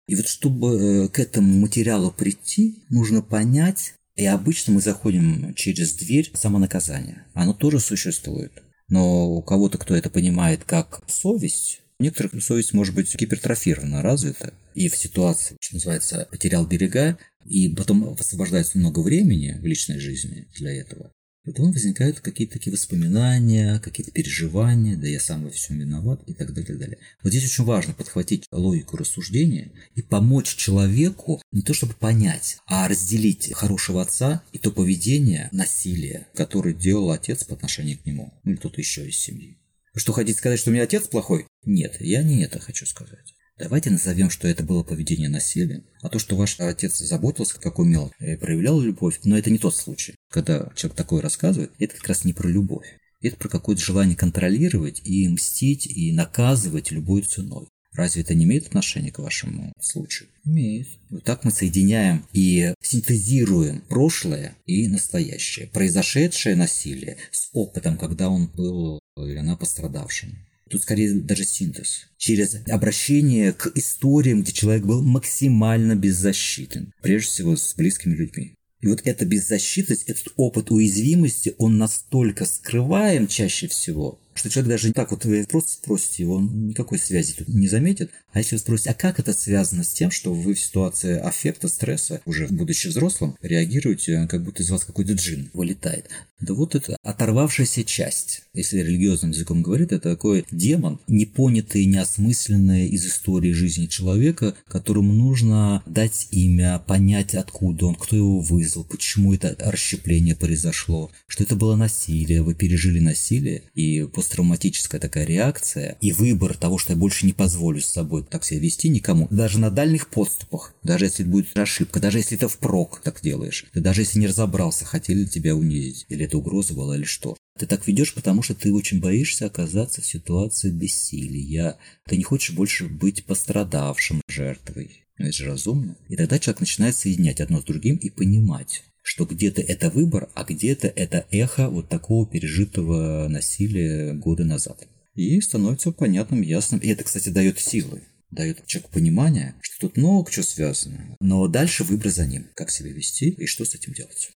И 0.06 0.14
вот 0.14 0.28
чтобы 0.28 0.78
э, 0.78 1.08
к 1.08 1.18
этому 1.18 1.52
материалу 1.58 2.12
прийти, 2.12 2.84
нужно 2.90 3.22
понять, 3.22 3.94
и 4.14 4.24
обычно 4.24 4.74
мы 4.74 4.80
заходим 4.80 5.52
через 5.54 5.94
дверь 5.94 6.30
самонаказания. 6.34 7.26
Оно 7.34 7.54
тоже 7.54 7.80
существует. 7.80 8.52
Но 8.88 9.28
у 9.32 9.42
кого-то, 9.42 9.78
кто 9.78 9.96
это 9.96 10.10
понимает 10.10 10.62
как 10.62 11.02
совесть, 11.08 11.80
некоторых 11.98 12.42
совесть 12.42 12.72
может 12.72 12.94
быть 12.94 13.14
гипертрофирована, 13.14 14.02
развита. 14.02 14.54
и 14.74 14.88
в 14.88 14.96
ситуации, 14.96 15.56
что 15.60 15.76
называется, 15.76 16.28
потерял 16.30 16.66
берега, 16.66 17.18
и 17.44 17.68
потом 17.68 18.16
освобождается 18.18 18.78
много 18.78 19.00
времени 19.00 19.58
в 19.60 19.64
личной 19.64 19.98
жизни 19.98 20.46
для 20.54 20.72
этого, 20.72 21.12
Потом 21.48 21.72
возникают 21.72 22.20
какие-то 22.20 22.54
такие 22.54 22.74
воспоминания, 22.74 23.80
какие-то 23.80 24.12
переживания, 24.12 24.98
да 24.98 25.06
я 25.06 25.18
сам 25.18 25.44
во 25.44 25.50
всем 25.50 25.78
виноват 25.78 26.22
и 26.26 26.34
так 26.34 26.52
далее, 26.52 26.66
так 26.66 26.78
далее. 26.78 26.98
Вот 27.22 27.30
здесь 27.30 27.44
очень 27.44 27.64
важно 27.64 27.94
подхватить 27.94 28.44
логику 28.52 28.98
рассуждения 28.98 29.72
и 29.94 30.02
помочь 30.02 30.56
человеку 30.56 31.40
не 31.50 31.62
то 31.62 31.72
чтобы 31.72 31.94
понять, 31.94 32.58
а 32.66 32.86
разделить 32.86 33.50
хорошего 33.54 34.02
отца 34.02 34.42
и 34.52 34.58
то 34.58 34.70
поведение, 34.70 35.48
насилие, 35.50 36.26
которое 36.34 36.74
делал 36.74 37.12
отец 37.12 37.44
по 37.44 37.54
отношению 37.54 37.98
к 37.98 38.04
нему, 38.04 38.34
ну 38.44 38.50
или 38.50 38.58
кто-то 38.58 38.78
еще 38.78 39.08
из 39.08 39.16
семьи. 39.16 39.56
Что 39.98 40.12
хотите 40.12 40.38
сказать, 40.38 40.60
что 40.60 40.70
у 40.70 40.72
меня 40.72 40.84
отец 40.84 41.08
плохой? 41.08 41.48
Нет, 41.64 41.96
я 41.98 42.22
не 42.22 42.44
это 42.44 42.60
хочу 42.60 42.86
сказать. 42.86 43.34
Давайте 43.58 43.90
назовем, 43.90 44.30
что 44.30 44.46
это 44.46 44.62
было 44.62 44.84
поведение 44.84 45.28
насилия, 45.28 45.82
а 46.00 46.08
то, 46.08 46.20
что 46.20 46.36
ваш 46.36 46.60
отец 46.60 46.98
заботился, 46.98 47.58
как 47.58 47.80
умел, 47.80 48.12
и 48.20 48.36
проявлял 48.36 48.80
любовь, 48.80 49.18
но 49.24 49.36
это 49.36 49.50
не 49.50 49.58
тот 49.58 49.74
случай. 49.74 50.14
Когда 50.30 50.70
человек 50.76 50.96
такое 50.96 51.20
рассказывает, 51.20 51.72
это 51.80 51.96
как 51.96 52.06
раз 52.06 52.24
не 52.24 52.32
про 52.32 52.46
любовь. 52.46 52.86
Это 53.20 53.36
про 53.36 53.48
какое-то 53.48 53.82
желание 53.82 54.14
контролировать 54.14 55.00
и 55.02 55.28
мстить, 55.28 55.86
и 55.86 56.12
наказывать 56.12 56.92
любой 56.92 57.22
ценой. 57.22 57.66
Разве 57.98 58.22
это 58.22 58.32
не 58.32 58.44
имеет 58.44 58.68
отношения 58.68 59.10
к 59.10 59.18
вашему 59.18 59.72
случаю? 59.80 60.28
Имеет. 60.44 60.86
Вот 61.10 61.24
так 61.24 61.42
мы 61.42 61.50
соединяем 61.50 62.24
и 62.32 62.72
синтезируем 62.80 63.80
прошлое 63.88 64.54
и 64.66 64.86
настоящее. 64.86 65.66
Произошедшее 65.66 66.54
насилие 66.54 67.16
с 67.32 67.48
опытом, 67.52 67.98
когда 67.98 68.28
он 68.28 68.46
был 68.46 69.00
или 69.16 69.38
она 69.38 69.56
пострадавшим. 69.56 70.38
Тут 70.70 70.82
скорее 70.82 71.12
даже 71.12 71.42
синтез. 71.42 72.06
Через 72.18 72.58
обращение 72.68 73.52
к 73.52 73.72
историям, 73.74 74.42
где 74.42 74.52
человек 74.52 74.84
был 74.84 75.02
максимально 75.02 75.96
беззащитен. 75.96 76.92
Прежде 77.02 77.28
всего 77.28 77.56
с 77.56 77.74
близкими 77.74 78.14
людьми. 78.14 78.54
И 78.80 78.86
вот 78.86 79.00
эта 79.04 79.26
беззащитность, 79.26 80.04
этот 80.04 80.28
опыт 80.36 80.70
уязвимости, 80.70 81.56
он 81.58 81.78
настолько 81.78 82.44
скрываем 82.44 83.26
чаще 83.26 83.66
всего, 83.66 84.20
что 84.38 84.48
человек 84.48 84.70
даже 84.70 84.92
так 84.92 85.10
вот 85.10 85.24
вы 85.24 85.44
просто 85.48 85.72
спросите 85.72 86.22
его, 86.22 86.36
он 86.36 86.68
никакой 86.68 86.98
связи 86.98 87.34
тут 87.34 87.48
не 87.48 87.68
заметит. 87.68 88.10
А 88.32 88.38
если 88.38 88.56
вы 88.56 88.60
спросите, 88.60 88.90
а 88.90 88.94
как 88.94 89.18
это 89.18 89.32
связано 89.32 89.84
с 89.84 89.92
тем, 89.92 90.10
что 90.10 90.32
вы 90.32 90.54
в 90.54 90.60
ситуации 90.60 91.18
аффекта, 91.18 91.68
стресса, 91.68 92.20
уже 92.24 92.46
будучи 92.48 92.88
взрослым, 92.88 93.36
реагируете, 93.42 94.26
как 94.28 94.44
будто 94.44 94.62
из 94.62 94.70
вас 94.70 94.84
какой-то 94.84 95.14
джин 95.14 95.50
вылетает. 95.52 96.08
Да 96.40 96.54
вот 96.54 96.76
это 96.76 96.96
оторвавшаяся 97.02 97.82
часть, 97.82 98.42
если 98.54 98.78
религиозным 98.78 99.32
языком 99.32 99.60
говорит, 99.60 99.90
это 99.90 100.10
такой 100.10 100.44
демон, 100.52 101.00
непонятый, 101.08 101.84
неосмысленный 101.86 102.86
из 102.88 103.06
истории 103.06 103.50
жизни 103.52 103.86
человека, 103.86 104.54
которому 104.68 105.12
нужно 105.12 105.82
дать 105.84 106.28
имя, 106.30 106.78
понять, 106.78 107.34
откуда 107.34 107.86
он, 107.86 107.96
кто 107.96 108.14
его 108.14 108.38
вызвал, 108.38 108.84
почему 108.84 109.34
это 109.34 109.56
расщепление 109.58 110.36
произошло, 110.36 111.10
что 111.26 111.42
это 111.42 111.56
было 111.56 111.74
насилие, 111.74 112.42
вы 112.42 112.54
пережили 112.54 113.00
насилие, 113.00 113.62
и 113.74 114.04
после 114.04 114.27
посттравматическая 114.28 115.00
такая 115.00 115.24
реакция 115.24 115.96
и 116.00 116.12
выбор 116.12 116.56
того, 116.56 116.76
что 116.76 116.92
я 116.92 116.98
больше 116.98 117.24
не 117.24 117.32
позволю 117.32 117.80
с 117.80 117.86
собой 117.86 118.24
так 118.24 118.44
себя 118.44 118.60
вести 118.60 118.90
никому, 118.90 119.26
даже 119.30 119.58
на 119.58 119.70
дальних 119.70 120.10
подступах, 120.10 120.74
даже 120.82 121.06
если 121.06 121.24
это 121.24 121.32
будет 121.32 121.56
ошибка, 121.56 121.98
даже 121.98 122.18
если 122.18 122.36
это 122.36 122.48
впрок 122.48 123.00
так 123.02 123.20
делаешь, 123.22 123.64
ты 123.72 123.80
даже 123.80 124.02
если 124.02 124.18
не 124.18 124.26
разобрался, 124.26 124.84
хотели 124.84 125.24
тебя 125.24 125.54
унизить, 125.54 126.04
или 126.08 126.26
это 126.26 126.36
угроза 126.36 126.74
была, 126.74 126.96
или 126.96 127.04
что. 127.04 127.36
Ты 127.58 127.66
так 127.66 127.86
ведешь, 127.86 128.14
потому 128.14 128.42
что 128.42 128.54
ты 128.54 128.72
очень 128.72 129.00
боишься 129.00 129.46
оказаться 129.46 130.00
в 130.00 130.06
ситуации 130.06 130.70
бессилия. 130.70 131.76
Ты 132.06 132.16
не 132.16 132.22
хочешь 132.22 132.54
больше 132.54 132.86
быть 132.86 133.24
пострадавшим 133.24 134.20
жертвой. 134.28 135.04
Это 135.16 135.32
же 135.32 135.46
разумно. 135.46 135.96
И 136.08 136.14
тогда 136.14 136.38
человек 136.38 136.60
начинает 136.60 136.94
соединять 136.94 137.40
одно 137.40 137.60
с 137.60 137.64
другим 137.64 137.96
и 137.96 138.10
понимать, 138.10 138.84
что 139.08 139.24
где-то 139.24 139.62
это 139.62 139.88
выбор, 139.88 140.28
а 140.34 140.44
где-то 140.44 140.86
это 140.86 141.26
эхо 141.30 141.70
вот 141.70 141.88
такого 141.88 142.26
пережитого 142.26 143.26
насилия 143.28 144.12
года 144.12 144.44
назад. 144.44 144.86
И 145.14 145.40
становится 145.40 145.92
понятным, 145.92 146.42
ясным. 146.42 146.78
И 146.80 146.88
это, 146.88 147.04
кстати, 147.04 147.30
дает 147.30 147.58
силы 147.58 148.02
дает 148.30 148.66
человеку 148.66 148.92
понимание, 148.92 149.54
что 149.62 149.88
тут 149.88 149.96
много 149.96 150.30
чего 150.30 150.42
связано. 150.42 151.16
Но 151.22 151.48
дальше 151.48 151.82
выбор 151.82 152.10
за 152.10 152.26
ним, 152.26 152.50
как 152.54 152.70
себя 152.70 152.92
вести 152.92 153.30
и 153.30 153.46
что 153.46 153.64
с 153.64 153.74
этим 153.74 153.94
делать. 153.94 154.30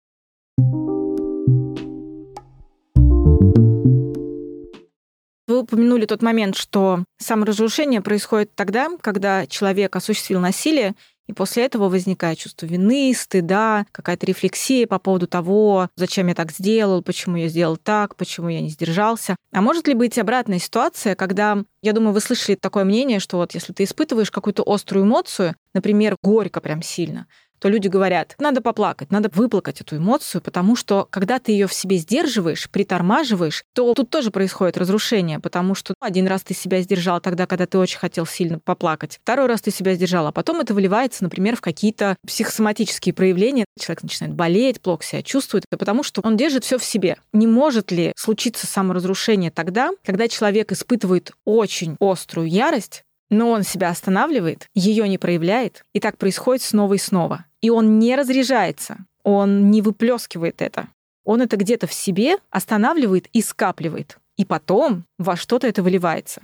Вы 5.47 5.61
упомянули 5.61 6.05
тот 6.05 6.21
момент, 6.21 6.57
что 6.57 7.07
саморазрушение 7.17 8.03
происходит 8.03 8.55
тогда, 8.55 8.91
когда 9.01 9.47
человек 9.47 9.97
осуществил 9.97 10.41
насилие 10.41 10.95
и 11.29 11.33
после 11.35 11.67
этого 11.67 11.89
возникает 11.89 12.39
чувство 12.39 12.67
вины, 12.67 13.15
стыда, 13.15 13.87
какая-то 13.93 14.27
рефлексия 14.27 14.87
по 14.87 14.99
поводу 14.99 15.27
того, 15.27 15.91
зачем 15.95 16.27
я 16.29 16.35
так 16.35 16.51
сделал, 16.51 17.03
почему 17.03 17.37
я 17.37 17.49
сделал 17.49 17.77
так, 17.77 18.17
почему 18.17 18.49
я 18.49 18.61
не 18.61 18.71
сдержался. 18.71 19.37
А 19.53 19.61
может 19.61 19.87
ли 19.87 19.95
быть 19.95 20.19
обратная 20.19 20.59
ситуация, 20.59 21.15
когда, 21.15 21.63
я 21.83 21.93
думаю, 21.93 22.13
вы 22.13 22.21
слышали 22.21 22.57
такое 22.57 22.85
мнение, 22.85 23.21
что 23.21 23.37
вот 23.37 23.55
если 23.55 23.73
ты 23.73 23.85
испытываешь 23.85 24.31
какую-то 24.31 24.63
острую 24.67 25.05
эмоцию, 25.05 25.55
например, 25.75 26.17
горько 26.23 26.61
прям 26.61 26.83
сильно, 26.83 27.27
то 27.59 27.69
люди 27.69 27.89
говорят, 27.89 28.35
надо 28.39 28.61
поплакать, 28.61 29.11
надо 29.11 29.31
выплакать 29.33 29.81
эту 29.81 29.97
эмоцию, 29.97 30.41
потому 30.43 30.77
что 30.77 31.07
когда 31.11 31.39
ты 31.39 31.53
ее 31.53 31.67
в 31.67 31.75
себе 31.75 31.97
сдерживаешь, 31.97 32.69
притормаживаешь, 32.71 33.65
то 33.75 33.93
тут 33.95 34.11
тоже 34.11 34.31
происходит 34.31 34.77
разрушение, 34.77 35.41
потому 35.41 35.75
что 35.75 35.95
один 36.01 36.27
раз 36.27 36.43
ты 36.43 36.55
себя 36.55 36.81
сдержал 36.81 37.21
тогда, 37.21 37.47
когда 37.47 37.67
ты 37.67 37.79
очень 37.79 37.99
хотел 37.99 38.27
сильно 38.27 38.59
поплакать, 38.59 39.19
второй 39.23 39.47
раз 39.47 39.61
ты 39.61 39.71
себя 39.71 39.95
сдержал, 39.95 40.27
а 40.27 40.33
потом 40.33 40.61
это 40.61 40.75
выливается, 40.75 41.25
например, 41.25 41.57
в 41.57 41.61
какие-то 41.61 42.17
психосоматические 42.27 43.13
проявления. 43.13 43.65
Человек 43.79 44.03
начинает 44.03 44.35
болеть, 44.35 44.81
плохо 44.81 45.05
себя 45.05 45.23
чувствует, 45.23 45.65
потому 45.71 46.03
что 46.03 46.21
он 46.25 46.37
держит 46.37 46.65
все 46.65 46.79
в 46.79 46.85
себе. 46.85 47.17
Не 47.33 47.47
может 47.47 47.91
ли 47.91 48.13
случиться 48.17 48.67
саморазрушение 48.67 49.51
тогда, 49.51 49.91
когда 50.05 50.29
человек 50.29 50.73
испытывает 50.73 51.33
очень 51.45 51.97
острую 52.01 52.49
ярость, 52.49 53.03
но 53.31 53.51
он 53.51 53.63
себя 53.63 53.91
останавливает, 53.91 54.67
ее 54.75 55.09
не 55.09 55.19
проявляет, 55.19 55.83
и 55.93 56.01
так 56.01 56.17
происходит 56.17 56.63
снова 56.63 56.95
и 56.95 56.99
снова. 56.99 57.45
И 57.61 57.71
он 57.71 57.99
не 57.99 58.15
разряжается, 58.17 59.07
он 59.23 59.71
не 59.71 59.83
выплескивает 59.83 60.63
это. 60.63 60.89
Он 61.25 61.43
это 61.43 61.57
где-то 61.57 61.87
в 61.87 61.93
себе 61.93 62.37
останавливает 62.51 63.29
и 63.33 63.43
скапливает. 63.43 64.19
И 64.37 64.45
потом 64.45 65.05
во 65.19 65.37
что-то 65.37 65.67
это 65.67 65.83
выливается. 65.83 66.43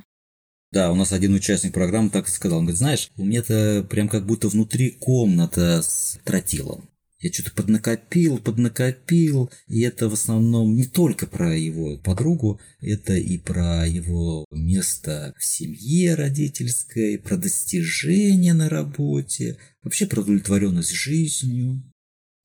Да, 0.72 0.90
у 0.90 0.96
нас 0.96 1.12
один 1.12 1.34
участник 1.34 1.72
программы 1.72 2.10
так 2.10 2.28
сказал. 2.28 2.58
Он 2.58 2.64
говорит, 2.64 2.78
знаешь, 2.78 3.10
у 3.16 3.24
меня 3.24 3.38
это 3.38 3.86
прям 3.88 4.08
как 4.08 4.26
будто 4.26 4.48
внутри 4.48 4.90
комната 4.90 5.82
с 5.82 6.18
тротилом. 6.24 6.88
Я 7.24 7.32
что-то 7.32 7.52
поднакопил, 7.52 8.38
поднакопил, 8.38 9.50
и 9.66 9.80
это 9.80 10.10
в 10.10 10.12
основном 10.12 10.76
не 10.76 10.84
только 10.84 11.26
про 11.26 11.56
его 11.56 11.96
подругу, 11.96 12.60
это 12.82 13.14
и 13.14 13.38
про 13.38 13.86
его 13.86 14.44
место 14.50 15.32
в 15.38 15.42
семье 15.42 16.16
родительской, 16.16 17.18
про 17.18 17.38
достижения 17.38 18.52
на 18.52 18.68
работе, 18.68 19.56
вообще 19.82 20.06
про 20.06 20.20
удовлетворенность 20.20 20.92
жизнью. 20.92 21.82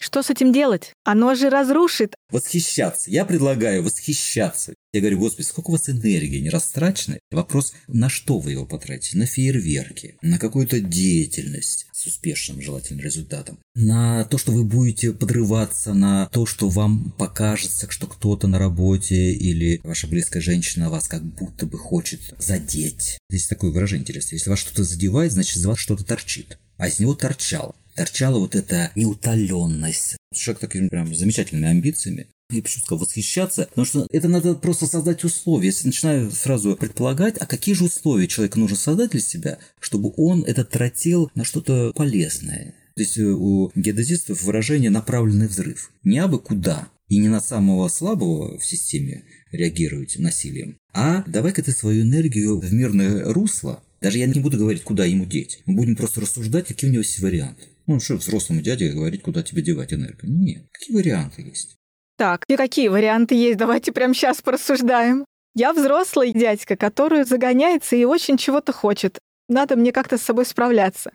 Что 0.01 0.23
с 0.23 0.29
этим 0.29 0.53
делать? 0.53 0.93
Оно 1.03 1.35
же 1.35 1.49
разрушит. 1.49 2.15
Восхищаться. 2.31 3.11
Я 3.11 3.25
предлагаю 3.25 3.83
восхищаться. 3.83 4.73
Я 4.93 5.01
говорю, 5.01 5.19
господи, 5.19 5.45
сколько 5.45 5.69
у 5.69 5.71
вас 5.73 5.89
энергии 5.89 6.39
не 6.39 6.49
растрачено? 6.49 7.19
Вопрос, 7.31 7.73
на 7.87 8.07
что 8.07 8.39
вы 8.39 8.51
его 8.51 8.65
потратите? 8.65 9.17
На 9.17 9.25
фейерверки, 9.25 10.15
на 10.21 10.39
какую-то 10.39 10.79
деятельность 10.79 11.87
с 11.91 12.05
успешным 12.05 12.61
желательным 12.61 13.03
результатом, 13.03 13.59
на 13.75 14.23
то, 14.23 14.37
что 14.37 14.53
вы 14.53 14.63
будете 14.63 15.11
подрываться, 15.11 15.93
на 15.93 16.27
то, 16.27 16.45
что 16.45 16.69
вам 16.69 17.11
покажется, 17.17 17.91
что 17.91 18.07
кто-то 18.07 18.47
на 18.47 18.57
работе 18.57 19.33
или 19.33 19.81
ваша 19.83 20.07
близкая 20.07 20.41
женщина 20.41 20.89
вас 20.89 21.09
как 21.09 21.23
будто 21.23 21.65
бы 21.65 21.77
хочет 21.77 22.21
задеть. 22.39 23.17
Здесь 23.29 23.47
такое 23.47 23.71
выражение 23.71 24.03
интересное. 24.03 24.37
Если 24.37 24.49
вас 24.49 24.59
что-то 24.59 24.85
задевает, 24.85 25.33
значит, 25.33 25.57
из 25.57 25.65
вас 25.65 25.77
что-то 25.77 26.05
торчит. 26.05 26.57
А 26.77 26.87
из 26.87 26.99
него 26.99 27.13
торчало 27.13 27.75
торчала 27.99 28.39
вот 28.39 28.55
эта 28.55 28.91
неутоленность. 28.95 30.15
Человек 30.33 30.61
такими 30.61 30.87
прям 30.87 31.13
замечательными 31.13 31.67
амбициями. 31.67 32.27
Я 32.49 32.61
почему 32.61 32.83
сказал 32.85 33.03
восхищаться, 33.03 33.65
потому 33.65 33.85
что 33.85 34.07
это 34.09 34.29
надо 34.29 34.55
просто 34.55 34.87
создать 34.87 35.25
условия. 35.25 35.67
Если 35.67 35.87
начинаю 35.87 36.31
сразу 36.31 36.77
предполагать, 36.77 37.35
а 37.39 37.45
какие 37.45 37.75
же 37.75 37.83
условия 37.83 38.29
человеку 38.29 38.57
нужно 38.57 38.77
создать 38.77 39.11
для 39.11 39.19
себя, 39.19 39.59
чтобы 39.81 40.13
он 40.15 40.45
это 40.45 40.63
тратил 40.63 41.29
на 41.35 41.43
что-то 41.43 41.91
полезное. 41.93 42.73
Здесь 42.95 43.17
э, 43.17 43.25
у 43.25 43.69
геодезистов 43.75 44.43
выражение 44.43 44.89
«направленный 44.89 45.47
взрыв». 45.47 45.91
Не 46.05 46.19
абы 46.19 46.39
куда, 46.39 46.87
и 47.09 47.17
не 47.17 47.27
на 47.27 47.41
самого 47.41 47.89
слабого 47.89 48.57
в 48.57 48.65
системе 48.65 49.23
реагировать 49.51 50.17
насилием, 50.19 50.77
а 50.93 51.23
давай-ка 51.27 51.61
ты 51.63 51.73
свою 51.73 52.03
энергию 52.03 52.59
в 52.59 52.73
мирное 52.73 53.25
русло, 53.25 53.83
даже 54.01 54.19
я 54.19 54.27
не 54.27 54.39
буду 54.39 54.57
говорить, 54.57 54.83
куда 54.83 55.05
ему 55.05 55.25
деть. 55.25 55.59
Мы 55.65 55.75
будем 55.75 55.95
просто 55.95 56.21
рассуждать, 56.21 56.67
какие 56.67 56.89
у 56.89 56.93
него 56.93 57.01
есть 57.01 57.19
варианты. 57.19 57.63
Ну, 57.89 57.99
что 57.99 58.17
взрослому 58.17 58.61
дяде 58.61 58.91
говорить, 58.91 59.23
куда 59.23 59.41
тебе 59.41 59.63
девать 59.63 59.91
энергию? 59.91 60.31
Нет. 60.31 60.67
Какие 60.71 60.95
варианты 60.95 61.41
есть? 61.41 61.75
Так, 62.17 62.43
и 62.47 62.55
какие 62.55 62.87
варианты 62.87 63.33
есть? 63.33 63.57
Давайте 63.57 63.91
прямо 63.91 64.13
сейчас 64.13 64.43
порассуждаем. 64.43 65.25
Я 65.55 65.73
взрослый 65.73 66.31
дядька, 66.31 66.75
который 66.75 67.23
загоняется 67.23 67.95
и 67.95 68.03
очень 68.03 68.37
чего-то 68.37 68.73
хочет. 68.73 69.17
Надо 69.47 69.75
мне 69.75 69.91
как-то 69.91 70.19
с 70.19 70.21
собой 70.21 70.45
справляться. 70.45 71.13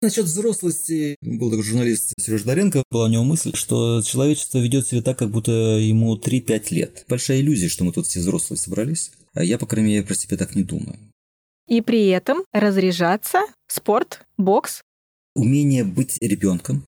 Насчет 0.00 0.24
взрослости, 0.24 1.16
был 1.20 1.50
такой 1.50 1.64
журналист 1.64 2.14
Сереж 2.18 2.44
Доренко, 2.44 2.82
была 2.90 3.04
у 3.04 3.08
него 3.08 3.24
мысль, 3.24 3.54
что 3.54 4.00
человечество 4.00 4.56
ведет 4.56 4.86
себя 4.86 5.02
так, 5.02 5.18
как 5.18 5.28
будто 5.28 5.52
ему 5.52 6.16
3-5 6.16 6.66
лет. 6.70 7.04
Большая 7.08 7.40
иллюзия, 7.40 7.68
что 7.68 7.84
мы 7.84 7.92
тут 7.92 8.06
все 8.06 8.20
взрослые 8.20 8.56
собрались. 8.56 9.12
А 9.34 9.44
я, 9.44 9.58
по 9.58 9.66
крайней 9.66 9.90
мере, 9.90 10.06
про 10.06 10.14
себя 10.14 10.38
так 10.38 10.54
не 10.54 10.62
думаю. 10.62 10.98
И 11.66 11.82
при 11.82 12.06
этом 12.06 12.42
разряжаться, 12.54 13.40
спорт, 13.66 14.24
бокс. 14.38 14.80
Умение 15.36 15.84
быть 15.84 16.18
ребенком. 16.20 16.84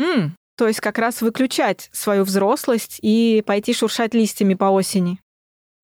М, 0.00 0.36
то 0.56 0.66
есть 0.66 0.80
как 0.80 0.98
раз 0.98 1.22
выключать 1.22 1.90
свою 1.92 2.24
взрослость 2.24 2.98
и 3.02 3.42
пойти 3.46 3.72
шуршать 3.72 4.14
листьями 4.14 4.54
по 4.54 4.66
осени 4.66 5.18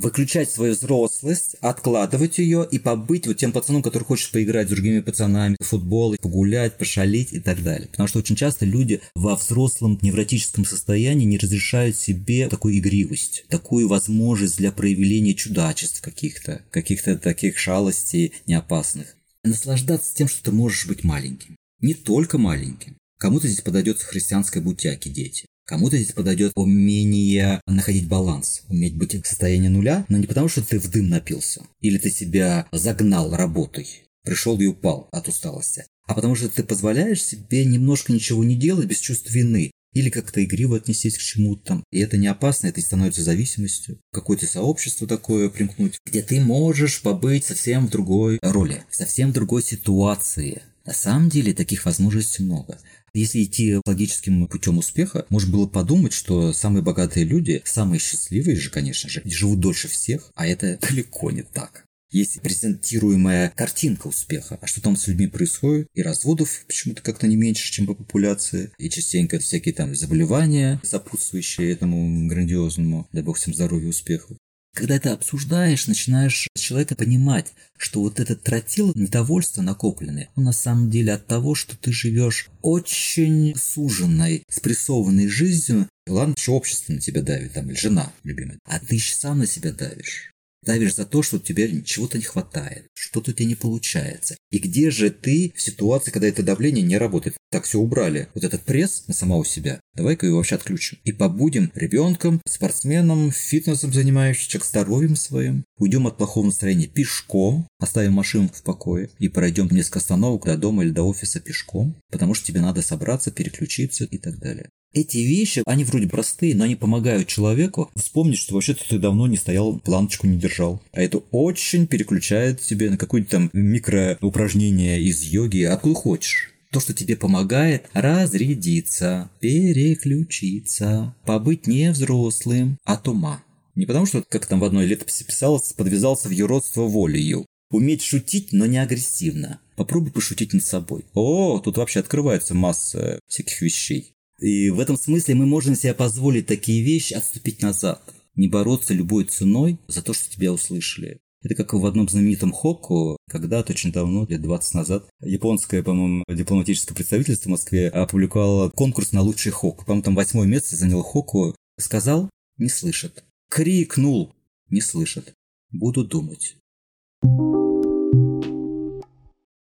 выключать 0.01 0.51
свою 0.51 0.73
взрослость, 0.73 1.57
откладывать 1.61 2.39
ее 2.39 2.67
и 2.69 2.79
побыть 2.79 3.27
вот 3.27 3.37
тем 3.37 3.53
пацаном, 3.53 3.83
который 3.83 4.05
хочет 4.05 4.33
поиграть 4.33 4.67
с 4.67 4.71
другими 4.71 5.01
пацанами, 5.01 5.57
в 5.61 5.67
футбол, 5.67 6.17
погулять, 6.21 6.79
пошалить 6.79 7.33
и 7.33 7.41
так 7.41 7.63
далее. 7.63 7.89
Потому 7.89 8.09
что 8.09 8.19
очень 8.19 8.37
часто 8.37 8.65
люди 8.65 9.01
во 9.15 9.37
взрослом 9.37 9.99
невротическом 10.01 10.65
состоянии 10.65 11.27
не 11.27 11.39
разрешают 11.39 11.97
себе 11.97 12.49
такую 12.49 12.79
игривость, 12.79 13.45
такую 13.49 13.89
возможность 13.89 14.57
для 14.57 14.73
проявления 14.73 15.35
чудачеств 15.35 16.01
каких-то, 16.01 16.63
каких-то 16.71 17.17
таких 17.19 17.59
шалостей 17.59 18.33
неопасных. 18.47 19.17
Наслаждаться 19.45 20.15
тем, 20.15 20.29
что 20.29 20.43
ты 20.45 20.53
можешь 20.53 20.87
быть 20.87 21.05
маленьким. 21.05 21.57
Не 21.81 21.95
только 21.95 22.37
маленьким. 22.37 22.97
Кому-то 23.19 23.49
здесь 23.49 23.63
подойдет 23.63 24.01
христианской 24.01 24.61
бутяки 24.61 25.09
дети. 25.09 25.47
Кому-то 25.67 25.97
здесь 25.97 26.13
подойдет 26.13 26.53
умение 26.57 27.61
находить 27.67 28.09
баланс, 28.09 28.63
уметь 28.69 28.97
быть 28.97 29.15
в 29.15 29.27
состоянии 29.27 29.69
нуля, 29.69 30.05
но 30.09 30.19
не 30.19 30.27
потому, 30.27 30.49
что 30.49 30.63
ты 30.63 30.79
в 30.79 30.91
дым 30.91 31.09
напился, 31.09 31.63
или 31.81 31.97
ты 31.97 32.11
себя 32.11 32.67
загнал 32.73 33.35
работой, 33.35 33.87
пришел 34.25 34.59
и 34.61 34.67
упал 34.67 35.09
от 35.13 35.29
усталости, 35.29 35.85
а 36.07 36.15
потому 36.15 36.35
что 36.35 36.49
ты 36.49 36.65
позволяешь 36.65 37.23
себе 37.23 37.65
немножко 37.65 38.13
ничего 38.13 38.43
не 38.43 38.57
делать 38.57 38.87
без 38.87 38.99
чувства 38.99 39.33
вины, 39.33 39.71
или 39.93 40.11
как-то 40.11 40.43
игриво 40.43 40.77
отнестись 40.77 41.17
к 41.17 41.23
чему-то 41.23 41.63
там. 41.65 41.85
И 41.91 42.01
это 42.01 42.17
не 42.17 42.27
опасно, 42.27 42.67
это 42.67 42.81
становится 42.81 43.23
зависимостью. 43.23 44.01
Какое-то 44.13 44.47
сообщество 44.47 45.07
такое 45.07 45.49
примкнуть, 45.49 45.99
где 46.05 46.23
ты 46.23 46.41
можешь 46.41 47.01
побыть 47.03 47.45
совсем 47.45 47.87
в 47.87 47.91
другой 47.91 48.39
роли, 48.43 48.85
совсем 48.91 49.31
в 49.31 49.35
другой 49.35 49.63
ситуации. 49.63 50.63
На 50.91 50.95
самом 50.95 51.29
деле 51.29 51.55
таких 51.55 51.85
возможностей 51.85 52.43
много. 52.43 52.77
Если 53.15 53.45
идти 53.45 53.79
логическим 53.87 54.49
путем 54.49 54.79
успеха, 54.79 55.25
можно 55.29 55.53
было 55.53 55.69
подумать, 55.69 56.13
что 56.13 56.53
самые 56.53 56.83
богатые 56.83 57.25
люди, 57.25 57.63
самые 57.65 58.01
счастливые 58.01 58.57
же, 58.57 58.71
конечно 58.71 59.09
же, 59.09 59.23
живут 59.25 59.61
дольше 59.61 59.87
всех, 59.87 60.33
а 60.35 60.49
это 60.49 60.81
далеко 60.89 61.31
не 61.31 61.43
так. 61.43 61.85
Есть 62.11 62.41
презентируемая 62.41 63.53
картинка 63.55 64.09
успеха. 64.09 64.59
А 64.61 64.67
что 64.67 64.81
там 64.81 64.97
с 64.97 65.07
людьми 65.07 65.29
происходит? 65.29 65.87
И 65.95 66.03
разводов 66.03 66.65
почему-то 66.67 67.03
как-то 67.03 67.29
не 67.29 67.37
меньше, 67.37 67.71
чем 67.71 67.87
по 67.87 67.95
популяции. 67.95 68.73
И 68.77 68.91
частенько 68.91 69.39
всякие 69.39 69.73
там 69.73 69.95
заболевания, 69.95 70.81
сопутствующие 70.83 71.71
этому 71.71 72.27
грандиозному, 72.27 73.07
дай 73.13 73.23
бог 73.23 73.37
всем 73.37 73.55
здоровья 73.55 73.91
успеху. 73.91 74.37
Когда 74.73 74.97
это 74.97 75.13
обсуждаешь, 75.13 75.89
начинаешь 75.89 76.49
с 76.55 76.61
человека 76.61 76.95
понимать, 76.95 77.53
что 77.77 78.01
вот 78.01 78.21
этот 78.21 78.43
тротил 78.43 78.93
недовольство 78.95 79.63
накопленное, 79.63 80.29
он 80.37 80.45
на 80.45 80.53
самом 80.53 80.91
деле 80.91 81.13
от 81.13 81.27
того, 81.27 81.55
что 81.55 81.77
ты 81.77 81.93
живешь 81.93 82.49
очень 82.63 83.55
суженной, 83.57 84.45
спрессованной 84.49 85.29
жизнью. 85.29 85.89
Ладно, 86.07 86.35
что 86.39 86.53
общество 86.53 86.93
на 86.93 87.01
тебя 87.01 87.23
давит, 87.23 87.55
там, 87.55 87.69
или 87.69 87.77
жена 87.77 88.13
любимая, 88.23 88.59
а 88.65 88.79
ты 88.79 88.95
еще 88.95 89.15
сам 89.15 89.39
на 89.39 89.47
себя 89.47 89.73
давишь. 89.73 90.33
Давишь 90.63 90.95
за 90.95 91.07
то, 91.07 91.23
что 91.23 91.39
тебе 91.39 91.83
чего-то 91.83 92.19
не 92.19 92.25
хватает, 92.25 92.87
что-то 92.95 93.33
у 93.37 93.45
не 93.45 93.55
получается. 93.55 94.37
И 94.51 94.59
где 94.59 94.91
же 94.91 95.11
ты 95.11 95.53
в 95.57 95.63
ситуации, 95.63 96.11
когда 96.11 96.29
это 96.29 96.43
давление 96.43 96.85
не 96.85 96.99
работает? 96.99 97.37
Так, 97.51 97.65
все 97.65 97.79
убрали. 97.79 98.29
Вот 98.35 98.45
этот 98.45 98.63
пресс 98.65 99.05
на 99.07 99.15
самого 99.15 99.45
себя. 99.45 99.81
Давай-ка 99.95 100.27
его 100.27 100.37
вообще 100.37 100.57
отключим. 100.57 100.99
И 101.05 101.13
побудем 101.13 101.73
ребенком, 101.75 102.43
спортсменом, 102.47 103.33
фитнесом 103.33 103.93
занимающимся, 103.93 104.61
здоровьем 104.65 105.17
своим. 105.17 105.65
Уйдем 105.79 106.07
от 106.07 106.19
плохого 106.19 106.47
настроения 106.47 106.87
пешком, 106.87 107.67
оставим 107.79 108.13
машину 108.13 108.51
в 108.53 108.63
покое 108.63 109.09
и 109.19 109.29
пройдем 109.29 109.69
несколько 109.71 110.01
остановок 110.01 110.45
до 110.45 110.57
дома 110.57 110.85
или 110.85 110.91
до 110.91 111.03
офиса 111.03 111.41
пешком, 111.41 111.97
потому 112.11 112.35
что 112.35 112.47
тебе 112.47 112.61
надо 112.61 112.83
собраться, 112.83 113.31
переключиться 113.31 114.05
и 114.05 114.19
так 114.19 114.39
далее. 114.39 114.69
Эти 114.93 115.19
вещи, 115.19 115.63
они 115.67 115.85
вроде 115.85 116.09
простые, 116.09 116.57
но 116.57 116.65
они 116.65 116.75
помогают 116.75 117.29
человеку 117.29 117.91
вспомнить, 117.95 118.39
что 118.39 118.55
вообще-то 118.55 118.83
ты 118.89 118.99
давно 118.99 119.29
не 119.29 119.37
стоял, 119.37 119.79
планочку 119.79 120.27
не 120.27 120.37
держал. 120.37 120.83
А 120.93 121.01
это 121.01 121.19
очень 121.31 121.87
переключает 121.87 122.61
тебе 122.61 122.91
на 122.91 122.97
какое-то 122.97 123.31
там 123.31 123.51
микроупражнение 123.53 125.01
из 125.01 125.23
йоги, 125.23 125.63
откуда 125.63 125.95
хочешь. 125.95 126.53
То, 126.73 126.81
что 126.81 126.93
тебе 126.93 127.17
помогает 127.17 127.89
разрядиться, 127.93 129.31
переключиться, 129.41 131.15
побыть 131.25 131.69
не 131.69 131.93
взрослым 131.93 132.77
от 132.85 133.07
ума. 133.07 133.45
Не 133.77 133.87
потому, 133.87 134.07
что, 134.07 134.25
как 134.29 134.47
там 134.47 134.59
в 134.59 134.65
одной 134.65 134.87
летописи 134.87 135.23
писалось, 135.25 135.73
подвязался 135.73 136.29
в 136.29 136.33
юродство 136.33 136.83
волею. 136.83 137.47
Уметь 137.71 138.03
шутить, 138.03 138.49
но 138.53 138.67
не 138.67 138.79
агрессивно. 138.79 139.61
Попробуй 139.77 140.11
пошутить 140.11 140.53
над 140.53 140.65
собой. 140.65 141.05
О, 141.15 141.61
тут 141.61 141.77
вообще 141.77 142.01
открывается 142.01 142.55
масса 142.55 143.21
всяких 143.29 143.63
вещей. 143.63 144.13
И 144.41 144.71
в 144.71 144.81
этом 144.81 144.97
смысле 144.97 145.35
мы 145.35 145.47
можем 145.47 145.75
себе 145.75 145.93
позволить 145.93 146.47
такие 146.47 146.83
вещи 146.83 147.13
отступить 147.13 147.61
назад. 147.61 148.03
Не 148.35 148.49
бороться 148.49 148.95
любой 148.95 149.25
ценой 149.25 149.79
за 149.87 150.03
то, 150.03 150.15
что 150.15 150.31
тебя 150.31 150.53
услышали. 150.53 151.21
Это 151.43 151.55
как 151.55 151.73
в 151.73 151.87
одном 151.87 152.09
знаменитом 152.09 152.53
Хокку, 152.53 153.17
когда-то 153.31 153.73
очень 153.73 153.93
давно, 153.93 154.27
лет 154.29 154.43
20 154.43 154.75
назад, 154.75 155.09
японское, 155.21 155.83
по-моему, 155.83 156.25
дипломатическое 156.29 156.95
представительство 156.95 157.49
в 157.49 157.53
Москве 157.53 157.89
опубликовало 157.89 158.71
конкурс 158.71 159.13
на 159.13 159.23
лучший 159.23 159.53
Хокку. 159.53 159.85
По-моему, 159.85 160.03
там 160.03 160.15
восьмое 160.15 160.47
место 160.47 160.77
занял 160.77 161.03
Хокку. 161.03 161.55
Сказал– 161.79 162.31
не 162.59 162.69
слышат. 162.69 163.25
Крикнул– 163.51 164.35
не 164.71 164.81
слышат. 164.81 165.33
Буду 165.71 166.05
думать. 166.05 166.57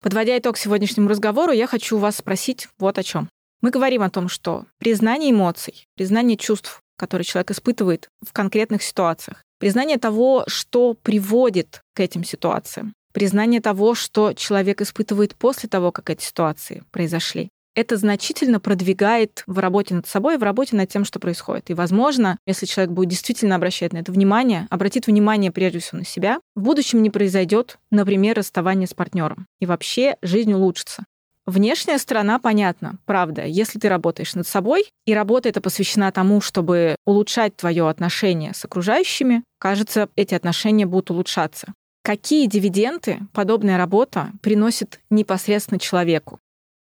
Подводя 0.01 0.37
итог 0.37 0.57
сегодняшнему 0.57 1.07
разговору, 1.07 1.53
я 1.53 1.65
хочу 1.65 1.97
вас 1.97 2.17
спросить 2.17 2.67
вот 2.77 2.97
о 2.97 3.03
чем. 3.03 3.29
Мы 3.63 3.69
говорим 3.69 4.01
о 4.01 4.09
том, 4.09 4.27
что 4.27 4.65
признание 4.77 5.31
эмоций, 5.31 5.87
признание 5.95 6.35
чувств, 6.35 6.81
которые 6.97 7.23
человек 7.23 7.51
испытывает 7.51 8.09
в 8.21 8.33
конкретных 8.33 8.83
ситуациях, 8.83 9.41
признание 9.57 9.97
того, 9.97 10.43
что 10.47 10.95
приводит 10.95 11.79
к 11.95 12.01
этим 12.01 12.25
ситуациям, 12.25 12.93
признание 13.13 13.61
того, 13.61 13.95
что 13.95 14.33
человек 14.33 14.81
испытывает 14.81 15.35
после 15.35 15.69
того, 15.69 15.93
как 15.93 16.09
эти 16.09 16.25
ситуации 16.25 16.83
произошли. 16.91 17.47
Это 17.73 17.95
значительно 17.95 18.59
продвигает 18.59 19.45
в 19.47 19.57
работе 19.59 19.95
над 19.95 20.07
собой, 20.07 20.37
в 20.37 20.43
работе 20.43 20.75
над 20.75 20.89
тем, 20.89 21.05
что 21.05 21.21
происходит. 21.21 21.69
И, 21.69 21.73
возможно, 21.73 22.37
если 22.45 22.65
человек 22.65 22.91
будет 22.91 23.11
действительно 23.11 23.55
обращать 23.55 23.93
на 23.93 23.99
это 23.99 24.11
внимание, 24.11 24.67
обратит 24.71 25.07
внимание 25.07 25.53
прежде 25.53 25.79
всего 25.79 25.99
на 25.99 26.05
себя, 26.05 26.39
в 26.53 26.61
будущем 26.61 27.01
не 27.01 27.09
произойдет, 27.09 27.79
например, 27.91 28.35
расставание 28.35 28.89
с 28.89 28.93
партнером. 28.93 29.47
И 29.61 29.65
вообще 29.65 30.17
жизнь 30.21 30.51
улучшится. 30.51 31.05
Внешняя 31.45 31.97
сторона 31.97 32.39
понятна, 32.39 32.99
правда. 33.05 33.45
Если 33.45 33.77
ты 33.77 33.89
работаешь 33.89 34.33
над 34.33 34.47
собой, 34.47 34.85
и 35.05 35.13
работа 35.13 35.49
эта 35.49 35.59
посвящена 35.59 36.11
тому, 36.11 36.39
чтобы 36.39 36.95
улучшать 37.05 37.57
твое 37.57 37.89
отношение 37.89 38.53
с 38.53 38.63
окружающими, 38.63 39.43
кажется, 39.59 40.07
эти 40.15 40.33
отношения 40.35 40.85
будут 40.85 41.11
улучшаться. 41.11 41.73
Какие 42.01 42.47
дивиденды 42.47 43.19
подобная 43.33 43.77
работа 43.77 44.31
приносит 44.41 45.01
непосредственно 45.09 45.79
человеку? 45.79 46.39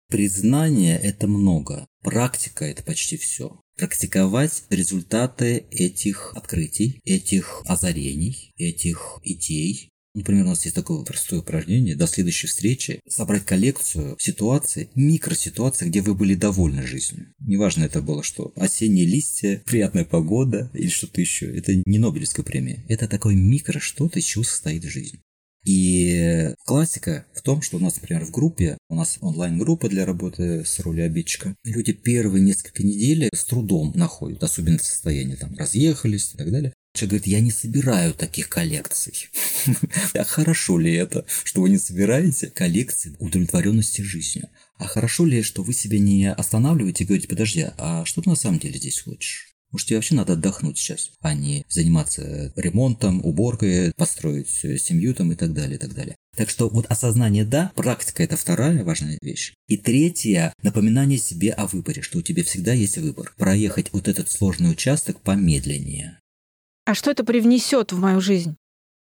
Признание– 0.08 0.98
это 1.02 1.26
много. 1.26 1.86
Практика– 2.02 2.64
это 2.66 2.82
почти 2.82 3.18
все. 3.18 3.60
Практиковать 3.76 4.64
результаты 4.70 5.66
этих 5.70 6.32
открытий, 6.34 7.00
этих 7.04 7.62
озарений, 7.66 8.52
этих 8.56 9.18
идей, 9.22 9.90
Например, 10.18 10.46
у 10.46 10.48
нас 10.48 10.64
есть 10.64 10.74
такое 10.74 11.04
простое 11.04 11.40
упражнение. 11.40 11.94
До 11.94 12.08
следующей 12.08 12.48
встречи 12.48 13.00
собрать 13.08 13.44
коллекцию 13.44 14.16
ситуаций, 14.18 14.90
микроситуаций, 14.96 15.88
где 15.88 16.00
вы 16.00 16.16
были 16.16 16.34
довольны 16.34 16.84
жизнью. 16.84 17.32
Неважно 17.38 17.84
это 17.84 18.02
было, 18.02 18.24
что 18.24 18.52
осенние 18.56 19.06
листья, 19.06 19.62
приятная 19.64 20.04
погода 20.04 20.72
или 20.74 20.88
что-то 20.88 21.20
еще. 21.20 21.46
Это 21.56 21.72
не 21.86 21.98
Нобелевская 21.98 22.44
премия. 22.44 22.84
Это 22.88 23.06
такое 23.06 23.36
микро 23.36 23.78
что-то, 23.78 24.18
из 24.18 24.24
чего 24.24 24.42
состоит 24.42 24.82
жизнь. 24.82 25.20
И 25.64 26.54
классика 26.64 27.26
в 27.34 27.42
том, 27.42 27.62
что 27.62 27.76
у 27.76 27.80
нас, 27.80 27.96
например, 27.96 28.24
в 28.24 28.30
группе, 28.30 28.78
у 28.88 28.94
нас 28.94 29.18
онлайн-группа 29.20 29.88
для 29.88 30.06
работы 30.06 30.64
с 30.64 30.78
ролью 30.80 31.04
обидчика, 31.04 31.54
люди 31.64 31.92
первые 31.92 32.42
несколько 32.42 32.82
недель 32.82 33.28
с 33.34 33.44
трудом 33.44 33.92
находят, 33.94 34.42
особенно 34.42 34.78
в 34.78 34.84
состоянии 34.84 35.34
там 35.34 35.54
разъехались 35.56 36.32
и 36.34 36.38
так 36.38 36.50
далее. 36.50 36.72
Человек 36.94 37.10
говорит, 37.10 37.26
я 37.26 37.40
не 37.40 37.50
собираю 37.50 38.14
таких 38.14 38.48
коллекций. 38.48 39.28
А 40.14 40.24
хорошо 40.24 40.78
ли 40.78 40.94
это, 40.94 41.26
что 41.44 41.60
вы 41.60 41.68
не 41.68 41.78
собираете 41.78 42.48
коллекции 42.48 43.14
удовлетворенности 43.18 44.00
жизнью? 44.00 44.48
А 44.78 44.86
хорошо 44.86 45.26
ли, 45.26 45.42
что 45.42 45.62
вы 45.62 45.74
себя 45.74 45.98
не 45.98 46.32
останавливаете 46.32 47.04
и 47.04 47.06
говорите, 47.06 47.28
подожди, 47.28 47.66
а 47.76 48.04
что 48.04 48.22
ты 48.22 48.30
на 48.30 48.36
самом 48.36 48.58
деле 48.58 48.78
здесь 48.78 49.00
хочешь? 49.00 49.47
Может, 49.70 49.88
тебе 49.88 49.96
вообще 49.96 50.14
надо 50.14 50.32
отдохнуть 50.32 50.78
сейчас, 50.78 51.10
а 51.20 51.34
не 51.34 51.64
заниматься 51.68 52.52
ремонтом, 52.56 53.24
уборкой, 53.24 53.92
построить 53.96 54.48
семью 54.48 55.14
там 55.14 55.32
и 55.32 55.34
так 55.34 55.52
далее, 55.52 55.76
и 55.76 55.78
так 55.78 55.94
далее. 55.94 56.16
Так 56.36 56.48
что 56.48 56.68
вот 56.68 56.86
осознание 56.86 57.44
«да», 57.44 57.72
практика– 57.74 58.22
это 58.24 58.36
вторая 58.36 58.84
важная 58.84 59.18
вещь. 59.20 59.54
И 59.66 59.76
третья– 59.76 60.52
напоминание 60.62 61.18
себе 61.18 61.50
о 61.50 61.66
выборе, 61.66 62.00
что 62.00 62.18
у 62.18 62.22
тебя 62.22 62.44
всегда 62.44 62.72
есть 62.72 62.96
выбор. 62.96 63.34
Проехать 63.36 63.92
вот 63.92 64.08
этот 64.08 64.30
сложный 64.30 64.70
участок 64.70 65.20
помедленнее. 65.20 66.20
А 66.84 66.94
что 66.94 67.10
это 67.10 67.24
привнесет 67.24 67.92
в 67.92 67.98
мою 67.98 68.20
жизнь? 68.20 68.56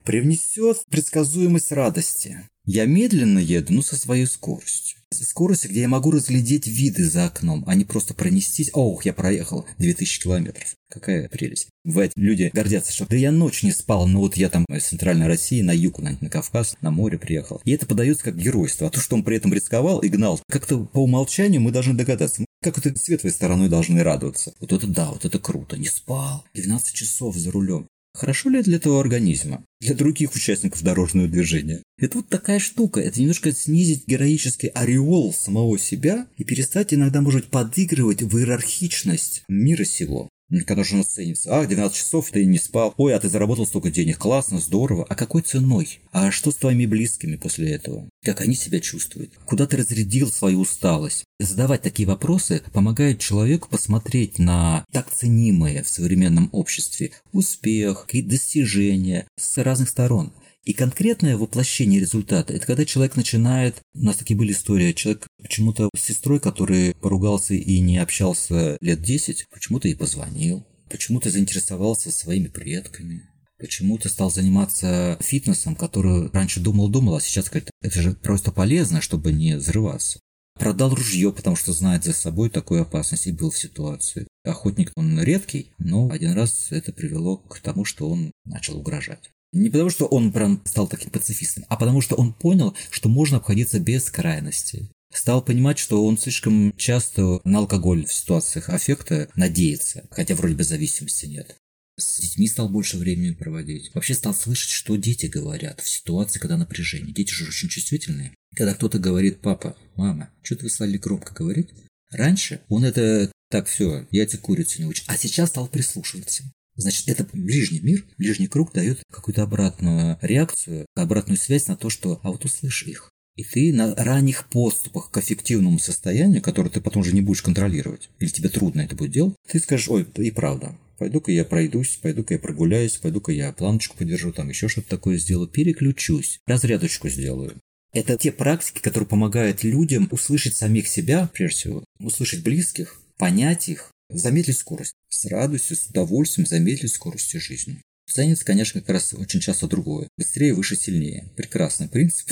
Привнесет 0.05 0.83
предсказуемость 0.91 1.71
радости. 1.71 2.47
Я 2.63 2.85
медленно 2.85 3.39
еду, 3.39 3.73
ну, 3.73 3.81
со 3.81 3.95
своей 3.95 4.27
скоростью. 4.27 4.99
Со 5.11 5.25
скоростью, 5.25 5.71
где 5.71 5.81
я 5.81 5.87
могу 5.87 6.11
разглядеть 6.11 6.67
виды 6.67 7.09
за 7.09 7.25
окном, 7.25 7.63
а 7.65 7.73
не 7.73 7.85
просто 7.85 8.13
пронестись. 8.13 8.69
Ох, 8.73 9.03
я 9.03 9.13
проехал 9.13 9.65
2000 9.79 10.21
километров. 10.21 10.75
Какая 10.91 11.27
прелесть. 11.27 11.69
Бывает, 11.83 12.11
люди 12.15 12.51
гордятся, 12.53 12.93
что 12.93 13.07
да 13.07 13.15
я 13.15 13.31
ночь 13.31 13.63
не 13.63 13.71
спал, 13.71 14.05
но 14.07 14.19
вот 14.19 14.37
я 14.37 14.49
там 14.49 14.63
из 14.69 14.85
центральной 14.85 15.25
России 15.25 15.61
на 15.63 15.71
юг, 15.71 15.97
на, 15.97 16.15
на 16.21 16.29
Кавказ, 16.29 16.77
на 16.81 16.91
море 16.91 17.17
приехал. 17.17 17.59
И 17.65 17.71
это 17.71 17.87
подается 17.87 18.25
как 18.25 18.37
геройство. 18.37 18.87
А 18.87 18.91
то, 18.91 18.99
что 18.99 19.15
он 19.15 19.23
при 19.23 19.37
этом 19.37 19.55
рисковал 19.55 19.99
и 20.01 20.07
гнал, 20.07 20.39
как-то 20.47 20.85
по 20.85 20.99
умолчанию 20.99 21.61
мы 21.61 21.71
должны 21.71 21.95
догадаться. 21.95 22.45
Как 22.61 22.77
это 22.77 22.95
светлой 22.99 23.31
стороной 23.31 23.69
должны 23.69 24.03
радоваться. 24.03 24.53
Вот 24.59 24.71
это 24.71 24.85
да, 24.85 25.09
вот 25.09 25.25
это 25.25 25.39
круто. 25.39 25.77
Не 25.77 25.87
спал. 25.87 26.45
12 26.53 26.93
часов 26.93 27.35
за 27.35 27.49
рулем. 27.49 27.87
Хорошо 28.15 28.49
ли 28.49 28.63
для 28.63 28.79
твоего 28.79 29.01
организма? 29.01 29.65
Для 29.81 29.93
других 29.93 30.33
участников 30.33 30.81
дорожного 30.81 31.27
движения? 31.27 31.83
Это 31.97 32.19
вот 32.19 32.29
такая 32.29 32.59
штука. 32.59 33.01
Это 33.01 33.19
немножко 33.19 33.51
снизить 33.51 34.07
героический 34.07 34.69
ореол 34.69 35.33
самого 35.33 35.77
себя 35.77 36.27
и 36.37 36.45
перестать 36.45 36.93
иногда, 36.93 37.19
может 37.21 37.41
быть, 37.41 37.51
подыгрывать 37.51 38.21
в 38.21 38.37
иерархичность 38.37 39.43
мира 39.49 39.83
сего. 39.83 40.29
Когда 40.65 40.83
же 40.83 40.97
он 40.97 41.03
ценится. 41.03 41.59
А, 41.59 41.65
12 41.65 41.95
часов 41.95 42.29
ты 42.31 42.45
не 42.45 42.57
спал. 42.57 42.93
Ой, 42.97 43.15
а 43.15 43.19
ты 43.19 43.29
заработал 43.29 43.65
столько 43.65 43.89
денег. 43.89 44.17
Классно, 44.17 44.59
здорово. 44.59 45.05
А 45.09 45.15
какой 45.15 45.41
ценой? 45.41 45.99
А 46.11 46.31
что 46.31 46.51
с 46.51 46.55
твоими 46.55 46.85
близкими 46.85 47.35
после 47.35 47.71
этого? 47.71 48.07
Как 48.23 48.41
они 48.41 48.55
себя 48.55 48.79
чувствуют? 48.79 49.31
Куда 49.45 49.65
ты 49.65 49.77
разрядил 49.77 50.29
свою 50.29 50.61
усталость? 50.61 51.25
Задавать 51.39 51.81
такие 51.81 52.07
вопросы 52.07 52.61
помогает 52.73 53.19
человеку 53.19 53.69
посмотреть 53.69 54.39
на 54.39 54.85
так 54.91 55.09
ценимые 55.11 55.83
в 55.83 55.89
современном 55.89 56.49
обществе 56.51 57.11
успех, 57.31 58.05
какие 58.05 58.21
достижения 58.21 59.27
с 59.37 59.57
разных 59.61 59.89
сторон. 59.89 60.31
И 60.65 60.73
конкретное 60.73 61.37
воплощение 61.37 61.99
результата– 61.99 62.51
это 62.55 62.65
когда 62.65 62.85
человек 62.85 63.15
начинает… 63.15 63.81
У 63.93 64.03
нас 64.03 64.15
такие 64.15 64.35
были 64.35 64.51
истории. 64.51 64.93
Человек 64.93 65.27
почему-то 65.39 65.89
с 65.95 66.01
сестрой, 66.01 66.39
который 66.39 66.95
поругался 66.95 67.53
и 67.53 67.79
не 67.79 67.99
общался 67.99 68.75
лет 68.81 68.99
10, 68.99 69.45
почему-то 69.51 69.87
ей 69.87 69.93
позвонил, 69.93 70.65
почему-то 70.89 71.29
заинтересовался 71.29 72.09
своими 72.09 72.47
предками, 72.47 73.29
почему-то 73.59 74.09
стал 74.09 74.31
заниматься 74.31 75.19
фитнесом, 75.21 75.75
который 75.75 76.31
раньше 76.31 76.59
думал-думал, 76.59 77.17
а 77.17 77.21
сейчас 77.21 77.47
говорит, 77.49 77.69
это 77.83 78.01
же 78.01 78.13
просто 78.13 78.51
полезно, 78.51 79.01
чтобы 79.01 79.33
не 79.33 79.57
взрываться. 79.57 80.19
Продал 80.59 80.95
ружье, 80.95 81.31
потому 81.31 81.55
что 81.55 81.73
знает 81.73 82.05
за 82.05 82.13
собой 82.13 82.49
такую 82.49 82.81
опасность 82.81 83.27
и 83.27 83.31
был 83.31 83.51
в 83.51 83.57
ситуации. 83.57 84.27
Охотник 84.43 84.91
он 84.95 85.21
редкий, 85.21 85.73
но 85.77 86.09
один 86.09 86.31
раз 86.31 86.71
это 86.71 86.91
привело 86.91 87.37
к 87.37 87.59
тому, 87.59 87.85
что 87.85 88.09
он 88.09 88.31
начал 88.45 88.79
угрожать. 88.79 89.29
Не 89.55 89.69
потому, 89.69 89.89
что 89.89 90.05
он 90.05 90.33
прям 90.33 90.61
стал 90.65 90.85
таким 90.85 91.11
пацифистом, 91.11 91.63
а 91.69 91.77
потому, 91.77 92.01
что 92.01 92.15
он 92.15 92.33
понял, 92.33 92.75
что 92.91 93.07
можно 93.07 93.37
обходиться 93.37 93.79
без 93.79 94.11
крайности. 94.11 94.89
Стал 95.13 95.41
понимать, 95.41 95.79
что 95.79 96.05
он 96.05 96.17
слишком 96.17 96.75
часто 96.75 97.39
на 97.45 97.59
алкоголь 97.59 98.05
в 98.05 98.13
ситуациях 98.13 98.67
аффекта 98.67 99.29
надеется, 99.35 100.03
хотя 100.11 100.35
вроде 100.35 100.55
бы 100.55 100.65
зависимости 100.65 101.25
нет. 101.27 101.55
С 101.97 102.19
детьми 102.19 102.47
стал 102.47 102.67
больше 102.67 102.97
времени 102.97 103.31
проводить. 103.31 103.91
Вообще 103.93 104.13
стал 104.13 104.33
слышать, 104.33 104.71
что 104.71 104.97
дети 104.97 105.27
говорят 105.27 105.79
в 105.79 105.87
ситуации, 105.87 106.39
когда 106.39 106.57
напряжение. 106.57 107.13
Дети 107.13 107.31
же 107.31 107.47
очень 107.47 107.69
чувствительные. 107.69 108.33
Когда 108.57 108.73
кто-то 108.73 108.99
говорит, 108.99 109.39
папа, 109.39 109.77
мама, 109.95 110.31
что-то 110.41 110.63
вы 110.63 110.69
стали 110.69 110.97
громко 110.97 111.33
говорить. 111.33 111.69
Раньше 112.11 112.59
он 112.67 112.83
это 112.83 113.31
так 113.49 113.67
все, 113.67 114.05
я 114.11 114.25
тебе 114.25 114.39
курицу 114.39 114.81
не 114.81 114.87
учу. 114.87 115.03
А 115.07 115.15
сейчас 115.15 115.47
стал 115.47 115.69
прислушиваться. 115.69 116.43
Значит, 116.75 117.07
это 117.07 117.25
ближний 117.31 117.79
мир, 117.79 118.05
ближний 118.17 118.47
круг 118.47 118.73
дает 118.73 119.01
какую-то 119.11 119.43
обратную 119.43 120.17
реакцию, 120.21 120.85
обратную 120.95 121.37
связь 121.37 121.67
на 121.67 121.77
то, 121.77 121.89
что 121.89 122.19
«а 122.23 122.31
вот 122.31 122.43
услышь 122.45 122.83
их». 122.83 123.11
И 123.35 123.43
ты 123.43 123.73
на 123.73 123.95
ранних 123.95 124.47
подступах 124.49 125.11
к 125.11 125.17
эффективному 125.17 125.77
состоянию, 125.77 126.41
которое 126.41 126.69
ты 126.69 126.79
потом 126.79 127.01
уже 127.01 127.13
не 127.13 127.21
будешь 127.21 127.41
контролировать, 127.41 128.09
или 128.19 128.29
тебе 128.29 128.49
трудно 128.49 128.81
это 128.81 128.95
будет 128.95 129.11
делать, 129.11 129.35
ты 129.49 129.59
скажешь, 129.59 129.89
ой, 129.89 130.07
и 130.17 130.31
правда, 130.31 130.77
пойду-ка 130.97 131.31
я 131.31 131.43
пройдусь, 131.43 131.99
пойду-ка 132.01 132.35
я 132.35 132.39
прогуляюсь, 132.39 132.97
пойду-ка 132.97 133.33
я 133.33 133.51
планочку 133.51 133.97
подержу, 133.97 134.31
там 134.31 134.49
еще 134.49 134.69
что-то 134.69 134.89
такое 134.89 135.17
сделаю, 135.17 135.49
переключусь, 135.49 136.39
разрядочку 136.47 137.09
сделаю. 137.09 137.55
Это 137.91 138.17
те 138.17 138.31
практики, 138.31 138.81
которые 138.81 139.07
помогают 139.07 139.63
людям 139.63 140.07
услышать 140.11 140.55
самих 140.55 140.87
себя, 140.87 141.29
прежде 141.33 141.55
всего, 141.57 141.83
услышать 141.99 142.43
близких, 142.43 143.01
понять 143.17 143.69
их, 143.69 143.91
замедлить 144.09 144.57
скорость. 144.57 144.93
С 145.09 145.25
радостью, 145.25 145.77
с 145.77 145.87
удовольствием 145.87 146.47
замедлить 146.47 146.93
скорость 146.93 147.33
жизни. 147.39 147.81
Ценится, 148.07 148.45
конечно, 148.45 148.81
как 148.81 148.91
раз 148.91 149.13
очень 149.13 149.39
часто 149.39 149.67
другое. 149.67 150.07
Быстрее, 150.17 150.53
выше, 150.53 150.75
сильнее. 150.75 151.27
Прекрасный 151.35 151.89
принцип, 151.89 152.29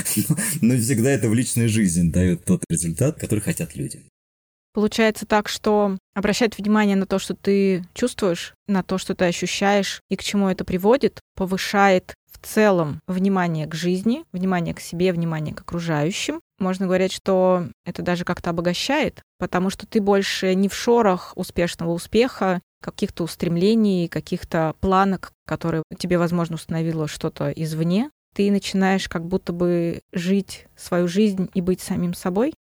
но 0.62 0.76
всегда 0.78 1.10
это 1.10 1.28
в 1.28 1.34
личной 1.34 1.68
жизни 1.68 2.10
дает 2.10 2.44
тот 2.44 2.64
результат, 2.70 3.18
который 3.20 3.40
хотят 3.40 3.76
люди. 3.76 4.02
Получается 4.72 5.26
так, 5.26 5.48
что 5.48 5.96
обращать 6.14 6.56
внимание 6.56 6.96
на 6.96 7.06
то, 7.06 7.18
что 7.18 7.34
ты 7.34 7.84
чувствуешь, 7.92 8.54
на 8.68 8.82
то, 8.82 8.98
что 8.98 9.14
ты 9.14 9.24
ощущаешь 9.24 10.00
и 10.08 10.16
к 10.16 10.22
чему 10.22 10.48
это 10.48 10.64
приводит, 10.64 11.20
повышает 11.34 12.14
в 12.30 12.46
целом 12.46 13.00
внимание 13.08 13.66
к 13.66 13.74
жизни, 13.74 14.24
внимание 14.32 14.74
к 14.74 14.80
себе, 14.80 15.12
внимание 15.12 15.54
к 15.54 15.60
окружающим. 15.60 16.40
Можно 16.58 16.86
говорить, 16.86 17.12
что 17.12 17.66
это 17.84 18.02
даже 18.02 18.24
как-то 18.24 18.50
обогащает, 18.50 19.22
потому 19.38 19.70
что 19.70 19.86
ты 19.86 20.00
больше 20.00 20.54
не 20.54 20.68
в 20.68 20.74
шорах 20.74 21.32
успешного 21.36 21.90
успеха, 21.90 22.60
каких-то 22.82 23.24
устремлений, 23.24 24.08
каких-то 24.08 24.74
планок, 24.80 25.32
которые 25.46 25.82
тебе, 25.98 26.18
возможно, 26.18 26.54
установило 26.54 27.08
что-то 27.08 27.50
извне. 27.50 28.10
Ты 28.34 28.50
начинаешь 28.50 29.08
как 29.08 29.26
будто 29.26 29.52
бы 29.52 30.02
жить 30.12 30.66
свою 30.76 31.08
жизнь 31.08 31.50
и 31.54 31.60
быть 31.60 31.80
самим 31.80 32.14
собой. 32.14 32.54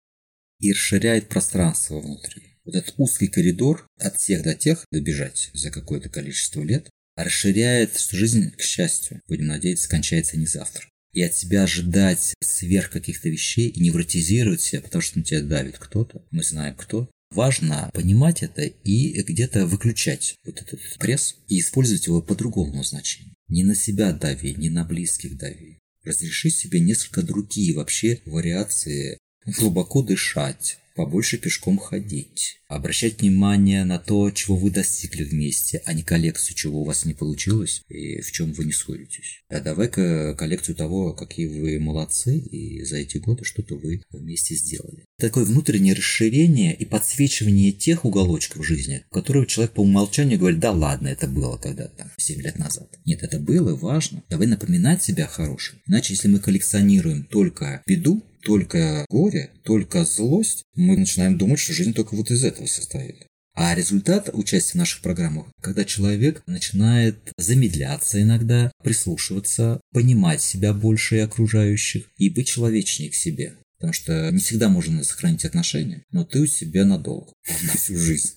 И 0.60 0.72
расширяет 0.72 1.30
пространство 1.30 2.00
внутри. 2.00 2.58
Вот 2.66 2.76
этот 2.76 2.94
узкий 2.98 3.28
коридор 3.28 3.88
от 3.98 4.18
тех 4.18 4.44
до 4.44 4.54
тех 4.54 4.86
добежать 4.92 5.50
за 5.54 5.72
какое-то 5.72 6.10
количество 6.10 6.62
лет 6.62 6.90
расширяет 7.16 8.00
жизнь 8.12 8.52
к 8.52 8.62
счастью. 8.62 9.22
Будем 9.28 9.48
надеяться, 9.48 9.90
кончается 9.90 10.38
не 10.38 10.46
завтра. 10.46 10.86
И 11.14 11.22
от 11.24 11.36
себя 11.36 11.64
ожидать 11.64 12.36
сверх 12.42 12.92
каких-то 12.92 13.30
вещей 13.30 13.70
и 13.70 13.82
невротизировать 13.82 14.62
себя, 14.62 14.82
потому 14.82 15.02
что 15.02 15.18
на 15.18 15.24
тебя 15.24 15.42
давит 15.42 15.78
кто-то, 15.78 16.24
мы 16.32 16.44
знаем 16.44 16.76
кто. 16.76 17.10
Важно 17.32 17.90
понимать 17.94 18.44
это 18.44 18.64
и 18.64 19.22
где-то 19.22 19.66
выключать 19.66 20.36
вот 20.46 20.62
этот 20.62 20.80
пресс 21.00 21.36
и 21.48 21.60
использовать 21.60 22.08
его 22.08 22.22
по 22.22 22.36
другому 22.36 22.74
назначению. 22.76 23.34
Не 23.48 23.64
на 23.64 23.76
себя 23.76 24.14
дави, 24.14 24.56
не 24.56 24.70
на 24.70 24.84
близких 24.84 25.38
дави. 25.38 25.80
Разреши 26.04 26.50
себе 26.50 26.80
несколько 26.80 27.22
другие 27.22 27.76
вообще 27.76 28.22
вариации 28.26 29.18
глубоко 29.46 30.02
дышать, 30.02 30.80
побольше 31.00 31.38
пешком 31.38 31.78
ходить, 31.78 32.60
обращать 32.68 33.22
внимание 33.22 33.86
на 33.86 34.00
то, 34.00 34.30
чего 34.32 34.58
вы 34.58 34.70
достигли 34.70 35.24
вместе, 35.24 35.82
а 35.86 35.94
не 35.94 36.04
коллекцию, 36.04 36.58
чего 36.58 36.82
у 36.82 36.84
вас 36.84 37.06
не 37.06 37.14
получилось 37.14 37.84
и 37.88 38.20
в 38.20 38.32
чем 38.34 38.52
вы 38.52 38.66
не 38.66 38.74
сходитесь. 38.74 39.42
А 39.48 39.62
давай-ка 39.62 40.36
коллекцию 40.36 40.76
того, 40.76 41.14
какие 41.14 41.48
вы 41.48 41.80
молодцы, 41.80 42.38
и 42.38 42.84
за 42.84 42.98
эти 42.98 43.18
годы 43.18 43.46
что-то 43.46 43.76
вы 43.76 44.02
вместе 44.12 44.56
сделали. 44.56 45.06
Такое 45.18 45.46
внутреннее 45.46 45.94
расширение 45.94 46.76
и 46.76 46.84
подсвечивание 46.84 47.72
тех 47.72 48.04
уголочков 48.04 48.66
жизни, 48.66 49.06
которые 49.10 49.48
человек 49.48 49.74
по 49.76 49.82
умолчанию 49.82 50.38
говорит, 50.38 50.60
да 50.60 50.72
ладно, 50.72 51.08
это 51.08 51.28
было 51.28 51.56
когда-то, 51.56 52.12
7 52.18 52.42
лет 52.42 52.60
назад. 52.60 53.00
Нет, 53.06 53.24
это 53.24 53.40
было 53.40 53.74
важно. 53.74 54.22
Давай 54.30 54.48
напоминать 54.48 55.02
себя 55.02 55.28
хорошим. 55.28 55.80
Иначе, 55.88 56.14
если 56.14 56.28
мы 56.28 56.40
коллекционируем 56.40 57.24
только 57.24 57.82
беду, 57.88 58.22
только 58.44 59.06
горе, 59.10 59.52
только 59.64 60.06
злость, 60.06 60.64
мы 60.76 60.98
начинаем 60.98 61.38
думать, 61.38 61.60
что 61.60 61.74
жизнь 61.74 61.94
только 61.94 62.16
вот 62.16 62.32
из 62.32 62.44
этого 62.44 62.66
состоит. 62.66 63.26
А 63.56 63.76
результат 63.76 64.30
участия 64.32 64.74
в 64.74 64.76
наших 64.76 65.02
программах, 65.02 65.48
когда 65.62 65.84
человек 65.84 66.42
начинает 66.48 67.34
замедляться 67.38 68.22
иногда, 68.22 68.72
прислушиваться, 68.84 69.82
понимать 69.92 70.42
себя 70.42 70.74
больше 70.74 71.18
и 71.18 71.20
окружающих 71.20 72.06
и 72.18 72.30
быть 72.30 72.48
человечнее 72.48 73.10
к 73.10 73.16
себе. 73.16 73.56
Потому 73.78 73.94
что 73.94 74.30
не 74.32 74.40
всегда 74.40 74.70
можно 74.70 75.04
сохранить 75.04 75.46
отношения, 75.46 76.04
но 76.12 76.24
ты 76.24 76.42
у 76.42 76.46
себя 76.46 76.86
надолго, 76.86 77.34
на 77.64 77.78
всю 77.78 77.98
жизнь. 77.98 78.30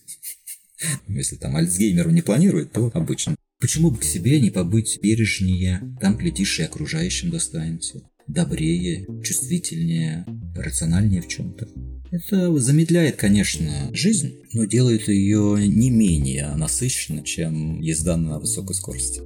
Если 1.07 1.37
там 1.37 1.55
Альцгеймеру 1.55 2.11
не 2.11 2.23
планирует, 2.23 2.73
то 2.73 2.91
обычно. 2.93 3.37
Почему 3.61 3.93
бы 3.93 3.99
к 3.99 4.05
себе 4.05 4.41
не 4.41 4.51
побыть 4.51 4.99
бережнее, 5.01 5.97
там, 6.01 6.17
глядишь, 6.17 6.59
и 6.59 6.65
окружающим 6.65 7.31
достанется 7.31 8.03
добрее, 8.33 9.07
чувствительнее, 9.23 10.27
рациональнее 10.57 11.23
в 11.23 11.29
чем-то. 11.29 11.69
Это 12.11 12.55
замедляет, 12.59 13.17
конечно, 13.17 13.91
жизнь, 13.93 14.35
но 14.53 14.65
делает 14.65 15.09
ее 15.09 15.57
не 15.67 15.91
менее 15.91 16.55
насыщенной, 16.57 17.25
чем 17.25 17.81
езда 17.81 18.17
на 18.17 18.39
высокой 18.39 18.75
скорости. 18.75 19.23